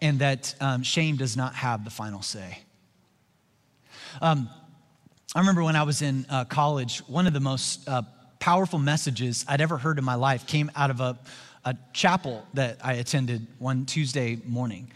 and 0.00 0.18
that 0.20 0.54
um, 0.60 0.82
shame 0.82 1.16
does 1.16 1.36
not 1.36 1.54
have 1.54 1.84
the 1.84 1.90
final 1.90 2.22
say. 2.22 2.60
Um, 4.20 4.48
I 5.34 5.40
remember 5.40 5.62
when 5.62 5.76
I 5.76 5.82
was 5.82 6.02
in 6.02 6.26
uh, 6.30 6.44
college, 6.44 7.00
one 7.00 7.26
of 7.26 7.32
the 7.32 7.40
most 7.40 7.88
uh, 7.88 8.02
powerful 8.40 8.78
messages 8.78 9.44
I'd 9.48 9.60
ever 9.60 9.76
heard 9.76 9.98
in 9.98 10.04
my 10.04 10.14
life 10.14 10.46
came 10.46 10.70
out 10.74 10.90
of 10.90 11.00
a, 11.00 11.18
a 11.64 11.76
chapel 11.92 12.46
that 12.54 12.78
I 12.82 12.94
attended 12.94 13.46
one 13.58 13.84
Tuesday 13.84 14.38
morning. 14.46 14.90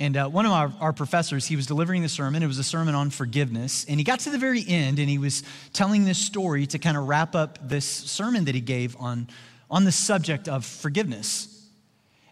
And 0.00 0.16
uh, 0.16 0.28
one 0.28 0.46
of 0.46 0.52
our, 0.52 0.72
our, 0.80 0.92
professors, 0.94 1.46
he 1.46 1.56
was 1.56 1.66
delivering 1.66 2.00
the 2.00 2.08
sermon. 2.08 2.42
It 2.42 2.46
was 2.46 2.58
a 2.58 2.64
sermon 2.64 2.94
on 2.94 3.10
forgiveness. 3.10 3.84
And 3.86 4.00
he 4.00 4.04
got 4.04 4.20
to 4.20 4.30
the 4.30 4.38
very 4.38 4.64
end 4.66 4.98
and 4.98 5.10
he 5.10 5.18
was 5.18 5.42
telling 5.74 6.06
this 6.06 6.16
story 6.16 6.66
to 6.68 6.78
kind 6.78 6.96
of 6.96 7.06
wrap 7.06 7.34
up 7.34 7.58
this 7.68 7.84
sermon 7.84 8.46
that 8.46 8.54
he 8.54 8.62
gave 8.62 8.96
on, 8.98 9.28
on 9.70 9.84
the 9.84 9.92
subject 9.92 10.48
of 10.48 10.64
forgiveness. 10.64 11.50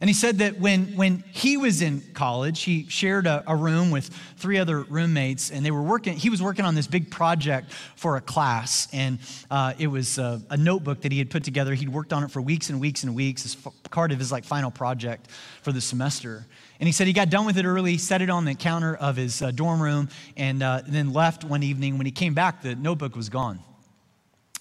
And 0.00 0.08
he 0.08 0.14
said 0.14 0.38
that 0.38 0.60
when, 0.60 0.96
when 0.96 1.24
he 1.32 1.56
was 1.56 1.82
in 1.82 2.00
college, 2.14 2.62
he 2.62 2.86
shared 2.88 3.26
a, 3.26 3.42
a 3.46 3.56
room 3.56 3.90
with 3.90 4.08
three 4.36 4.56
other 4.56 4.82
roommates, 4.82 5.50
and 5.50 5.66
they 5.66 5.72
were 5.72 5.82
working. 5.82 6.16
He 6.16 6.30
was 6.30 6.40
working 6.40 6.64
on 6.64 6.76
this 6.76 6.86
big 6.86 7.10
project 7.10 7.72
for 7.96 8.16
a 8.16 8.20
class, 8.20 8.86
and 8.92 9.18
uh, 9.50 9.74
it 9.76 9.88
was 9.88 10.18
a, 10.18 10.40
a, 10.50 10.56
notebook 10.56 11.00
that 11.00 11.10
he 11.10 11.18
had 11.18 11.30
put 11.30 11.42
together. 11.42 11.74
He'd 11.74 11.88
worked 11.88 12.12
on 12.12 12.22
it 12.22 12.30
for 12.30 12.40
weeks 12.40 12.70
and 12.70 12.80
weeks 12.80 13.02
and 13.02 13.12
weeks 13.16 13.44
as 13.44 13.56
part 13.90 14.12
of 14.12 14.20
his 14.20 14.30
like 14.30 14.44
final 14.44 14.70
project 14.70 15.32
for 15.62 15.72
the 15.72 15.80
semester. 15.80 16.46
And 16.80 16.86
he 16.86 16.92
said 16.92 17.06
he 17.08 17.12
got 17.12 17.28
done 17.28 17.44
with 17.44 17.58
it 17.58 17.64
early, 17.64 17.98
set 17.98 18.22
it 18.22 18.30
on 18.30 18.44
the 18.44 18.54
counter 18.54 18.94
of 18.94 19.16
his 19.16 19.42
uh, 19.42 19.50
dorm 19.50 19.82
room, 19.82 20.08
and 20.36 20.62
uh, 20.62 20.82
then 20.86 21.12
left 21.12 21.42
one 21.42 21.62
evening. 21.62 21.98
When 21.98 22.06
he 22.06 22.12
came 22.12 22.34
back, 22.34 22.62
the 22.62 22.76
notebook 22.76 23.16
was 23.16 23.28
gone. 23.28 23.58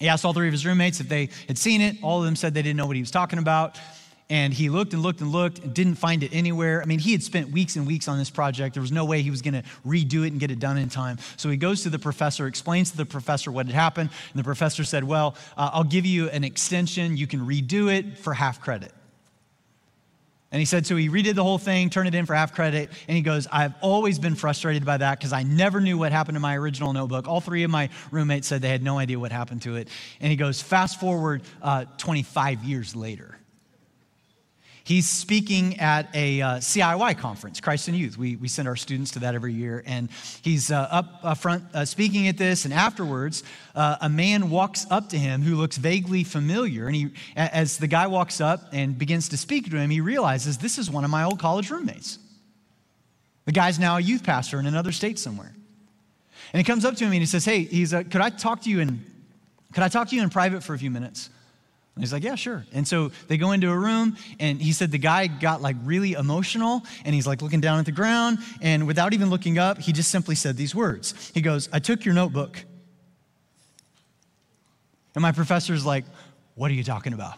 He 0.00 0.08
asked 0.08 0.24
all 0.24 0.32
three 0.32 0.48
of 0.48 0.52
his 0.52 0.66
roommates 0.66 1.00
if 1.00 1.08
they 1.08 1.28
had 1.46 1.58
seen 1.58 1.80
it. 1.80 1.96
All 2.02 2.18
of 2.20 2.24
them 2.24 2.36
said 2.36 2.54
they 2.54 2.62
didn't 2.62 2.76
know 2.76 2.86
what 2.86 2.96
he 2.96 3.02
was 3.02 3.10
talking 3.10 3.38
about. 3.38 3.78
and 4.30 4.52
he 4.52 4.68
looked 4.68 4.92
and 4.92 5.02
looked 5.02 5.22
and 5.22 5.32
looked 5.32 5.58
and 5.60 5.72
didn't 5.72 5.94
find 5.94 6.22
it 6.22 6.34
anywhere. 6.34 6.82
I 6.82 6.84
mean, 6.84 6.98
he 6.98 7.12
had 7.12 7.22
spent 7.22 7.50
weeks 7.50 7.76
and 7.76 7.86
weeks 7.86 8.08
on 8.08 8.18
this 8.18 8.28
project. 8.28 8.74
There 8.74 8.82
was 8.82 8.92
no 8.92 9.06
way 9.06 9.22
he 9.22 9.30
was 9.30 9.40
going 9.40 9.54
to 9.54 9.62
redo 9.86 10.24
it 10.26 10.32
and 10.32 10.38
get 10.38 10.50
it 10.50 10.58
done 10.58 10.76
in 10.76 10.90
time. 10.90 11.16
So 11.38 11.48
he 11.48 11.56
goes 11.56 11.82
to 11.84 11.90
the 11.90 11.98
professor, 11.98 12.46
explains 12.46 12.90
to 12.90 12.96
the 12.98 13.06
professor 13.06 13.50
what 13.50 13.66
had 13.66 13.74
happened, 13.74 14.10
and 14.32 14.38
the 14.38 14.44
professor 14.44 14.84
said, 14.84 15.02
Well, 15.02 15.34
uh, 15.56 15.70
I'll 15.72 15.84
give 15.84 16.04
you 16.04 16.28
an 16.28 16.44
extension. 16.44 17.16
You 17.16 17.26
can 17.26 17.40
redo 17.40 17.90
it 17.90 18.18
for 18.18 18.34
half 18.34 18.60
credit. 18.60 18.92
And 20.50 20.60
he 20.60 20.64
said, 20.64 20.86
so 20.86 20.96
he 20.96 21.10
redid 21.10 21.34
the 21.34 21.42
whole 21.42 21.58
thing, 21.58 21.90
turned 21.90 22.08
it 22.08 22.14
in 22.14 22.24
for 22.24 22.34
half 22.34 22.54
credit, 22.54 22.90
and 23.06 23.16
he 23.16 23.22
goes, 23.22 23.46
I've 23.52 23.74
always 23.82 24.18
been 24.18 24.34
frustrated 24.34 24.84
by 24.84 24.96
that 24.96 25.18
because 25.18 25.32
I 25.32 25.42
never 25.42 25.78
knew 25.78 25.98
what 25.98 26.10
happened 26.10 26.36
to 26.36 26.40
my 26.40 26.56
original 26.56 26.94
notebook. 26.94 27.28
All 27.28 27.42
three 27.42 27.64
of 27.64 27.70
my 27.70 27.90
roommates 28.10 28.48
said 28.48 28.62
they 28.62 28.70
had 28.70 28.82
no 28.82 28.98
idea 28.98 29.18
what 29.18 29.30
happened 29.30 29.62
to 29.62 29.76
it. 29.76 29.88
And 30.20 30.30
he 30.30 30.36
goes, 30.36 30.62
fast 30.62 30.98
forward 30.98 31.42
uh, 31.60 31.84
25 31.98 32.64
years 32.64 32.96
later. 32.96 33.38
He's 34.88 35.06
speaking 35.06 35.78
at 35.80 36.08
a 36.14 36.40
uh, 36.40 36.48
CIY 36.60 37.18
conference, 37.18 37.60
Christ 37.60 37.90
in 37.90 37.94
Youth. 37.94 38.16
We, 38.16 38.36
we 38.36 38.48
send 38.48 38.66
our 38.66 38.74
students 38.74 39.10
to 39.10 39.18
that 39.18 39.34
every 39.34 39.52
year. 39.52 39.82
And 39.84 40.08
he's 40.40 40.70
uh, 40.70 40.88
up, 40.90 41.20
up 41.22 41.36
front 41.36 41.64
uh, 41.74 41.84
speaking 41.84 42.26
at 42.26 42.38
this. 42.38 42.64
And 42.64 42.72
afterwards, 42.72 43.42
uh, 43.74 43.98
a 44.00 44.08
man 44.08 44.48
walks 44.48 44.86
up 44.90 45.10
to 45.10 45.18
him 45.18 45.42
who 45.42 45.56
looks 45.56 45.76
vaguely 45.76 46.24
familiar. 46.24 46.86
And 46.86 46.96
he, 46.96 47.10
as 47.36 47.76
the 47.76 47.86
guy 47.86 48.06
walks 48.06 48.40
up 48.40 48.60
and 48.72 48.96
begins 48.96 49.28
to 49.28 49.36
speak 49.36 49.68
to 49.70 49.76
him, 49.76 49.90
he 49.90 50.00
realizes 50.00 50.56
this 50.56 50.78
is 50.78 50.90
one 50.90 51.04
of 51.04 51.10
my 51.10 51.24
old 51.24 51.38
college 51.38 51.70
roommates. 51.70 52.18
The 53.44 53.52
guy's 53.52 53.78
now 53.78 53.98
a 53.98 54.00
youth 54.00 54.24
pastor 54.24 54.58
in 54.58 54.64
another 54.64 54.92
state 54.92 55.18
somewhere. 55.18 55.52
And 56.54 56.60
he 56.60 56.64
comes 56.64 56.86
up 56.86 56.96
to 56.96 57.04
him 57.04 57.12
and 57.12 57.20
he 57.20 57.26
says, 57.26 57.44
Hey, 57.44 57.64
he's, 57.64 57.92
uh, 57.92 58.04
could 58.04 58.22
I 58.22 58.30
talk 58.30 58.62
to 58.62 58.70
you 58.70 58.80
in, 58.80 59.04
could 59.74 59.82
I 59.82 59.88
talk 59.88 60.08
to 60.08 60.16
you 60.16 60.22
in 60.22 60.30
private 60.30 60.62
for 60.62 60.72
a 60.72 60.78
few 60.78 60.90
minutes? 60.90 61.28
And 61.98 62.04
he's 62.04 62.12
like, 62.12 62.22
yeah, 62.22 62.36
sure. 62.36 62.64
And 62.72 62.86
so 62.86 63.10
they 63.26 63.36
go 63.36 63.50
into 63.50 63.68
a 63.72 63.76
room, 63.76 64.16
and 64.38 64.62
he 64.62 64.70
said 64.70 64.92
the 64.92 64.98
guy 64.98 65.26
got 65.26 65.60
like 65.60 65.74
really 65.82 66.12
emotional, 66.12 66.84
and 67.04 67.12
he's 67.12 67.26
like 67.26 67.42
looking 67.42 67.60
down 67.60 67.80
at 67.80 67.86
the 67.86 67.90
ground, 67.92 68.38
and 68.60 68.86
without 68.86 69.14
even 69.14 69.30
looking 69.30 69.58
up, 69.58 69.78
he 69.78 69.92
just 69.92 70.08
simply 70.08 70.36
said 70.36 70.56
these 70.56 70.76
words. 70.76 71.32
He 71.34 71.40
goes, 71.40 71.68
I 71.72 71.80
took 71.80 72.04
your 72.04 72.14
notebook. 72.14 72.64
And 75.16 75.22
my 75.22 75.32
professor's 75.32 75.84
like, 75.84 76.04
what 76.54 76.70
are 76.70 76.74
you 76.74 76.84
talking 76.84 77.14
about? 77.14 77.34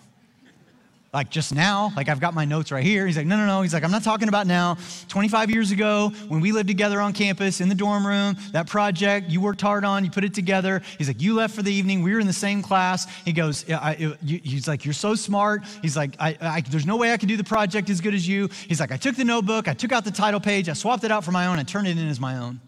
Like 1.12 1.28
just 1.28 1.52
now, 1.52 1.92
like 1.96 2.08
I've 2.08 2.20
got 2.20 2.34
my 2.34 2.44
notes 2.44 2.70
right 2.70 2.84
here. 2.84 3.04
He's 3.04 3.16
like, 3.16 3.26
no, 3.26 3.36
no, 3.36 3.44
no. 3.44 3.62
He's 3.62 3.74
like, 3.74 3.82
I'm 3.82 3.90
not 3.90 4.04
talking 4.04 4.28
about 4.28 4.46
now. 4.46 4.76
25 5.08 5.50
years 5.50 5.72
ago, 5.72 6.10
when 6.28 6.40
we 6.40 6.52
lived 6.52 6.68
together 6.68 7.00
on 7.00 7.12
campus 7.12 7.60
in 7.60 7.68
the 7.68 7.74
dorm 7.74 8.06
room, 8.06 8.36
that 8.52 8.68
project 8.68 9.28
you 9.28 9.40
worked 9.40 9.60
hard 9.60 9.84
on, 9.84 10.04
you 10.04 10.10
put 10.10 10.22
it 10.22 10.34
together. 10.34 10.82
He's 10.98 11.08
like, 11.08 11.20
you 11.20 11.34
left 11.34 11.54
for 11.54 11.62
the 11.62 11.72
evening. 11.72 12.02
We 12.02 12.12
were 12.12 12.20
in 12.20 12.28
the 12.28 12.32
same 12.32 12.62
class. 12.62 13.08
He 13.24 13.32
goes, 13.32 13.68
I, 13.68 13.96
it, 13.98 14.18
he's 14.22 14.68
like, 14.68 14.84
you're 14.84 14.94
so 14.94 15.16
smart. 15.16 15.64
He's 15.82 15.96
like, 15.96 16.14
I, 16.20 16.36
I, 16.40 16.60
there's 16.60 16.86
no 16.86 16.96
way 16.96 17.12
I 17.12 17.16
can 17.16 17.28
do 17.28 17.36
the 17.36 17.44
project 17.44 17.90
as 17.90 18.00
good 18.00 18.14
as 18.14 18.26
you. 18.26 18.48
He's 18.68 18.78
like, 18.78 18.92
I 18.92 18.96
took 18.96 19.16
the 19.16 19.24
notebook, 19.24 19.66
I 19.66 19.74
took 19.74 19.90
out 19.90 20.04
the 20.04 20.12
title 20.12 20.40
page, 20.40 20.68
I 20.68 20.74
swapped 20.74 21.02
it 21.02 21.10
out 21.10 21.24
for 21.24 21.32
my 21.32 21.46
own, 21.46 21.58
I 21.58 21.64
turned 21.64 21.88
it 21.88 21.98
in 21.98 22.08
as 22.08 22.20
my 22.20 22.36
own. 22.36 22.60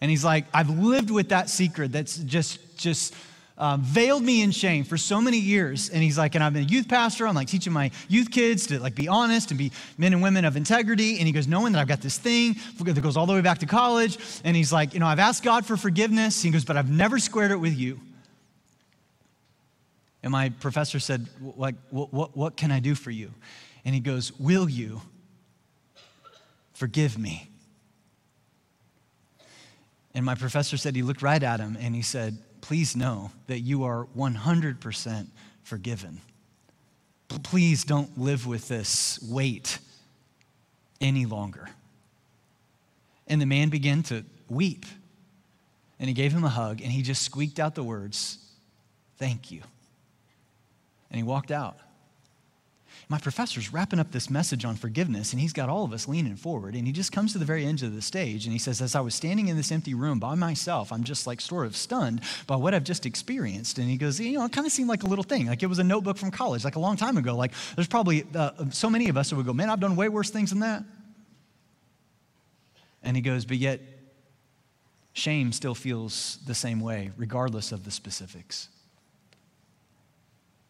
And 0.00 0.10
he's 0.10 0.24
like, 0.24 0.44
I've 0.54 0.70
lived 0.70 1.10
with 1.10 1.30
that 1.30 1.48
secret 1.48 1.90
that's 1.90 2.18
just, 2.18 2.76
just, 2.76 3.14
um, 3.56 3.82
veiled 3.82 4.22
me 4.22 4.42
in 4.42 4.50
shame 4.50 4.84
for 4.84 4.96
so 4.96 5.20
many 5.20 5.38
years. 5.38 5.88
And 5.88 6.02
he's 6.02 6.18
like, 6.18 6.34
and 6.34 6.42
I've 6.42 6.52
been 6.52 6.64
a 6.64 6.66
youth 6.66 6.88
pastor. 6.88 7.26
I'm 7.26 7.34
like 7.34 7.48
teaching 7.48 7.72
my 7.72 7.90
youth 8.08 8.30
kids 8.30 8.66
to 8.68 8.80
like 8.80 8.94
be 8.94 9.06
honest 9.06 9.50
and 9.50 9.58
be 9.58 9.70
men 9.96 10.12
and 10.12 10.22
women 10.22 10.44
of 10.44 10.56
integrity. 10.56 11.18
And 11.18 11.26
he 11.26 11.32
goes, 11.32 11.46
knowing 11.46 11.72
that 11.72 11.78
I've 11.78 11.88
got 11.88 12.00
this 12.00 12.18
thing 12.18 12.56
that 12.78 13.00
goes 13.00 13.16
all 13.16 13.26
the 13.26 13.32
way 13.32 13.42
back 13.42 13.58
to 13.58 13.66
college. 13.66 14.18
And 14.42 14.56
he's 14.56 14.72
like, 14.72 14.94
you 14.94 15.00
know, 15.00 15.06
I've 15.06 15.20
asked 15.20 15.44
God 15.44 15.64
for 15.64 15.76
forgiveness. 15.76 16.42
He 16.42 16.50
goes, 16.50 16.64
but 16.64 16.76
I've 16.76 16.90
never 16.90 17.18
squared 17.18 17.52
it 17.52 17.56
with 17.56 17.78
you. 17.78 18.00
And 20.24 20.32
my 20.32 20.48
professor 20.48 20.98
said, 20.98 21.26
like, 21.56 21.74
what, 21.90 22.12
what, 22.12 22.36
what 22.36 22.56
can 22.56 22.72
I 22.72 22.80
do 22.80 22.94
for 22.94 23.10
you? 23.10 23.30
And 23.84 23.94
he 23.94 24.00
goes, 24.00 24.32
will 24.38 24.68
you 24.68 25.02
forgive 26.72 27.18
me? 27.18 27.50
And 30.14 30.24
my 30.24 30.34
professor 30.34 30.76
said, 30.76 30.96
he 30.96 31.02
looked 31.02 31.22
right 31.22 31.42
at 31.42 31.60
him 31.60 31.76
and 31.78 31.94
he 31.94 32.02
said, 32.02 32.38
please 32.64 32.96
know 32.96 33.30
that 33.46 33.60
you 33.60 33.84
are 33.84 34.06
100% 34.16 35.26
forgiven. 35.64 36.18
Please 37.28 37.84
don't 37.84 38.18
live 38.18 38.46
with 38.46 38.68
this 38.68 39.18
weight 39.22 39.78
any 40.98 41.26
longer. 41.26 41.68
And 43.26 43.38
the 43.38 43.44
man 43.44 43.68
began 43.68 44.02
to 44.04 44.24
weep. 44.48 44.86
And 46.00 46.08
he 46.08 46.14
gave 46.14 46.32
him 46.32 46.42
a 46.42 46.48
hug 46.48 46.80
and 46.80 46.90
he 46.90 47.02
just 47.02 47.20
squeaked 47.20 47.60
out 47.60 47.74
the 47.74 47.84
words, 47.84 48.38
Thank 49.18 49.50
you. 49.50 49.60
And 51.10 51.18
he 51.18 51.22
walked 51.22 51.50
out. 51.50 51.76
My 53.08 53.18
professor's 53.18 53.72
wrapping 53.72 53.98
up 53.98 54.12
this 54.12 54.30
message 54.30 54.64
on 54.64 54.76
forgiveness, 54.76 55.32
and 55.32 55.40
he's 55.40 55.52
got 55.52 55.68
all 55.68 55.84
of 55.84 55.92
us 55.92 56.08
leaning 56.08 56.36
forward. 56.36 56.74
And 56.74 56.86
he 56.86 56.92
just 56.92 57.12
comes 57.12 57.32
to 57.32 57.38
the 57.38 57.44
very 57.44 57.66
end 57.66 57.82
of 57.82 57.94
the 57.94 58.00
stage, 58.00 58.46
and 58.46 58.52
he 58.52 58.58
says, 58.58 58.80
As 58.80 58.94
I 58.94 59.00
was 59.00 59.14
standing 59.14 59.48
in 59.48 59.56
this 59.56 59.70
empty 59.70 59.92
room 59.92 60.18
by 60.18 60.34
myself, 60.34 60.90
I'm 60.90 61.04
just 61.04 61.26
like 61.26 61.40
sort 61.40 61.66
of 61.66 61.76
stunned 61.76 62.22
by 62.46 62.56
what 62.56 62.72
I've 62.72 62.84
just 62.84 63.04
experienced. 63.04 63.78
And 63.78 63.90
he 63.90 63.98
goes, 63.98 64.18
You 64.18 64.38
know, 64.38 64.44
it 64.46 64.52
kind 64.52 64.66
of 64.66 64.72
seemed 64.72 64.88
like 64.88 65.02
a 65.02 65.06
little 65.06 65.24
thing, 65.24 65.46
like 65.46 65.62
it 65.62 65.66
was 65.66 65.78
a 65.78 65.84
notebook 65.84 66.16
from 66.16 66.30
college, 66.30 66.64
like 66.64 66.76
a 66.76 66.80
long 66.80 66.96
time 66.96 67.18
ago. 67.18 67.36
Like 67.36 67.52
there's 67.76 67.88
probably 67.88 68.24
uh, 68.34 68.50
so 68.70 68.88
many 68.88 69.10
of 69.10 69.16
us 69.18 69.30
who 69.30 69.36
would 69.36 69.46
go, 69.46 69.52
Man, 69.52 69.68
I've 69.68 69.80
done 69.80 69.96
way 69.96 70.08
worse 70.08 70.30
things 70.30 70.50
than 70.50 70.60
that. 70.60 70.82
And 73.02 73.16
he 73.16 73.22
goes, 73.22 73.44
But 73.44 73.58
yet, 73.58 73.80
shame 75.12 75.52
still 75.52 75.74
feels 75.74 76.38
the 76.46 76.54
same 76.54 76.80
way, 76.80 77.10
regardless 77.18 77.70
of 77.70 77.84
the 77.84 77.90
specifics. 77.90 78.68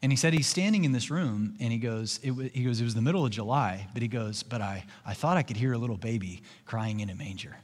And 0.05 0.13
he 0.13 0.17
said 0.17 0.35
he's 0.35 0.47
standing 0.47 0.85
in 0.85 0.93
this 0.93 1.11
room 1.11 1.57
and 1.61 1.73
he 1.73 1.79
goes, 1.79 2.21
it, 2.23 2.35
he 2.53 2.65
goes, 2.65 2.79
it 2.79 2.85
was 2.85 2.95
the 2.95 3.01
middle 3.01 3.25
of 3.25 3.31
July, 3.31 3.89
but 3.95 4.03
he 4.03 4.09
goes, 4.09 4.43
but 4.43 4.61
I, 4.61 4.85
I 5.07 5.15
thought 5.15 5.39
I 5.39 5.43
could 5.43 5.57
hear 5.57 5.73
a 5.73 5.79
little 5.79 5.97
baby 5.97 6.43
crying 6.67 7.01
in 7.01 7.09
a 7.09 7.15
manger. 7.15 7.57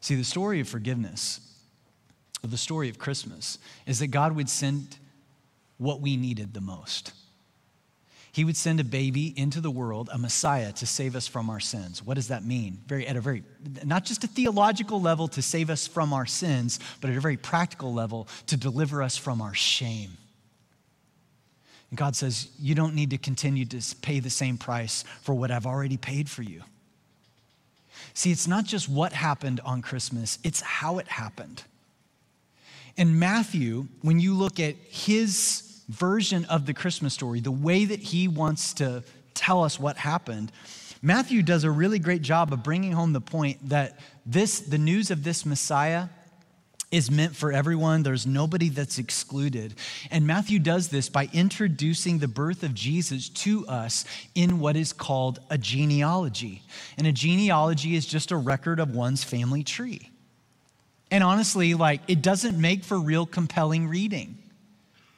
See, 0.00 0.16
the 0.16 0.24
story 0.24 0.58
of 0.58 0.68
forgiveness, 0.68 1.38
the 2.42 2.56
story 2.56 2.88
of 2.88 2.98
Christmas, 2.98 3.58
is 3.86 4.00
that 4.00 4.08
God 4.08 4.34
would 4.34 4.50
send 4.50 4.98
what 5.78 6.00
we 6.00 6.16
needed 6.16 6.54
the 6.54 6.60
most. 6.60 7.12
He 8.32 8.44
would 8.44 8.56
send 8.56 8.78
a 8.78 8.84
baby 8.84 9.34
into 9.36 9.60
the 9.60 9.70
world, 9.70 10.08
a 10.12 10.18
Messiah, 10.18 10.72
to 10.72 10.86
save 10.86 11.16
us 11.16 11.26
from 11.26 11.50
our 11.50 11.58
sins. 11.58 12.04
What 12.04 12.14
does 12.14 12.28
that 12.28 12.44
mean? 12.44 12.78
Very, 12.86 13.06
at 13.06 13.16
a 13.16 13.20
very, 13.20 13.42
not 13.84 14.04
just 14.04 14.22
a 14.22 14.28
theological 14.28 15.00
level 15.00 15.26
to 15.28 15.42
save 15.42 15.68
us 15.68 15.88
from 15.88 16.12
our 16.12 16.26
sins, 16.26 16.78
but 17.00 17.10
at 17.10 17.16
a 17.16 17.20
very 17.20 17.36
practical 17.36 17.92
level 17.92 18.28
to 18.46 18.56
deliver 18.56 19.02
us 19.02 19.16
from 19.16 19.42
our 19.42 19.54
shame. 19.54 20.16
And 21.90 21.98
God 21.98 22.14
says, 22.14 22.48
You 22.60 22.76
don't 22.76 22.94
need 22.94 23.10
to 23.10 23.18
continue 23.18 23.64
to 23.64 23.96
pay 24.00 24.20
the 24.20 24.30
same 24.30 24.58
price 24.58 25.04
for 25.22 25.34
what 25.34 25.50
I've 25.50 25.66
already 25.66 25.96
paid 25.96 26.30
for 26.30 26.42
you. 26.42 26.62
See, 28.14 28.30
it's 28.30 28.46
not 28.46 28.64
just 28.64 28.88
what 28.88 29.12
happened 29.12 29.60
on 29.64 29.82
Christmas, 29.82 30.38
it's 30.44 30.60
how 30.60 30.98
it 30.98 31.08
happened. 31.08 31.64
In 32.96 33.18
Matthew, 33.18 33.88
when 34.02 34.20
you 34.20 34.34
look 34.34 34.60
at 34.60 34.76
his 34.88 35.69
version 35.90 36.44
of 36.46 36.66
the 36.66 36.74
Christmas 36.74 37.14
story, 37.14 37.40
the 37.40 37.50
way 37.50 37.84
that 37.84 38.00
he 38.00 38.28
wants 38.28 38.74
to 38.74 39.02
tell 39.34 39.64
us 39.64 39.78
what 39.78 39.96
happened, 39.96 40.52
Matthew 41.02 41.42
does 41.42 41.64
a 41.64 41.70
really 41.70 41.98
great 41.98 42.22
job 42.22 42.52
of 42.52 42.62
bringing 42.62 42.92
home 42.92 43.12
the 43.12 43.20
point 43.20 43.68
that 43.68 43.98
this, 44.26 44.60
the 44.60 44.78
news 44.78 45.10
of 45.10 45.24
this 45.24 45.44
Messiah, 45.44 46.08
is 46.90 47.10
meant 47.10 47.36
for 47.36 47.52
everyone. 47.52 48.02
There's 48.02 48.26
nobody 48.26 48.68
that's 48.68 48.98
excluded. 48.98 49.74
And 50.10 50.26
Matthew 50.26 50.58
does 50.58 50.88
this 50.88 51.08
by 51.08 51.28
introducing 51.32 52.18
the 52.18 52.28
birth 52.28 52.62
of 52.62 52.74
Jesus 52.74 53.28
to 53.28 53.66
us 53.68 54.04
in 54.34 54.58
what 54.58 54.76
is 54.76 54.92
called 54.92 55.38
a 55.50 55.56
genealogy. 55.56 56.62
And 56.98 57.06
a 57.06 57.12
genealogy 57.12 57.94
is 57.94 58.06
just 58.06 58.32
a 58.32 58.36
record 58.36 58.80
of 58.80 58.94
one's 58.94 59.22
family 59.22 59.62
tree. 59.62 60.10
And 61.12 61.22
honestly, 61.22 61.74
like, 61.74 62.02
it 62.08 62.22
doesn't 62.22 62.60
make 62.60 62.84
for 62.84 62.98
real 62.98 63.24
compelling 63.24 63.88
reading. 63.88 64.38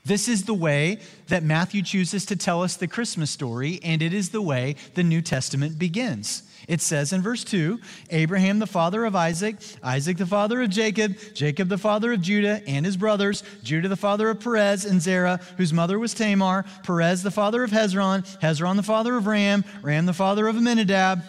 This 0.05 0.27
is 0.27 0.45
the 0.45 0.55
way 0.55 0.99
that 1.29 1.45
Matthew 1.45 1.83
chooses 1.83 2.27
to 2.27 2.37
tell 2.37 2.63
us 2.63 2.77
the 2.77 2.89
Christmas 2.89 3.31
story, 3.31 3.79
and 3.85 4.03
it 4.03 4.13
is 4.13 4.31
the 4.31 4.43
way 4.43 4.75
the 4.95 5.05
New 5.05 5.23
Testament 5.23 5.79
begins. 5.79 6.43
It 6.69 6.81
says 6.81 7.13
in 7.13 7.23
verse 7.23 7.45
2 7.45 7.81
Abraham, 8.11 8.59
the 8.59 8.67
father 8.67 9.05
of 9.05 9.15
Isaac, 9.15 9.57
Isaac, 9.83 10.17
the 10.17 10.27
father 10.27 10.63
of 10.63 10.71
Jacob, 10.71 11.17
Jacob, 11.35 11.69
the 11.69 11.79
father 11.79 12.13
of 12.13 12.21
Judah 12.21 12.63
and 12.67 12.85
his 12.85 12.97
brothers, 12.97 13.43
Judah, 13.63 13.89
the 13.89 13.97
father 13.97 14.31
of 14.31 14.41
Perez 14.41 14.85
and 14.85 15.01
Zerah, 15.01 15.41
whose 15.57 15.73
mother 15.73 15.99
was 15.99 16.15
Tamar, 16.15 16.65
Perez, 16.83 17.23
the 17.23 17.31
father 17.31 17.63
of 17.63 17.71
Hezron, 17.71 18.23
Hezron, 18.41 18.77
the 18.77 18.83
father 18.83 19.17
of 19.17 19.27
Ram, 19.27 19.65
Ram, 19.83 20.07
the 20.07 20.13
father 20.13 20.49
of 20.49 20.57
Amminadab. 20.57 21.23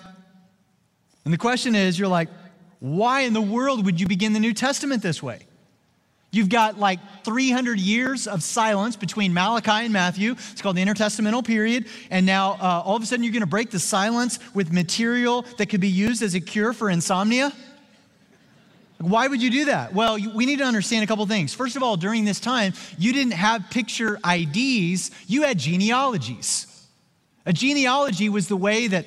And 1.25 1.33
the 1.33 1.37
question 1.37 1.75
is 1.75 1.97
you're 1.97 2.07
like, 2.07 2.29
why 2.79 3.21
in 3.21 3.33
the 3.33 3.41
world 3.41 3.85
would 3.85 3.99
you 4.01 4.07
begin 4.07 4.33
the 4.33 4.39
New 4.39 4.53
Testament 4.53 5.01
this 5.01 5.23
way? 5.23 5.47
You've 6.33 6.49
got 6.49 6.79
like 6.79 6.99
300 7.25 7.79
years 7.79 8.25
of 8.25 8.41
silence 8.41 8.95
between 8.95 9.35
Malachi 9.35 9.85
and 9.85 9.93
Matthew. 9.93 10.31
It's 10.31 10.63
called 10.63 10.75
the 10.75 10.83
intertestamental 10.83 11.45
period. 11.45 11.85
And 12.09 12.25
now 12.25 12.53
uh, 12.53 12.81
all 12.83 12.95
of 12.95 13.03
a 13.03 13.05
sudden 13.05 13.23
you're 13.23 13.31
going 13.31 13.41
to 13.41 13.47
break 13.47 13.69
the 13.69 13.77
silence 13.77 14.39
with 14.55 14.73
material 14.73 15.43
that 15.59 15.67
could 15.67 15.79
be 15.79 15.89
used 15.89 16.23
as 16.23 16.33
a 16.33 16.41
cure 16.41 16.73
for 16.73 16.89
insomnia? 16.89 17.53
Why 18.97 19.27
would 19.27 19.43
you 19.43 19.51
do 19.51 19.65
that? 19.65 19.93
Well, 19.93 20.17
we 20.33 20.47
need 20.47 20.57
to 20.57 20.63
understand 20.63 21.03
a 21.03 21.07
couple 21.07 21.23
things. 21.27 21.53
First 21.53 21.75
of 21.75 21.83
all, 21.83 21.97
during 21.97 22.25
this 22.25 22.39
time, 22.39 22.73
you 22.97 23.13
didn't 23.13 23.33
have 23.33 23.69
picture 23.69 24.17
IDs, 24.27 25.11
you 25.27 25.43
had 25.43 25.59
genealogies. 25.59 26.87
A 27.45 27.53
genealogy 27.53 28.29
was 28.29 28.47
the 28.47 28.57
way 28.57 28.87
that 28.87 29.05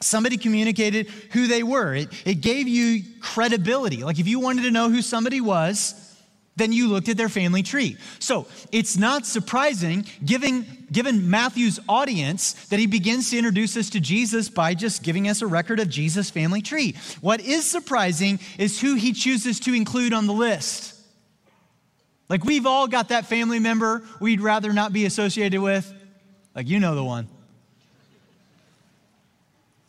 somebody 0.00 0.36
communicated 0.36 1.08
who 1.32 1.48
they 1.48 1.64
were, 1.64 1.96
it, 1.96 2.08
it 2.24 2.42
gave 2.42 2.68
you 2.68 3.02
credibility. 3.20 4.04
Like 4.04 4.20
if 4.20 4.28
you 4.28 4.38
wanted 4.38 4.62
to 4.62 4.70
know 4.70 4.88
who 4.88 5.02
somebody 5.02 5.40
was, 5.40 6.09
then 6.60 6.72
you 6.72 6.88
looked 6.88 7.08
at 7.08 7.16
their 7.16 7.28
family 7.28 7.62
tree. 7.62 7.96
So 8.18 8.46
it's 8.70 8.96
not 8.96 9.24
surprising, 9.24 10.06
given, 10.24 10.86
given 10.92 11.30
Matthew's 11.30 11.80
audience, 11.88 12.52
that 12.68 12.78
he 12.78 12.86
begins 12.86 13.30
to 13.30 13.38
introduce 13.38 13.76
us 13.76 13.90
to 13.90 14.00
Jesus 14.00 14.48
by 14.48 14.74
just 14.74 15.02
giving 15.02 15.28
us 15.28 15.42
a 15.42 15.46
record 15.46 15.80
of 15.80 15.88
Jesus' 15.88 16.28
family 16.30 16.60
tree. 16.60 16.94
What 17.20 17.40
is 17.40 17.68
surprising 17.68 18.38
is 18.58 18.80
who 18.80 18.94
he 18.94 19.12
chooses 19.12 19.58
to 19.60 19.74
include 19.74 20.12
on 20.12 20.26
the 20.26 20.32
list. 20.32 20.94
Like 22.28 22.44
we've 22.44 22.66
all 22.66 22.86
got 22.86 23.08
that 23.08 23.26
family 23.26 23.58
member 23.58 24.02
we'd 24.20 24.40
rather 24.40 24.72
not 24.72 24.92
be 24.92 25.06
associated 25.06 25.60
with. 25.60 25.92
Like 26.54 26.68
you 26.68 26.78
know 26.78 26.94
the 26.94 27.04
one. 27.04 27.28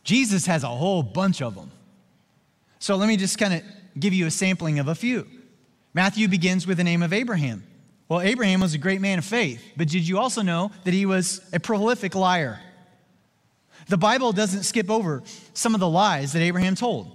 Jesus 0.04 0.46
has 0.46 0.64
a 0.64 0.68
whole 0.68 1.02
bunch 1.02 1.42
of 1.42 1.54
them. 1.54 1.70
So 2.78 2.96
let 2.96 3.06
me 3.06 3.16
just 3.16 3.38
kind 3.38 3.54
of 3.54 3.62
give 3.98 4.12
you 4.12 4.26
a 4.26 4.30
sampling 4.30 4.78
of 4.78 4.88
a 4.88 4.94
few. 4.94 5.26
Matthew 5.94 6.28
begins 6.28 6.66
with 6.66 6.78
the 6.78 6.84
name 6.84 7.02
of 7.02 7.12
Abraham. 7.12 7.64
Well, 8.08 8.20
Abraham 8.20 8.60
was 8.60 8.74
a 8.74 8.78
great 8.78 9.00
man 9.00 9.18
of 9.18 9.24
faith, 9.24 9.62
but 9.76 9.88
did 9.88 10.06
you 10.06 10.18
also 10.18 10.42
know 10.42 10.70
that 10.84 10.94
he 10.94 11.06
was 11.06 11.40
a 11.52 11.60
prolific 11.60 12.14
liar? 12.14 12.60
The 13.88 13.98
Bible 13.98 14.32
doesn't 14.32 14.64
skip 14.64 14.90
over 14.90 15.22
some 15.54 15.74
of 15.74 15.80
the 15.80 15.88
lies 15.88 16.32
that 16.32 16.40
Abraham 16.42 16.74
told. 16.74 17.10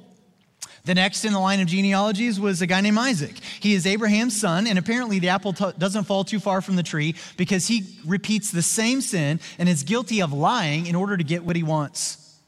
The 0.85 0.95
next 0.95 1.25
in 1.25 1.33
the 1.33 1.39
line 1.39 1.59
of 1.59 1.67
genealogies 1.67 2.39
was 2.39 2.61
a 2.61 2.65
guy 2.65 2.79
named 2.79 2.97
Isaac. 2.97 3.35
He 3.59 3.73
is 3.73 3.85
Abraham's 3.85 4.39
son, 4.39 4.67
and 4.67 4.79
apparently 4.79 5.19
the 5.19 5.29
apple 5.29 5.51
t- 5.51 5.71
doesn't 5.77 6.05
fall 6.05 6.23
too 6.23 6.39
far 6.39 6.61
from 6.61 6.77
the 6.77 6.83
tree 6.83 7.15
because 7.35 7.67
he 7.67 7.83
repeats 8.05 8.51
the 8.51 8.61
same 8.61 9.01
sin 9.01 9.41
and 9.59 9.67
is 9.67 9.83
guilty 9.83 10.21
of 10.21 10.31
lying 10.31 10.85
in 10.85 10.95
order 10.95 11.17
to 11.17 11.23
get 11.23 11.43
what 11.43 11.57
he 11.57 11.63
wants. 11.63 12.39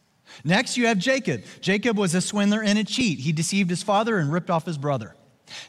Next, 0.45 0.77
you 0.77 0.87
have 0.87 0.97
Jacob. 0.97 1.43
Jacob 1.59 1.97
was 1.97 2.15
a 2.15 2.21
swindler 2.21 2.63
and 2.63 2.79
a 2.79 2.83
cheat. 2.85 3.19
He 3.19 3.33
deceived 3.33 3.69
his 3.69 3.83
father 3.83 4.17
and 4.17 4.31
ripped 4.31 4.49
off 4.49 4.65
his 4.65 4.77
brother. 4.77 5.15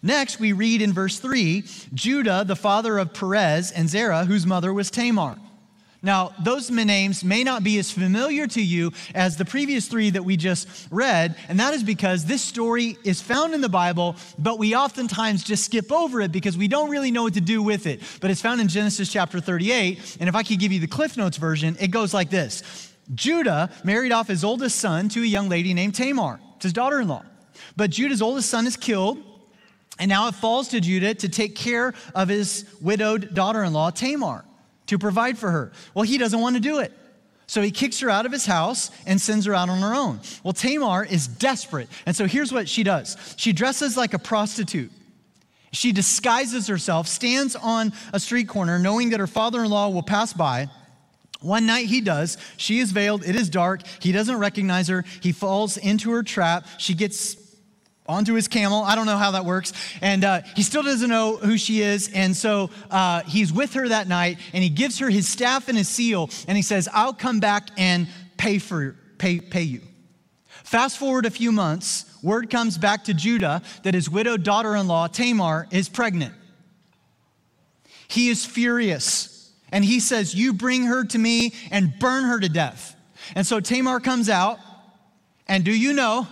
Next, 0.03 0.41
we 0.41 0.53
read 0.53 0.83
in 0.83 0.93
verse 0.93 1.19
3 1.19 1.65
Judah, 1.95 2.45
the 2.47 2.57
father 2.57 2.99
of 2.99 3.15
Perez 3.15 3.71
and 3.71 3.89
Zerah, 3.89 4.25
whose 4.25 4.47
mother 4.47 4.73
was 4.73 4.91
Tamar. 4.91 5.37
Now, 6.03 6.33
those 6.43 6.71
names 6.71 7.23
may 7.23 7.45
not 7.45 7.63
be 7.63 7.79
as 7.79 7.91
familiar 7.91 8.47
to 8.49 8.63
you 8.63 8.93
as 9.15 9.37
the 9.37 9.45
previous 9.45 9.87
three 9.87 10.09
that 10.11 10.25
we 10.25 10.37
just 10.37 10.67
read, 10.91 11.37
and 11.49 11.61
that 11.61 11.75
is 11.75 11.83
because 11.83 12.25
this 12.25 12.41
story 12.41 12.97
is 13.05 13.21
found 13.21 13.53
in 13.53 13.61
the 13.61 13.69
Bible, 13.69 14.17
but 14.39 14.59
we 14.59 14.75
oftentimes 14.75 15.45
just 15.45 15.65
skip 15.67 15.93
over 15.93 16.23
it 16.23 16.33
because 16.33 16.57
we 16.57 16.69
don't 16.69 16.89
really 16.89 17.11
know 17.11 17.25
what 17.25 17.35
to 17.35 17.41
do 17.43 17.63
with 17.63 17.87
it. 17.87 18.01
But 18.21 18.31
it's 18.31 18.41
found 18.41 18.63
in 18.63 18.69
Genesis 18.69 19.13
chapter 19.13 19.41
38, 19.41 20.17
and 20.21 20.29
if 20.29 20.35
I 20.35 20.43
could 20.43 20.59
give 20.59 20.73
you 20.73 20.81
the 20.81 20.87
Cliff 20.87 21.19
Notes 21.19 21.37
version, 21.37 21.77
it 21.79 21.89
goes 21.89 22.15
like 22.15 22.31
this 22.31 22.95
Judah 23.15 23.71
married 23.85 24.13
off 24.13 24.29
his 24.29 24.43
oldest 24.43 24.79
son 24.79 25.11
to 25.11 25.23
a 25.23 25.27
young 25.27 25.51
lady 25.51 25.75
named 25.75 25.95
Tamar, 25.95 26.41
it's 26.57 26.65
his 26.65 26.73
daughter 26.73 27.01
in 27.01 27.09
law. 27.09 27.25
But 27.77 27.91
Judah's 27.91 28.23
oldest 28.23 28.49
son 28.49 28.67
is 28.67 28.77
killed 28.77 29.23
and 30.01 30.09
now 30.09 30.29
it 30.29 30.35
falls 30.35 30.69
to 30.69 30.81
Judah 30.81 31.15
to 31.15 31.29
take 31.29 31.55
care 31.55 31.93
of 32.15 32.29
his 32.29 32.65
widowed 32.81 33.35
daughter 33.35 33.63
in 33.63 33.75
law, 33.75 33.91
Tamar, 33.91 34.45
to 34.87 34.99
provide 34.99 35.39
for 35.39 35.51
her. 35.51 35.73
Well, 35.95 36.05
he 36.05 36.17
doesn't 36.17 36.41
want 36.41 36.57
to 36.57 36.61
do 36.61 36.79
it. 36.79 36.93
So 37.47 37.61
he 37.61 37.71
kicks 37.71 38.01
her 38.01 38.09
out 38.09 38.27
of 38.27 38.33
his 38.33 38.47
house 38.47 38.91
and 39.07 39.21
sends 39.21 39.45
her 39.45 39.55
out 39.55 39.69
on 39.69 39.81
her 39.81 39.95
own. 39.95 40.21
Well, 40.43 40.55
Tamar 40.55 41.05
is 41.05 41.29
desperate. 41.29 41.89
And 42.07 42.17
so 42.17 42.27
here's 42.27 42.53
what 42.53 42.69
she 42.69 42.83
does 42.83 43.17
she 43.37 43.53
dresses 43.53 43.97
like 43.97 44.15
a 44.15 44.19
prostitute. 44.19 44.91
She 45.73 45.93
disguises 45.93 46.67
herself, 46.67 47.07
stands 47.07 47.55
on 47.55 47.93
a 48.13 48.19
street 48.19 48.49
corner, 48.49 48.79
knowing 48.79 49.11
that 49.11 49.21
her 49.21 49.27
father 49.27 49.63
in 49.63 49.71
law 49.71 49.91
will 49.91 50.03
pass 50.03 50.33
by. 50.33 50.69
One 51.41 51.67
night 51.67 51.87
he 51.87 52.01
does. 52.01 52.39
She 52.57 52.81
is 52.81 52.93
veiled. 52.93 53.25
It 53.25 53.35
is 53.35 53.49
dark. 53.49 53.83
He 54.01 54.13
doesn't 54.13 54.39
recognize 54.39 54.89
her. 54.89 55.05
He 55.21 55.33
falls 55.33 55.77
into 55.77 56.11
her 56.11 56.23
trap. 56.23 56.67
She 56.79 56.95
gets 56.95 57.35
onto 58.11 58.35
his 58.35 58.49
camel. 58.49 58.83
I 58.83 58.95
don't 58.95 59.07
know 59.07 59.17
how 59.17 59.31
that 59.33 59.45
works. 59.45 59.73
And 60.03 60.25
uh, 60.25 60.43
he 60.57 60.63
still 60.63 60.83
doesn't 60.83 61.09
know 61.09 61.37
who 61.37 61.57
she 61.57 61.81
is. 61.81 62.11
And 62.13 62.37
so 62.37 62.71
uh, 62.91 63.23
he's 63.23 63.53
with 63.53 63.75
her 63.75 63.89
that 63.89 64.09
night 64.09 64.39
and 64.53 64.63
he 64.63 64.71
gives 64.71 64.99
her 64.99 65.09
his 65.09 65.29
staff 65.29 65.69
and 65.69 65.79
his 65.79 65.89
seal 65.89 66.29
and 66.47 66.57
he 66.57 66.63
says, 66.63 66.89
I'll 66.93 67.15
come 67.15 67.41
back 67.41 67.71
and 67.79 68.09
pay 68.37 68.59
for 68.59 68.97
pay, 69.19 69.41
pay 69.41 69.63
you. 69.63 69.83
Fast 70.65 70.99
forward 70.99 71.27
a 71.27 71.31
few 71.31 71.53
months, 71.53 72.05
word 72.23 72.51
comes 72.51 72.79
back 72.79 73.05
to 73.05 73.15
Judah 73.15 73.63
that 73.83 73.95
his 73.95 74.11
widowed 74.11 74.43
daughter 74.43 74.77
in 74.77 74.87
law, 74.87 75.07
Tamar, 75.07 75.67
is 75.71 75.89
pregnant. 75.89 76.35
He 78.09 78.29
is 78.29 78.45
furious 78.45 79.53
and 79.73 79.85
he 79.85 80.01
says, 80.01 80.35
You 80.35 80.53
bring 80.53 80.85
her 80.85 81.05
to 81.05 81.19
me 81.19 81.55
and 81.71 81.99
burn 81.99 82.25
her 82.25 82.41
to 82.41 82.49
death. 82.49 82.97
And 83.35 83.47
so 83.47 83.61
Tamar 83.61 84.01
comes 84.01 84.29
out, 84.29 84.59
and 85.47 85.65
do 85.65 85.73
you 85.73 85.93
know 85.93 86.27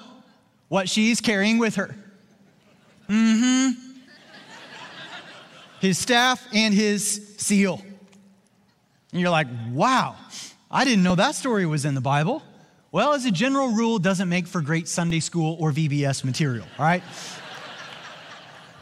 what 0.68 0.88
she's 0.88 1.20
carrying 1.20 1.58
with 1.58 1.76
her. 1.76 1.94
Mm 3.08 3.38
hmm. 3.38 3.98
his 5.80 5.96
staff 5.96 6.46
and 6.52 6.74
his 6.74 7.34
seal. 7.38 7.82
And 9.12 9.20
you're 9.20 9.30
like, 9.30 9.46
wow, 9.72 10.16
I 10.70 10.84
didn't 10.84 11.02
know 11.02 11.14
that 11.14 11.34
story 11.34 11.64
was 11.64 11.84
in 11.84 11.94
the 11.94 12.00
Bible. 12.00 12.42
Well, 12.92 13.12
as 13.12 13.24
a 13.24 13.30
general 13.30 13.68
rule, 13.68 13.98
doesn't 13.98 14.28
make 14.28 14.46
for 14.46 14.60
great 14.60 14.88
Sunday 14.88 15.20
school 15.20 15.56
or 15.60 15.72
VBS 15.72 16.24
material, 16.24 16.66
all 16.78 16.84
right? 16.84 17.02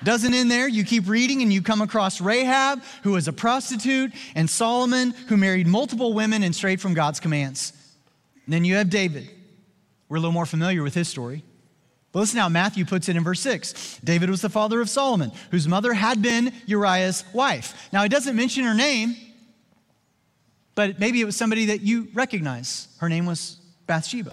Doesn't 0.05 0.35
in 0.35 0.49
there, 0.49 0.69
you 0.69 0.85
keep 0.85 1.09
reading 1.09 1.43
and 1.43 1.53
you 1.53 1.63
come 1.63 1.81
across 1.81 2.21
Rahab, 2.21 2.83
who 3.03 3.13
was 3.13 3.29
a 3.29 3.33
prostitute, 3.33 4.13
and 4.35 4.49
Solomon, 4.49 5.13
who 5.29 5.37
married 5.37 5.67
multiple 5.67 6.13
women 6.13 6.43
and 6.43 6.55
strayed 6.55 6.81
from 6.81 6.95
God's 6.95 7.19
commands. 7.19 7.73
And 8.45 8.53
then 8.53 8.65
you 8.65 8.77
have 8.77 8.91
David. 8.91 9.29
We're 10.09 10.19
a 10.19 10.21
little 10.21 10.33
more 10.33 10.47
familiar 10.47 10.83
with 10.83 10.95
his 10.95 11.09
story. 11.09 11.43
Listen 12.21 12.39
how 12.39 12.49
Matthew 12.49 12.87
puts 12.87 13.11
it 13.11 13.17
in 13.17 13.23
verse 13.23 13.41
6. 13.41 14.01
David 14.03 14.31
was 14.31 14.41
the 14.41 14.49
father 14.49 14.81
of 14.81 14.89
Solomon, 14.89 15.33
whose 15.51 15.69
mother 15.69 15.93
had 15.93 16.23
been 16.23 16.53
Uriah's 16.65 17.25
wife. 17.35 17.91
Now, 17.93 18.05
it 18.05 18.09
doesn't 18.09 18.35
mention 18.35 18.65
her 18.65 18.75
name, 18.75 19.17
but 20.75 20.99
maybe 20.99 21.21
it 21.21 21.27
was 21.27 21.37
somebody 21.37 21.67
that 21.67 21.83
you 21.83 22.09
recognize. 22.15 22.89
Her 23.01 23.11
name 23.11 23.27
was 23.27 23.59
Bathsheba. 23.87 24.33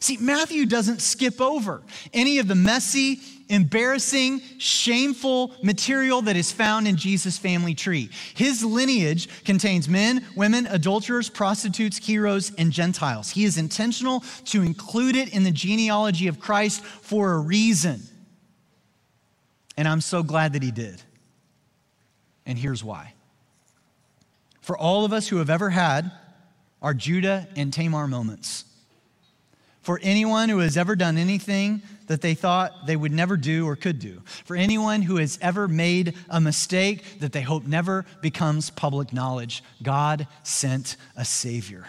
See, 0.00 0.16
Matthew 0.16 0.66
doesn't 0.66 1.00
skip 1.00 1.40
over 1.40 1.82
any 2.12 2.38
of 2.38 2.48
the 2.48 2.56
messy, 2.56 3.20
embarrassing, 3.50 4.40
shameful 4.58 5.54
material 5.62 6.22
that 6.22 6.36
is 6.36 6.50
found 6.50 6.88
in 6.88 6.96
Jesus' 6.96 7.36
family 7.36 7.74
tree. 7.74 8.08
His 8.34 8.64
lineage 8.64 9.28
contains 9.44 9.88
men, 9.88 10.24
women, 10.34 10.66
adulterers, 10.66 11.28
prostitutes, 11.28 11.98
heroes, 11.98 12.52
and 12.56 12.72
Gentiles. 12.72 13.30
He 13.30 13.44
is 13.44 13.58
intentional 13.58 14.24
to 14.46 14.62
include 14.62 15.16
it 15.16 15.34
in 15.34 15.44
the 15.44 15.50
genealogy 15.50 16.28
of 16.28 16.40
Christ 16.40 16.82
for 16.82 17.32
a 17.32 17.38
reason. 17.38 18.00
And 19.76 19.86
I'm 19.86 20.00
so 20.00 20.22
glad 20.22 20.54
that 20.54 20.62
he 20.62 20.70
did. 20.70 21.02
And 22.46 22.58
here's 22.58 22.82
why. 22.82 23.14
For 24.60 24.78
all 24.78 25.04
of 25.04 25.12
us 25.12 25.28
who 25.28 25.36
have 25.36 25.50
ever 25.50 25.70
had 25.70 26.10
our 26.80 26.94
Judah 26.94 27.48
and 27.56 27.72
Tamar 27.72 28.06
moments, 28.06 28.64
for 29.82 29.98
anyone 30.02 30.48
who 30.48 30.58
has 30.58 30.76
ever 30.76 30.94
done 30.94 31.16
anything 31.16 31.82
that 32.06 32.20
they 32.20 32.34
thought 32.34 32.86
they 32.86 32.96
would 32.96 33.12
never 33.12 33.36
do 33.36 33.66
or 33.66 33.76
could 33.76 33.98
do. 33.98 34.20
For 34.44 34.56
anyone 34.56 35.02
who 35.02 35.16
has 35.16 35.38
ever 35.40 35.68
made 35.68 36.14
a 36.28 36.40
mistake 36.40 37.20
that 37.20 37.32
they 37.32 37.42
hope 37.42 37.66
never 37.66 38.04
becomes 38.20 38.70
public 38.70 39.12
knowledge, 39.12 39.62
God 39.82 40.26
sent 40.42 40.96
a 41.16 41.24
Savior. 41.24 41.86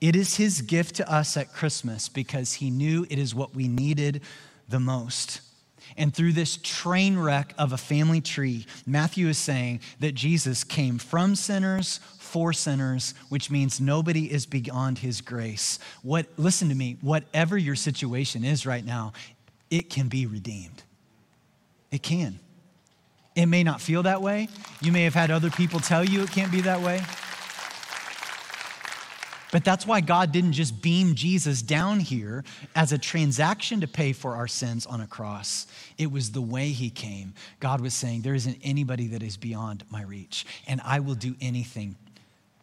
It 0.00 0.14
is 0.14 0.36
His 0.36 0.62
gift 0.62 0.94
to 0.96 1.12
us 1.12 1.36
at 1.36 1.52
Christmas 1.52 2.08
because 2.08 2.54
He 2.54 2.70
knew 2.70 3.06
it 3.10 3.18
is 3.18 3.34
what 3.34 3.54
we 3.54 3.66
needed 3.68 4.22
the 4.68 4.80
most. 4.80 5.40
And 5.96 6.14
through 6.14 6.34
this 6.34 6.58
train 6.62 7.18
wreck 7.18 7.54
of 7.58 7.72
a 7.72 7.78
family 7.78 8.20
tree, 8.20 8.66
Matthew 8.86 9.26
is 9.28 9.38
saying 9.38 9.80
that 9.98 10.14
Jesus 10.14 10.62
came 10.62 10.98
from 10.98 11.34
sinners 11.34 11.98
for 12.28 12.52
sinners, 12.52 13.14
which 13.28 13.50
means 13.50 13.80
nobody 13.80 14.30
is 14.30 14.46
beyond 14.46 14.98
his 14.98 15.20
grace. 15.20 15.78
What 16.02 16.26
listen 16.36 16.68
to 16.68 16.74
me, 16.74 16.98
whatever 17.00 17.58
your 17.58 17.74
situation 17.74 18.44
is 18.44 18.66
right 18.66 18.84
now, 18.84 19.12
it 19.70 19.90
can 19.90 20.08
be 20.08 20.26
redeemed. 20.26 20.82
It 21.90 22.02
can. 22.02 22.38
It 23.34 23.46
may 23.46 23.62
not 23.62 23.80
feel 23.80 24.02
that 24.02 24.20
way. 24.20 24.48
You 24.80 24.92
may 24.92 25.04
have 25.04 25.14
had 25.14 25.30
other 25.30 25.50
people 25.50 25.80
tell 25.80 26.04
you 26.04 26.22
it 26.22 26.30
can't 26.30 26.52
be 26.52 26.60
that 26.62 26.80
way. 26.80 27.02
But 29.50 29.64
that's 29.64 29.86
why 29.86 30.00
God 30.00 30.30
didn't 30.30 30.52
just 30.52 30.82
beam 30.82 31.14
Jesus 31.14 31.62
down 31.62 32.00
here 32.00 32.44
as 32.76 32.92
a 32.92 32.98
transaction 32.98 33.80
to 33.80 33.88
pay 33.88 34.12
for 34.12 34.34
our 34.34 34.46
sins 34.46 34.84
on 34.84 35.00
a 35.00 35.06
cross. 35.06 35.66
It 35.96 36.12
was 36.12 36.32
the 36.32 36.42
way 36.42 36.68
he 36.68 36.90
came. 36.90 37.32
God 37.60 37.80
was 37.80 37.94
saying, 37.94 38.22
There 38.22 38.34
isn't 38.34 38.58
anybody 38.62 39.06
that 39.08 39.22
is 39.22 39.36
beyond 39.36 39.84
my 39.90 40.02
reach, 40.02 40.44
and 40.66 40.80
I 40.84 41.00
will 41.00 41.14
do 41.14 41.34
anything 41.40 41.96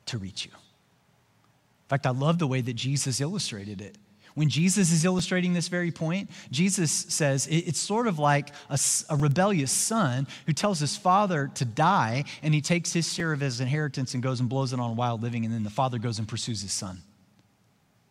to 0.08 0.18
reach 0.18 0.46
you. 0.46 0.52
In 0.52 1.90
fact, 1.90 2.06
I 2.06 2.12
love 2.12 2.40
the 2.40 2.48
way 2.48 2.62
that 2.62 2.74
Jesus 2.74 3.22
illustrated 3.22 3.82
it. 3.82 3.98
When 4.34 4.50
Jesus 4.50 4.92
is 4.92 5.06
illustrating 5.06 5.54
this 5.54 5.70
very 5.70 5.92
point, 5.92 6.30
Jesus 6.52 6.92
says 6.92 7.48
it's 7.50 7.80
sort 7.80 8.06
of 8.06 8.20
like 8.20 8.50
a, 8.70 8.78
a, 9.10 9.16
rebellious 9.16 9.72
son 9.72 10.28
who 10.46 10.52
tells 10.52 10.78
his 10.80 10.98
father 10.98 11.50
to 11.56 11.64
die, 11.64 12.26
and 12.44 12.54
he 12.54 12.60
takes 12.60 12.92
his 12.92 13.12
share 13.12 13.32
of 13.32 13.40
his 13.40 13.62
inheritance 13.62 14.14
and 14.14 14.22
goes 14.22 14.42
and 14.42 14.50
blows 14.50 14.74
it 14.74 14.80
on 14.80 14.98
wild 14.98 15.24
living, 15.24 15.46
and 15.46 15.54
then 15.54 15.64
the 15.64 15.70
father 15.70 16.00
goes 16.00 16.20
and 16.20 16.28
pursues 16.28 16.62
his 16.62 16.74
son. 16.74 17.02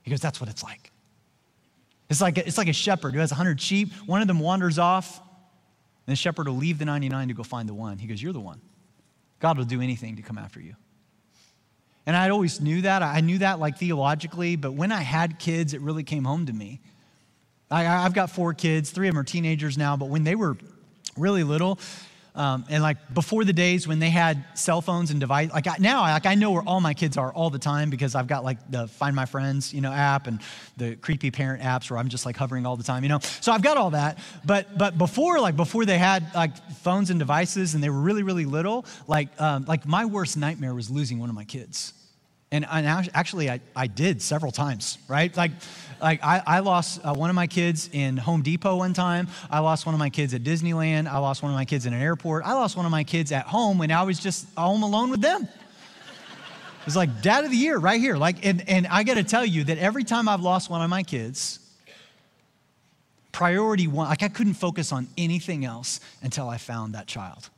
He 0.02 0.10
goes, 0.10 0.20
That's 0.20 0.40
what 0.40 0.48
it's 0.48 0.62
like. 0.62 0.92
It's 2.08 2.22
like, 2.22 2.38
a, 2.38 2.46
it's 2.46 2.58
like 2.58 2.68
a 2.68 2.72
shepherd 2.74 3.12
who 3.12 3.20
has 3.20 3.30
100 3.30 3.60
sheep, 3.60 3.92
one 4.06 4.22
of 4.22 4.26
them 4.28 4.38
wanders 4.38 4.78
off, 4.78 5.18
and 5.18 6.12
the 6.12 6.16
shepherd 6.16 6.48
will 6.48 6.56
leave 6.56 6.78
the 6.78 6.84
99 6.86 7.28
to 7.28 7.34
go 7.34 7.42
find 7.42 7.68
the 7.68 7.74
one. 7.74 7.98
He 7.98 8.06
goes, 8.06 8.22
You're 8.22 8.32
the 8.32 8.40
one. 8.40 8.62
God 9.40 9.58
will 9.58 9.64
do 9.66 9.82
anything 9.82 10.16
to 10.16 10.22
come 10.22 10.38
after 10.38 10.58
you. 10.58 10.74
And 12.06 12.16
I 12.16 12.30
always 12.30 12.60
knew 12.60 12.82
that. 12.82 13.02
I 13.02 13.20
knew 13.20 13.38
that 13.38 13.58
like 13.58 13.78
theologically, 13.78 14.56
but 14.56 14.72
when 14.72 14.92
I 14.92 15.00
had 15.00 15.38
kids, 15.38 15.72
it 15.72 15.80
really 15.80 16.04
came 16.04 16.24
home 16.24 16.46
to 16.46 16.52
me. 16.52 16.80
I, 17.70 17.82
have 17.82 18.12
got 18.12 18.30
four 18.30 18.54
kids, 18.54 18.90
three 18.90 19.08
of 19.08 19.14
them 19.14 19.20
are 19.20 19.24
teenagers 19.24 19.78
now, 19.78 19.96
but 19.96 20.08
when 20.08 20.22
they 20.22 20.34
were 20.34 20.56
really 21.16 21.44
little, 21.44 21.78
um, 22.36 22.64
and 22.68 22.82
like 22.82 23.14
before 23.14 23.44
the 23.44 23.52
days 23.52 23.86
when 23.86 24.00
they 24.00 24.10
had 24.10 24.44
cell 24.54 24.80
phones 24.80 25.12
and 25.12 25.20
device, 25.20 25.50
like 25.52 25.68
I, 25.68 25.76
now, 25.78 26.02
like 26.02 26.26
I 26.26 26.34
know 26.34 26.50
where 26.50 26.62
all 26.62 26.80
my 26.80 26.92
kids 26.92 27.16
are 27.16 27.32
all 27.32 27.48
the 27.48 27.60
time 27.60 27.90
because 27.90 28.16
I've 28.16 28.26
got 28.26 28.42
like 28.42 28.58
the 28.70 28.88
Find 28.88 29.14
My 29.14 29.24
Friends, 29.24 29.72
you 29.72 29.80
know, 29.80 29.92
app 29.92 30.26
and 30.26 30.40
the 30.76 30.96
creepy 30.96 31.30
parent 31.30 31.62
apps 31.62 31.90
where 31.90 31.98
I'm 31.98 32.08
just 32.08 32.26
like 32.26 32.36
hovering 32.36 32.66
all 32.66 32.76
the 32.76 32.82
time, 32.82 33.04
you 33.04 33.08
know. 33.08 33.20
So 33.40 33.52
I've 33.52 33.62
got 33.62 33.76
all 33.76 33.90
that. 33.90 34.18
But 34.44 34.76
but 34.76 34.98
before, 34.98 35.38
like 35.38 35.54
before 35.54 35.84
they 35.84 35.98
had 35.98 36.34
like 36.34 36.56
phones 36.72 37.10
and 37.10 37.20
devices 37.20 37.74
and 37.74 37.84
they 37.84 37.88
were 37.88 38.00
really 38.00 38.24
really 38.24 38.46
little, 38.46 38.84
like 39.06 39.28
um, 39.40 39.64
like 39.66 39.86
my 39.86 40.04
worst 40.04 40.36
nightmare 40.36 40.74
was 40.74 40.90
losing 40.90 41.20
one 41.20 41.28
of 41.28 41.36
my 41.36 41.44
kids. 41.44 41.94
And, 42.54 42.64
actually, 43.14 43.50
I, 43.50 43.60
I 43.74 43.88
did 43.88 44.22
several 44.22 44.52
times, 44.52 44.98
right? 45.08 45.36
Like, 45.36 45.50
like 46.00 46.22
I, 46.22 46.40
I 46.46 46.58
lost 46.60 47.00
uh, 47.04 47.12
one 47.12 47.28
of 47.28 47.34
my 47.34 47.48
kids 47.48 47.90
in 47.92 48.16
Home 48.16 48.42
Depot 48.42 48.76
one 48.76 48.92
time. 48.92 49.26
I 49.50 49.58
lost 49.58 49.86
one 49.86 49.94
of 49.94 49.98
my 49.98 50.08
kids 50.10 50.34
at 50.34 50.44
Disneyland. 50.44 51.08
I 51.08 51.18
lost 51.18 51.42
one 51.42 51.50
of 51.50 51.56
my 51.56 51.64
kids 51.64 51.84
in 51.84 51.92
an 51.92 52.00
airport. 52.00 52.44
I 52.44 52.52
lost 52.52 52.76
one 52.76 52.86
of 52.86 52.92
my 52.92 53.02
kids 53.02 53.32
at 53.32 53.46
home 53.46 53.78
when 53.78 53.90
I 53.90 54.04
was 54.04 54.20
just 54.20 54.46
home 54.56 54.84
alone 54.84 55.10
with 55.10 55.20
them. 55.20 55.42
It 55.42 56.86
was 56.86 56.94
like 56.94 57.22
dad 57.22 57.44
of 57.44 57.50
the 57.50 57.56
year 57.56 57.76
right 57.76 58.00
here. 58.00 58.16
Like, 58.16 58.46
and, 58.46 58.68
and 58.68 58.86
I 58.86 59.02
got 59.02 59.14
to 59.14 59.24
tell 59.24 59.44
you 59.44 59.64
that 59.64 59.78
every 59.78 60.04
time 60.04 60.28
I've 60.28 60.42
lost 60.42 60.70
one 60.70 60.80
of 60.80 60.88
my 60.88 61.02
kids, 61.02 61.58
priority 63.32 63.88
one, 63.88 64.08
like 64.08 64.22
I 64.22 64.28
couldn't 64.28 64.54
focus 64.54 64.92
on 64.92 65.08
anything 65.18 65.64
else 65.64 65.98
until 66.22 66.48
I 66.48 66.58
found 66.58 66.94
that 66.94 67.08
child. 67.08 67.50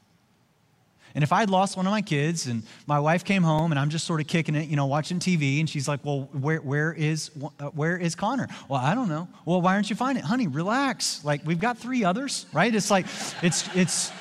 And 1.16 1.22
if 1.22 1.32
I 1.32 1.40
had 1.40 1.48
lost 1.48 1.78
one 1.78 1.86
of 1.86 1.90
my 1.92 2.02
kids 2.02 2.46
and 2.46 2.62
my 2.86 3.00
wife 3.00 3.24
came 3.24 3.42
home 3.42 3.72
and 3.72 3.78
I'm 3.78 3.88
just 3.88 4.06
sort 4.06 4.20
of 4.20 4.26
kicking 4.26 4.54
it, 4.54 4.68
you 4.68 4.76
know, 4.76 4.84
watching 4.84 5.18
TV, 5.18 5.60
and 5.60 5.68
she's 5.68 5.88
like, 5.88 6.04
Well, 6.04 6.28
where, 6.32 6.58
where, 6.58 6.92
is, 6.92 7.30
uh, 7.58 7.68
where 7.70 7.96
is 7.96 8.14
Connor? 8.14 8.48
Well, 8.68 8.82
I 8.82 8.94
don't 8.94 9.08
know. 9.08 9.26
Well, 9.46 9.62
why 9.62 9.74
aren't 9.74 9.88
you 9.88 9.96
finding 9.96 10.22
it? 10.22 10.26
Honey, 10.26 10.46
relax. 10.46 11.24
Like, 11.24 11.40
we've 11.46 11.58
got 11.58 11.78
three 11.78 12.04
others, 12.04 12.44
right? 12.52 12.72
It's 12.72 12.90
like, 12.90 13.06
it's, 13.40 13.66
it's, 13.74 14.12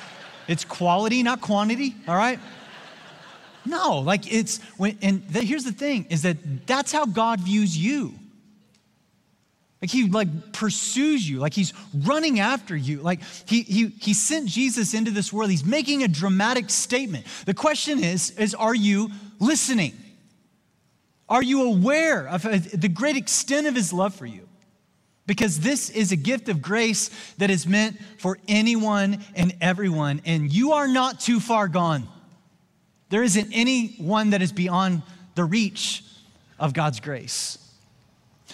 it's 0.48 0.64
quality, 0.64 1.22
not 1.22 1.42
quantity, 1.42 1.94
all 2.08 2.16
right? 2.16 2.40
No, 3.66 3.98
like 3.98 4.32
it's, 4.32 4.62
when, 4.78 4.96
and 5.02 5.28
the, 5.28 5.42
here's 5.42 5.64
the 5.64 5.72
thing 5.72 6.06
is 6.08 6.22
that 6.22 6.66
that's 6.66 6.92
how 6.92 7.04
God 7.04 7.40
views 7.40 7.76
you. 7.76 8.14
Like 9.86 9.92
he 9.92 10.08
like 10.08 10.52
pursues 10.52 11.30
you, 11.30 11.38
like 11.38 11.54
he's 11.54 11.72
running 11.94 12.40
after 12.40 12.74
you. 12.74 13.02
Like 13.02 13.20
he, 13.44 13.62
he, 13.62 13.86
he 13.86 14.14
sent 14.14 14.48
Jesus 14.48 14.94
into 14.94 15.12
this 15.12 15.32
world. 15.32 15.48
He's 15.48 15.64
making 15.64 16.02
a 16.02 16.08
dramatic 16.08 16.70
statement. 16.70 17.24
The 17.44 17.54
question 17.54 18.02
is, 18.02 18.30
is 18.32 18.52
are 18.52 18.74
you 18.74 19.12
listening? 19.38 19.94
Are 21.28 21.42
you 21.42 21.68
aware 21.68 22.26
of 22.26 22.44
uh, 22.44 22.58
the 22.74 22.88
great 22.88 23.16
extent 23.16 23.68
of 23.68 23.76
his 23.76 23.92
love 23.92 24.12
for 24.12 24.26
you? 24.26 24.48
Because 25.24 25.60
this 25.60 25.88
is 25.88 26.10
a 26.10 26.16
gift 26.16 26.48
of 26.48 26.60
grace 26.60 27.10
that 27.38 27.48
is 27.48 27.64
meant 27.64 27.96
for 28.18 28.38
anyone 28.48 29.24
and 29.36 29.54
everyone, 29.60 30.20
and 30.24 30.52
you 30.52 30.72
are 30.72 30.88
not 30.88 31.20
too 31.20 31.38
far 31.38 31.68
gone. 31.68 32.08
There 33.10 33.22
isn't 33.22 33.52
anyone 33.52 34.30
that 34.30 34.42
is 34.42 34.50
beyond 34.50 35.04
the 35.36 35.44
reach 35.44 36.02
of 36.58 36.72
God's 36.72 36.98
grace. 36.98 37.58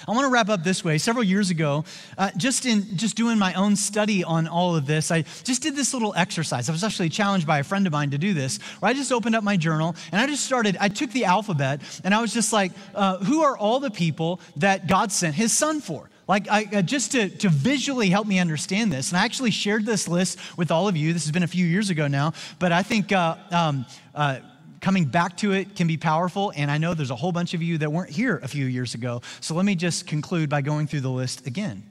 I 0.06 0.12
want 0.12 0.24
to 0.24 0.30
wrap 0.30 0.48
up 0.48 0.64
this 0.64 0.84
way. 0.84 0.98
Several 0.98 1.24
years 1.24 1.50
ago, 1.50 1.84
uh, 2.18 2.30
just 2.36 2.66
in 2.66 2.96
just 2.96 3.16
doing 3.16 3.38
my 3.38 3.54
own 3.54 3.76
study 3.76 4.24
on 4.24 4.48
all 4.48 4.74
of 4.76 4.86
this, 4.86 5.10
I 5.10 5.22
just 5.44 5.62
did 5.62 5.76
this 5.76 5.94
little 5.94 6.12
exercise. 6.16 6.68
I 6.68 6.72
was 6.72 6.84
actually 6.84 7.08
challenged 7.08 7.46
by 7.46 7.58
a 7.58 7.64
friend 7.64 7.86
of 7.86 7.92
mine 7.92 8.10
to 8.10 8.18
do 8.18 8.34
this, 8.34 8.58
where 8.80 8.90
I 8.90 8.94
just 8.94 9.12
opened 9.12 9.34
up 9.34 9.44
my 9.44 9.56
journal 9.56 9.94
and 10.10 10.20
I 10.20 10.26
just 10.26 10.44
started. 10.44 10.76
I 10.80 10.88
took 10.88 11.10
the 11.12 11.24
alphabet 11.24 11.80
and 12.04 12.14
I 12.14 12.20
was 12.20 12.32
just 12.32 12.52
like, 12.52 12.72
uh, 12.94 13.18
"Who 13.18 13.42
are 13.42 13.56
all 13.56 13.80
the 13.80 13.90
people 13.90 14.40
that 14.56 14.86
God 14.86 15.12
sent 15.12 15.34
His 15.34 15.56
Son 15.56 15.80
for?" 15.80 16.08
Like, 16.28 16.48
I, 16.48 16.68
uh, 16.72 16.82
just 16.82 17.12
to, 17.12 17.28
to 17.28 17.48
visually 17.48 18.08
help 18.08 18.26
me 18.26 18.38
understand 18.38 18.92
this. 18.92 19.10
And 19.10 19.18
I 19.18 19.24
actually 19.24 19.50
shared 19.50 19.84
this 19.84 20.06
list 20.08 20.38
with 20.56 20.70
all 20.70 20.88
of 20.88 20.96
you. 20.96 21.12
This 21.12 21.24
has 21.24 21.32
been 21.32 21.42
a 21.42 21.48
few 21.48 21.66
years 21.66 21.90
ago 21.90 22.06
now, 22.06 22.32
but 22.58 22.72
I 22.72 22.82
think 22.82 23.12
uh, 23.12 23.36
um, 23.50 23.86
uh, 24.14 24.38
coming 24.82 25.06
back 25.06 25.38
to 25.38 25.52
it 25.52 25.74
can 25.74 25.86
be 25.86 25.96
powerful. 25.96 26.52
And 26.54 26.70
I 26.70 26.76
know 26.76 26.92
there's 26.92 27.10
a 27.10 27.16
whole 27.16 27.32
bunch 27.32 27.54
of 27.54 27.62
you 27.62 27.78
that 27.78 27.90
weren't 27.90 28.10
here 28.10 28.38
a 28.42 28.48
few 28.48 28.66
years 28.66 28.94
ago. 28.94 29.22
So 29.40 29.54
let 29.54 29.64
me 29.64 29.74
just 29.74 30.06
conclude 30.06 30.50
by 30.50 30.60
going 30.60 30.88
through 30.88 31.00
the 31.00 31.10
list 31.10 31.46
again. 31.46 31.84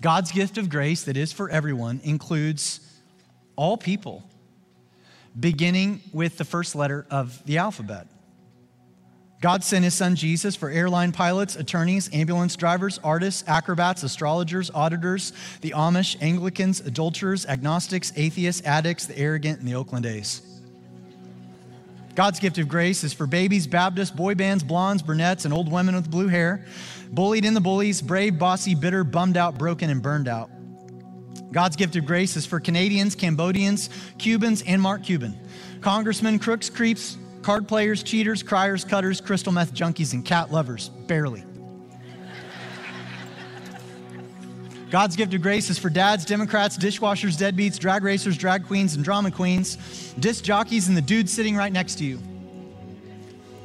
God's 0.00 0.32
gift 0.32 0.56
of 0.56 0.70
grace 0.70 1.04
that 1.04 1.16
is 1.16 1.32
for 1.32 1.50
everyone 1.50 2.00
includes 2.04 2.80
all 3.54 3.76
people, 3.76 4.24
beginning 5.38 6.00
with 6.12 6.38
the 6.38 6.44
first 6.44 6.74
letter 6.74 7.06
of 7.10 7.44
the 7.44 7.58
alphabet. 7.58 8.06
God 9.40 9.64
sent 9.64 9.84
his 9.84 9.94
son 9.94 10.14
Jesus 10.14 10.54
for 10.54 10.70
airline 10.70 11.10
pilots, 11.10 11.56
attorneys, 11.56 12.08
ambulance 12.12 12.54
drivers, 12.54 13.00
artists, 13.02 13.42
acrobats, 13.48 14.04
astrologers, 14.04 14.70
auditors, 14.72 15.32
the 15.60 15.70
Amish, 15.70 16.16
Anglicans, 16.22 16.80
adulterers, 16.80 17.44
agnostics, 17.46 18.12
atheists, 18.14 18.64
addicts, 18.64 19.06
the 19.06 19.18
arrogant, 19.18 19.58
and 19.58 19.66
the 19.66 19.74
Oakland 19.74 20.06
A's. 20.06 20.51
God's 22.14 22.40
gift 22.40 22.58
of 22.58 22.68
grace 22.68 23.04
is 23.04 23.12
for 23.12 23.26
babies, 23.26 23.66
Baptists, 23.66 24.10
boy 24.10 24.34
bands, 24.34 24.62
blondes, 24.62 25.02
brunettes, 25.02 25.44
and 25.44 25.54
old 25.54 25.70
women 25.70 25.94
with 25.94 26.10
blue 26.10 26.28
hair, 26.28 26.64
bullied 27.10 27.44
in 27.44 27.54
the 27.54 27.60
bullies, 27.60 28.02
brave, 28.02 28.38
bossy, 28.38 28.74
bitter, 28.74 29.02
bummed 29.02 29.36
out, 29.36 29.56
broken, 29.56 29.88
and 29.88 30.02
burned 30.02 30.28
out. 30.28 30.50
God's 31.52 31.76
gift 31.76 31.96
of 31.96 32.06
grace 32.06 32.36
is 32.36 32.44
for 32.44 32.60
Canadians, 32.60 33.14
Cambodians, 33.14 33.88
Cubans, 34.18 34.62
and 34.62 34.80
Mark 34.80 35.02
Cuban, 35.04 35.38
congressmen, 35.80 36.38
crooks, 36.38 36.68
creeps, 36.68 37.16
card 37.42 37.66
players, 37.66 38.02
cheaters, 38.02 38.42
criers, 38.42 38.84
cutters, 38.84 39.20
crystal 39.20 39.52
meth 39.52 39.74
junkies, 39.74 40.12
and 40.12 40.24
cat 40.24 40.50
lovers, 40.50 40.88
barely. 41.06 41.44
God's 44.92 45.16
gift 45.16 45.32
of 45.32 45.40
grace 45.40 45.70
is 45.70 45.78
for 45.78 45.88
dads, 45.88 46.26
Democrats, 46.26 46.76
dishwashers, 46.76 47.38
deadbeats, 47.38 47.78
drag 47.78 48.04
racers, 48.04 48.36
drag 48.36 48.66
queens, 48.66 48.94
and 48.94 49.02
drama 49.02 49.30
queens, 49.30 49.78
disc 50.20 50.44
jockeys, 50.44 50.86
and 50.86 50.94
the 50.94 51.00
dude 51.00 51.30
sitting 51.30 51.56
right 51.56 51.72
next 51.72 51.94
to 51.94 52.04
you. 52.04 52.18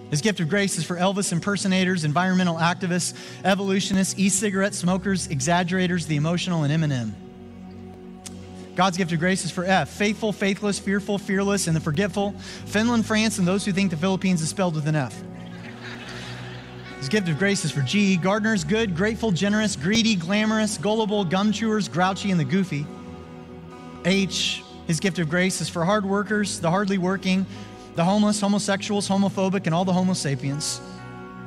His 0.09 0.21
gift 0.21 0.39
of 0.39 0.47
grace 0.47 0.77
is 0.77 0.85
for 0.85 0.95
Elvis 0.95 1.33
impersonators, 1.33 2.05
environmental 2.05 2.55
activists, 2.55 3.13
evolutionists, 3.43 4.17
e 4.17 4.29
cigarette 4.29 4.73
smokers, 4.73 5.27
exaggerators, 5.27 6.05
the 6.05 6.15
emotional, 6.15 6.63
and 6.63 6.71
Eminem. 6.71 7.11
God's 8.77 8.95
gift 8.95 9.11
of 9.11 9.19
grace 9.19 9.43
is 9.43 9.51
for 9.51 9.65
F 9.65 9.89
faithful, 9.89 10.31
faithless, 10.31 10.79
fearful, 10.79 11.17
fearless, 11.17 11.67
and 11.67 11.75
the 11.75 11.81
forgetful, 11.81 12.35
Finland, 12.67 13.05
France, 13.05 13.37
and 13.37 13.45
those 13.45 13.65
who 13.65 13.73
think 13.73 13.91
the 13.91 13.97
Philippines 13.97 14.41
is 14.41 14.47
spelled 14.47 14.75
with 14.75 14.87
an 14.87 14.95
F. 14.95 15.21
His 16.97 17.09
gift 17.09 17.29
of 17.29 17.37
grace 17.37 17.63
is 17.63 17.71
for 17.71 17.81
G. 17.81 18.17
Gardeners, 18.17 18.63
good, 18.63 18.95
grateful, 18.95 19.31
generous, 19.31 19.75
greedy, 19.75 20.15
glamorous, 20.15 20.77
gullible, 20.77 21.23
gum 21.23 21.51
chewers, 21.51 21.87
grouchy, 21.87 22.31
and 22.31 22.39
the 22.39 22.45
goofy. 22.45 22.85
H. 24.03 24.63
His 24.87 24.99
gift 24.99 25.19
of 25.19 25.29
grace 25.29 25.61
is 25.61 25.69
for 25.69 25.85
hard 25.85 26.05
workers, 26.05 26.59
the 26.59 26.69
hardly 26.69 26.97
working, 26.97 27.45
the 27.95 28.03
homeless, 28.03 28.39
homosexuals, 28.39 29.07
homophobic, 29.07 29.65
and 29.65 29.75
all 29.75 29.85
the 29.85 29.93
homo 29.93 30.13
sapiens. 30.13 30.81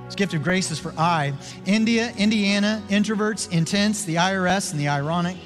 His 0.07 0.15
gift 0.15 0.35
of 0.35 0.43
grace 0.43 0.71
is 0.71 0.79
for 0.79 0.93
I. 0.99 1.33
India, 1.67 2.13
Indiana, 2.17 2.83
introverts, 2.89 3.51
intense, 3.51 4.05
the 4.05 4.17
IRS, 4.17 4.73
and 4.73 4.81
the 4.81 4.89
ironic. 4.89 5.37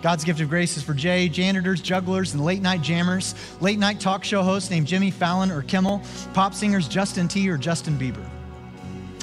God's 0.00 0.22
gift 0.22 0.40
of 0.40 0.48
grace 0.48 0.76
is 0.76 0.82
for 0.82 0.94
J, 0.94 1.28
janitors, 1.28 1.80
jugglers, 1.80 2.32
and 2.34 2.44
late 2.44 2.62
night 2.62 2.82
jammers, 2.82 3.34
late 3.60 3.78
night 3.78 3.98
talk 3.98 4.22
show 4.22 4.42
hosts 4.42 4.70
named 4.70 4.86
Jimmy 4.86 5.10
Fallon 5.10 5.50
or 5.50 5.62
Kimmel, 5.62 6.00
pop 6.34 6.54
singers 6.54 6.86
Justin 6.86 7.26
T 7.26 7.50
or 7.50 7.58
Justin 7.58 7.98
Bieber. 7.98 8.24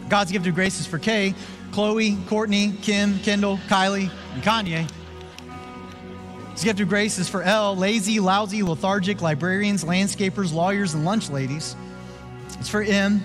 God's 0.10 0.32
gift 0.32 0.46
of 0.46 0.56
grace 0.56 0.80
is 0.80 0.86
for 0.86 1.00
K, 1.00 1.34
Khloe, 1.72 2.16
Kourtney, 2.26 2.82
Kim, 2.82 3.20
Kendall, 3.20 3.58
Kylie, 3.68 4.12
and 4.34 4.44
Kanye. 4.44 4.90
His 6.54 6.64
gift 6.64 6.80
of 6.80 6.88
grace 6.88 7.18
is 7.18 7.28
for 7.28 7.42
L, 7.42 7.76
lazy, 7.76 8.20
lousy, 8.20 8.64
lethargic 8.64 9.22
librarians, 9.22 9.84
landscapers, 9.84 10.54
lawyers, 10.54 10.94
and 10.94 11.04
lunch 11.04 11.30
ladies. 11.30 11.76
It's 12.60 12.70
for 12.70 12.82
M, 12.82 13.24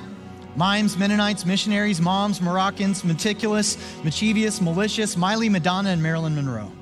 mimes, 0.57 0.97
Mennonites, 0.99 1.47
missionaries, 1.47 2.01
moms, 2.01 2.41
Moroccans, 2.41 3.05
meticulous, 3.05 3.77
mischievous, 4.03 4.61
malicious, 4.61 5.17
Miley, 5.17 5.49
Madonna, 5.49 5.91
and 5.91 6.03
Marilyn 6.03 6.35
Monroe. 6.35 6.73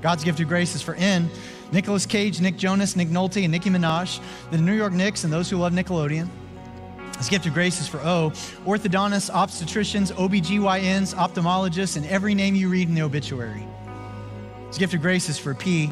God's 0.00 0.24
gift 0.24 0.40
of 0.40 0.48
grace 0.48 0.74
is 0.74 0.82
for 0.82 0.94
N, 0.94 1.28
Nicolas 1.72 2.06
Cage, 2.06 2.40
Nick 2.40 2.56
Jonas, 2.56 2.96
Nick 2.96 3.08
Nolte, 3.08 3.42
and 3.42 3.52
Nicki 3.52 3.68
Minaj, 3.68 4.20
the 4.50 4.58
New 4.58 4.72
York 4.72 4.92
Knicks, 4.92 5.24
and 5.24 5.32
those 5.32 5.50
who 5.50 5.56
love 5.56 5.72
Nickelodeon. 5.72 6.28
This 7.18 7.30
gift 7.30 7.46
of 7.46 7.54
grace 7.54 7.80
is 7.80 7.88
for 7.88 7.98
O, 7.98 8.30
orthodontists, 8.66 9.30
obstetricians, 9.30 10.12
OBGYNs, 10.12 11.14
ophthalmologists, 11.14 11.96
and 11.96 12.04
every 12.06 12.34
name 12.34 12.54
you 12.54 12.68
read 12.68 12.88
in 12.88 12.94
the 12.94 13.02
obituary. 13.02 13.66
This 14.66 14.78
gift 14.78 14.92
of 14.92 15.00
grace 15.00 15.28
is 15.28 15.38
for 15.38 15.54
P, 15.54 15.90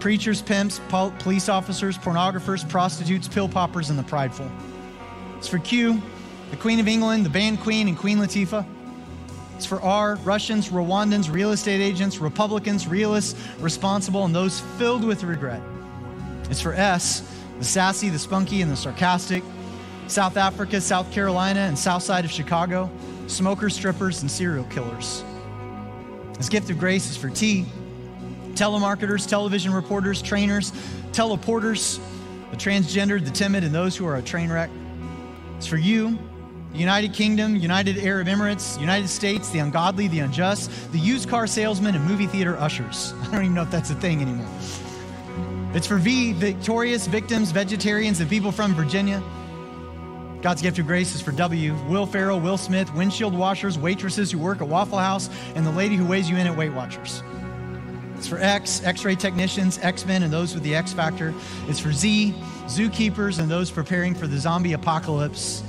preachers, 0.00 0.42
pimps, 0.42 0.80
pol- 0.88 1.12
police 1.20 1.48
officers, 1.48 1.96
pornographers, 1.96 2.68
prostitutes, 2.68 3.28
pill 3.28 3.48
poppers, 3.48 3.90
and 3.90 3.98
the 3.98 4.02
prideful. 4.02 4.50
It's 5.36 5.46
for 5.46 5.58
Q, 5.58 6.02
the 6.50 6.56
Queen 6.56 6.80
of 6.80 6.88
England, 6.88 7.24
the 7.24 7.30
band 7.30 7.60
queen, 7.60 7.86
and 7.86 7.96
Queen 7.96 8.18
Latifah. 8.18 8.66
It's 9.56 9.66
for 9.66 9.80
R, 9.80 10.16
Russians, 10.24 10.70
Rwandans, 10.70 11.32
real 11.32 11.52
estate 11.52 11.80
agents, 11.80 12.18
Republicans, 12.18 12.88
realists, 12.88 13.40
responsible, 13.60 14.24
and 14.24 14.34
those 14.34 14.60
filled 14.78 15.04
with 15.04 15.22
regret. 15.22 15.62
It's 16.50 16.60
for 16.60 16.74
S, 16.74 17.28
the 17.58 17.64
sassy, 17.64 18.08
the 18.08 18.18
spunky, 18.18 18.62
and 18.62 18.70
the 18.70 18.76
sarcastic. 18.76 19.42
South 20.08 20.36
Africa, 20.36 20.80
South 20.80 21.10
Carolina, 21.12 21.60
and 21.60 21.78
south 21.78 22.02
side 22.02 22.24
of 22.24 22.30
Chicago, 22.30 22.90
smokers, 23.26 23.74
strippers, 23.74 24.22
and 24.22 24.30
serial 24.30 24.64
killers. 24.64 25.22
This 26.34 26.48
gift 26.48 26.70
of 26.70 26.78
grace 26.78 27.10
is 27.10 27.16
for 27.16 27.30
T, 27.30 27.66
telemarketers, 28.54 29.28
television 29.28 29.72
reporters, 29.72 30.22
trainers, 30.22 30.72
teleporters, 31.12 32.00
the 32.50 32.56
transgendered, 32.56 33.24
the 33.24 33.30
timid, 33.30 33.64
and 33.64 33.74
those 33.74 33.96
who 33.96 34.06
are 34.06 34.16
a 34.16 34.22
train 34.22 34.50
wreck. 34.50 34.70
It's 35.56 35.66
for 35.66 35.76
U, 35.76 36.18
the 36.72 36.78
United 36.78 37.12
Kingdom, 37.12 37.56
United 37.56 37.98
Arab 37.98 38.28
Emirates, 38.28 38.80
United 38.80 39.08
States, 39.08 39.50
the 39.50 39.58
ungodly, 39.58 40.08
the 40.08 40.20
unjust, 40.20 40.70
the 40.92 40.98
used 40.98 41.28
car 41.28 41.46
salesmen, 41.46 41.94
and 41.94 42.04
movie 42.04 42.26
theater 42.26 42.56
ushers. 42.56 43.14
I 43.22 43.32
don't 43.32 43.42
even 43.42 43.54
know 43.54 43.62
if 43.62 43.70
that's 43.70 43.90
a 43.90 43.94
thing 43.94 44.22
anymore. 44.22 44.48
It's 45.74 45.86
for 45.86 45.98
V, 45.98 46.32
victorious 46.32 47.06
victims, 47.06 47.50
vegetarians, 47.50 48.20
and 48.20 48.30
people 48.30 48.50
from 48.52 48.74
Virginia. 48.74 49.22
God's 50.42 50.62
gift 50.62 50.78
of 50.78 50.86
grace 50.86 51.16
is 51.16 51.20
for 51.20 51.32
W, 51.32 51.74
Will 51.88 52.06
Ferrell, 52.06 52.38
Will 52.38 52.56
Smith, 52.56 52.92
windshield 52.94 53.36
washers, 53.36 53.76
waitresses 53.76 54.30
who 54.30 54.38
work 54.38 54.60
at 54.60 54.68
Waffle 54.68 54.98
House, 54.98 55.28
and 55.56 55.66
the 55.66 55.72
lady 55.72 55.96
who 55.96 56.06
weighs 56.06 56.30
you 56.30 56.36
in 56.36 56.46
at 56.46 56.56
Weight 56.56 56.72
Watchers. 56.72 57.24
It's 58.16 58.28
for 58.28 58.38
X, 58.38 58.84
X 58.84 59.04
ray 59.04 59.16
technicians, 59.16 59.78
X 59.78 60.06
Men, 60.06 60.22
and 60.22 60.32
those 60.32 60.54
with 60.54 60.62
the 60.62 60.76
X 60.76 60.92
Factor. 60.92 61.34
It's 61.66 61.80
for 61.80 61.92
Z, 61.92 62.34
zookeepers, 62.66 63.40
and 63.40 63.50
those 63.50 63.70
preparing 63.70 64.14
for 64.14 64.28
the 64.28 64.38
zombie 64.38 64.74
apocalypse. 64.74 65.62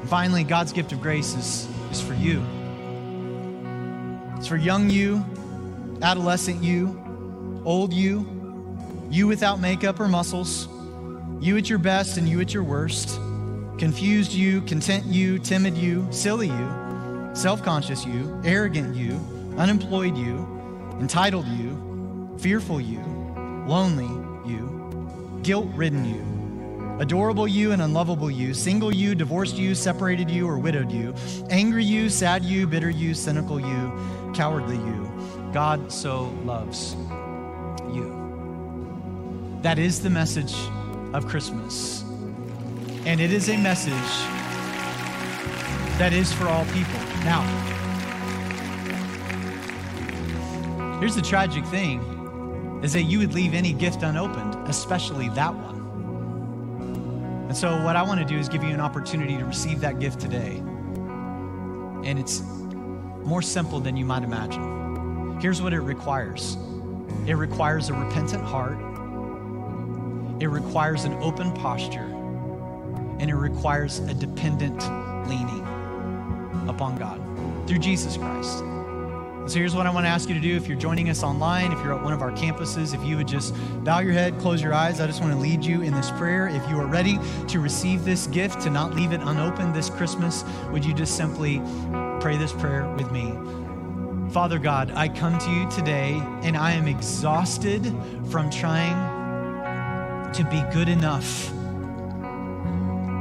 And 0.00 0.08
finally, 0.08 0.44
God's 0.44 0.72
gift 0.72 0.92
of 0.92 1.00
grace 1.00 1.34
is, 1.34 1.66
is 1.90 2.00
for 2.02 2.14
you. 2.14 2.44
It's 4.36 4.46
for 4.46 4.56
young 4.56 4.90
you, 4.90 5.24
adolescent 6.02 6.62
you, 6.62 7.62
old 7.64 7.94
you, 7.94 8.26
you 9.10 9.26
without 9.26 9.60
makeup 9.60 9.98
or 9.98 10.08
muscles, 10.08 10.68
you 11.40 11.56
at 11.56 11.70
your 11.70 11.78
best 11.78 12.18
and 12.18 12.28
you 12.28 12.40
at 12.40 12.52
your 12.52 12.62
worst 12.62 13.18
confused 13.78 14.32
you, 14.32 14.60
content 14.62 15.04
you, 15.04 15.38
timid 15.38 15.76
you, 15.76 16.06
silly 16.10 16.48
you, 16.48 17.30
self 17.32 17.62
conscious 17.62 18.04
you, 18.04 18.40
arrogant 18.44 18.94
you, 18.94 19.12
unemployed 19.56 20.16
you, 20.16 20.46
entitled 21.00 21.46
you, 21.46 22.36
fearful 22.40 22.80
you, 22.80 23.00
lonely 23.66 24.06
you, 24.50 25.40
guilt 25.42 25.68
ridden 25.74 26.04
you, 26.04 26.98
adorable 27.00 27.46
you 27.46 27.70
and 27.70 27.80
unlovable 27.80 28.30
you, 28.30 28.52
single 28.52 28.92
you, 28.92 29.14
divorced 29.14 29.56
you, 29.56 29.74
separated 29.74 30.28
you, 30.28 30.48
or 30.48 30.58
widowed 30.58 30.90
you, 30.90 31.14
angry 31.48 31.84
you, 31.84 32.08
sad 32.08 32.44
you, 32.44 32.66
bitter 32.66 32.90
you, 32.90 33.14
cynical 33.14 33.60
you, 33.60 34.32
cowardly 34.34 34.76
you. 34.76 35.04
God 35.52 35.90
so 35.90 36.24
loves 36.44 36.94
you. 37.94 38.14
That 39.62 39.78
is 39.78 40.02
the 40.02 40.10
message 40.10 40.54
of 41.14 41.26
Christmas. 41.26 42.04
And 43.08 43.22
it 43.22 43.32
is 43.32 43.48
a 43.48 43.56
message 43.56 43.92
that 45.96 46.12
is 46.12 46.30
for 46.30 46.46
all 46.46 46.66
people. 46.66 47.00
Now, 47.24 47.40
here's 51.00 51.14
the 51.14 51.22
tragic 51.22 51.64
thing 51.64 52.80
is 52.84 52.92
that 52.92 53.04
you 53.04 53.18
would 53.20 53.32
leave 53.32 53.54
any 53.54 53.72
gift 53.72 54.02
unopened, 54.02 54.56
especially 54.68 55.30
that 55.30 55.54
one. 55.54 57.46
And 57.48 57.56
so 57.56 57.82
what 57.82 57.96
I 57.96 58.02
want 58.02 58.20
to 58.20 58.26
do 58.26 58.38
is 58.38 58.46
give 58.46 58.62
you 58.62 58.74
an 58.74 58.80
opportunity 58.80 59.38
to 59.38 59.44
receive 59.46 59.80
that 59.80 60.00
gift 60.00 60.20
today. 60.20 60.58
And 62.04 62.18
it's 62.18 62.42
more 63.24 63.40
simple 63.40 63.80
than 63.80 63.96
you 63.96 64.04
might 64.04 64.22
imagine. 64.22 65.40
Here's 65.40 65.62
what 65.62 65.72
it 65.72 65.80
requires. 65.80 66.58
It 67.26 67.36
requires 67.36 67.88
a 67.88 67.94
repentant 67.94 68.44
heart. 68.44 68.78
It 70.42 70.48
requires 70.48 71.04
an 71.04 71.14
open 71.22 71.54
posture 71.54 72.16
and 73.18 73.30
it 73.30 73.34
requires 73.34 73.98
a 74.00 74.14
dependent 74.14 74.80
leaning 75.28 75.66
upon 76.68 76.96
God 76.96 77.20
through 77.66 77.78
Jesus 77.78 78.16
Christ. 78.16 78.64
So 79.48 79.58
here's 79.58 79.74
what 79.74 79.86
I 79.86 79.90
want 79.90 80.04
to 80.04 80.10
ask 80.10 80.28
you 80.28 80.34
to 80.34 80.40
do. 80.40 80.56
If 80.56 80.68
you're 80.68 80.76
joining 80.76 81.08
us 81.08 81.22
online, 81.22 81.72
if 81.72 81.82
you're 81.82 81.94
at 81.94 82.04
one 82.04 82.12
of 82.12 82.20
our 82.20 82.30
campuses, 82.32 82.94
if 82.94 83.02
you 83.02 83.16
would 83.16 83.26
just 83.26 83.54
bow 83.82 84.00
your 84.00 84.12
head, 84.12 84.38
close 84.38 84.62
your 84.62 84.74
eyes, 84.74 85.00
I 85.00 85.06
just 85.06 85.22
want 85.22 85.32
to 85.32 85.38
lead 85.38 85.64
you 85.64 85.80
in 85.80 85.94
this 85.94 86.10
prayer. 86.10 86.48
If 86.48 86.68
you 86.68 86.78
are 86.78 86.86
ready 86.86 87.18
to 87.46 87.58
receive 87.58 88.04
this 88.04 88.26
gift, 88.26 88.60
to 88.62 88.70
not 88.70 88.94
leave 88.94 89.12
it 89.12 89.22
unopened 89.22 89.74
this 89.74 89.88
Christmas, 89.88 90.44
would 90.70 90.84
you 90.84 90.92
just 90.92 91.16
simply 91.16 91.62
pray 92.20 92.36
this 92.36 92.52
prayer 92.52 92.86
with 92.96 93.10
me? 93.10 93.32
Father 94.32 94.58
God, 94.58 94.92
I 94.94 95.08
come 95.08 95.38
to 95.38 95.50
you 95.50 95.70
today 95.70 96.20
and 96.42 96.54
I 96.54 96.72
am 96.72 96.86
exhausted 96.86 97.86
from 98.30 98.50
trying 98.50 98.94
to 100.34 100.44
be 100.44 100.62
good 100.74 100.90
enough 100.90 101.50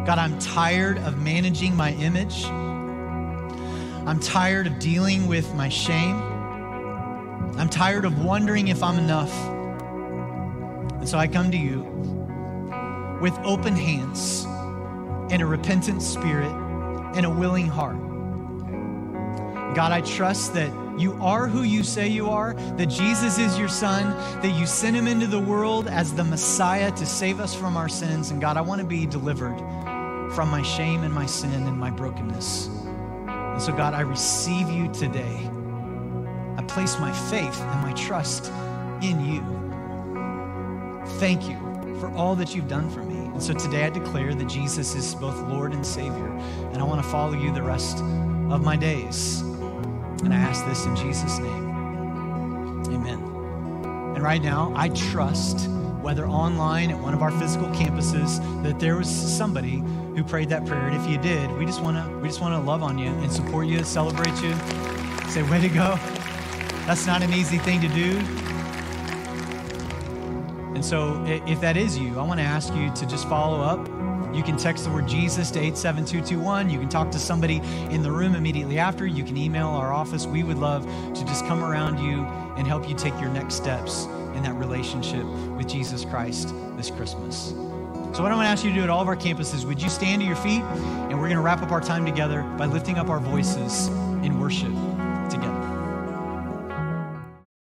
God, 0.07 0.19
I'm 0.19 0.39
tired 0.39 0.99
of 0.99 1.21
managing 1.21 1.75
my 1.75 1.91
image. 1.91 2.45
I'm 2.45 4.21
tired 4.21 4.65
of 4.65 4.79
dealing 4.79 5.27
with 5.27 5.53
my 5.53 5.67
shame. 5.67 6.15
I'm 7.57 7.67
tired 7.67 8.05
of 8.05 8.23
wondering 8.23 8.69
if 8.69 8.81
I'm 8.81 8.97
enough. 8.99 9.33
And 10.93 11.09
so 11.09 11.17
I 11.17 11.27
come 11.27 11.51
to 11.51 11.57
you 11.57 11.81
with 13.21 13.37
open 13.39 13.75
hands 13.75 14.45
and 15.29 15.41
a 15.41 15.45
repentant 15.45 16.01
spirit 16.01 16.53
and 17.13 17.25
a 17.25 17.29
willing 17.29 17.67
heart. 17.67 17.97
God, 19.75 19.91
I 19.91 19.99
trust 19.99 20.53
that 20.53 20.71
you 20.97 21.15
are 21.21 21.49
who 21.49 21.63
you 21.63 21.83
say 21.83 22.07
you 22.07 22.29
are, 22.29 22.53
that 22.53 22.85
Jesus 22.85 23.37
is 23.37 23.59
your 23.59 23.67
son, 23.67 24.11
that 24.41 24.57
you 24.57 24.65
sent 24.65 24.95
him 24.95 25.05
into 25.05 25.27
the 25.27 25.37
world 25.37 25.89
as 25.89 26.13
the 26.13 26.23
Messiah 26.23 26.91
to 26.91 27.05
save 27.05 27.41
us 27.41 27.53
from 27.53 27.75
our 27.75 27.89
sins. 27.89 28.31
And 28.31 28.39
God, 28.39 28.55
I 28.55 28.61
want 28.61 28.79
to 28.79 28.87
be 28.87 29.05
delivered 29.05 29.61
from 30.33 30.49
my 30.49 30.61
shame 30.61 31.03
and 31.03 31.13
my 31.13 31.25
sin 31.25 31.51
and 31.51 31.77
my 31.77 31.89
brokenness. 31.89 32.67
And 33.27 33.61
so, 33.61 33.73
God, 33.73 33.93
I 33.93 34.01
receive 34.01 34.69
you 34.69 34.91
today. 34.91 35.49
I 36.57 36.63
place 36.67 36.99
my 36.99 37.11
faith 37.11 37.61
and 37.61 37.81
my 37.81 37.93
trust 37.93 38.51
in 39.01 39.23
you. 39.25 39.43
Thank 41.19 41.47
you 41.47 41.55
for 41.99 42.11
all 42.11 42.35
that 42.35 42.53
you've 42.53 42.67
done 42.67 42.89
for 42.89 43.03
me. 43.03 43.15
And 43.15 43.41
so 43.41 43.53
today 43.53 43.85
I 43.85 43.89
declare 43.89 44.33
that 44.33 44.47
Jesus 44.47 44.95
is 44.95 45.15
both 45.15 45.39
Lord 45.47 45.73
and 45.73 45.85
Savior, 45.85 46.27
and 46.71 46.77
I 46.77 46.83
want 46.83 47.03
to 47.03 47.09
follow 47.09 47.33
you 47.33 47.51
the 47.53 47.63
rest 47.63 47.99
of 48.51 48.63
my 48.63 48.75
days. 48.75 49.41
And 50.23 50.33
I 50.33 50.37
ask 50.37 50.65
this 50.65 50.85
in 50.85 50.95
Jesus' 50.95 51.39
name. 51.39 51.69
Amen. 52.93 53.19
And 54.15 54.23
right 54.23 54.41
now, 54.41 54.73
I 54.75 54.89
trust, 54.89 55.69
whether 56.01 56.27
online 56.27 56.91
at 56.91 56.99
one 56.99 57.13
of 57.13 57.21
our 57.21 57.31
physical 57.31 57.67
campuses, 57.69 58.39
that 58.63 58.79
there 58.79 58.97
was 58.97 59.09
somebody 59.09 59.83
who 60.17 60.23
prayed 60.23 60.49
that 60.49 60.65
prayer. 60.65 60.87
And 60.87 60.99
if 60.99 61.07
you 61.07 61.19
did, 61.19 61.51
we 61.51 61.65
just 61.65 61.79
want 61.79 61.95
to 61.95 62.17
we 62.17 62.27
just 62.27 62.41
want 62.41 62.55
to 62.55 62.59
love 62.59 62.81
on 62.81 62.97
you 62.97 63.09
and 63.09 63.31
support 63.31 63.67
you, 63.67 63.83
celebrate 63.83 64.33
you, 64.41 64.55
say 65.29 65.43
way 65.43 65.61
to 65.61 65.69
go. 65.69 65.95
That's 66.87 67.05
not 67.05 67.21
an 67.21 67.31
easy 67.33 67.59
thing 67.59 67.79
to 67.81 67.87
do. 67.89 68.17
And 70.73 70.83
so 70.83 71.23
if 71.45 71.61
that 71.61 71.77
is 71.77 71.99
you, 71.99 72.17
I 72.17 72.23
want 72.23 72.39
to 72.39 72.45
ask 72.45 72.73
you 72.73 72.91
to 72.95 73.05
just 73.05 73.29
follow 73.29 73.61
up. 73.61 73.85
You 74.35 74.41
can 74.41 74.57
text 74.57 74.85
the 74.85 74.89
word 74.89 75.07
Jesus 75.07 75.51
to 75.51 75.59
87221. 75.59 76.71
You 76.71 76.79
can 76.79 76.89
talk 76.89 77.11
to 77.11 77.19
somebody 77.19 77.57
in 77.91 78.01
the 78.01 78.11
room 78.11 78.33
immediately 78.33 78.79
after. 78.79 79.05
You 79.05 79.23
can 79.23 79.37
email 79.37 79.67
our 79.67 79.93
office. 79.93 80.25
We 80.25 80.43
would 80.43 80.57
love 80.57 80.83
to 81.13 81.25
just 81.25 81.45
come 81.45 81.63
around 81.63 81.99
you 81.99 82.23
and 82.57 82.67
help 82.67 82.89
you 82.89 82.95
take 82.95 83.13
your 83.21 83.29
next 83.29 83.53
steps 83.53 84.05
in 84.35 84.41
that 84.43 84.55
relationship 84.55 85.25
with 85.55 85.67
Jesus 85.67 86.05
Christ 86.05 86.53
this 86.75 86.89
Christmas. 86.89 87.53
So, 88.17 88.23
what 88.23 88.31
I 88.31 88.35
want 88.35 88.47
to 88.47 88.49
ask 88.49 88.63
you 88.63 88.71
to 88.71 88.75
do 88.75 88.81
at 88.81 88.89
all 88.89 88.99
of 88.99 89.07
our 89.07 89.15
campuses, 89.15 89.63
would 89.63 89.79
you 89.79 89.89
stand 89.89 90.23
to 90.23 90.27
your 90.27 90.35
feet 90.37 90.63
and 90.63 91.19
we're 91.19 91.27
going 91.27 91.35
to 91.35 91.41
wrap 91.41 91.61
up 91.61 91.71
our 91.71 91.79
time 91.79 92.03
together 92.03 92.41
by 92.57 92.65
lifting 92.65 92.97
up 92.97 93.09
our 93.09 93.19
voices 93.19 93.89
in 94.25 94.39
worship 94.39 94.73
together. 95.29 95.56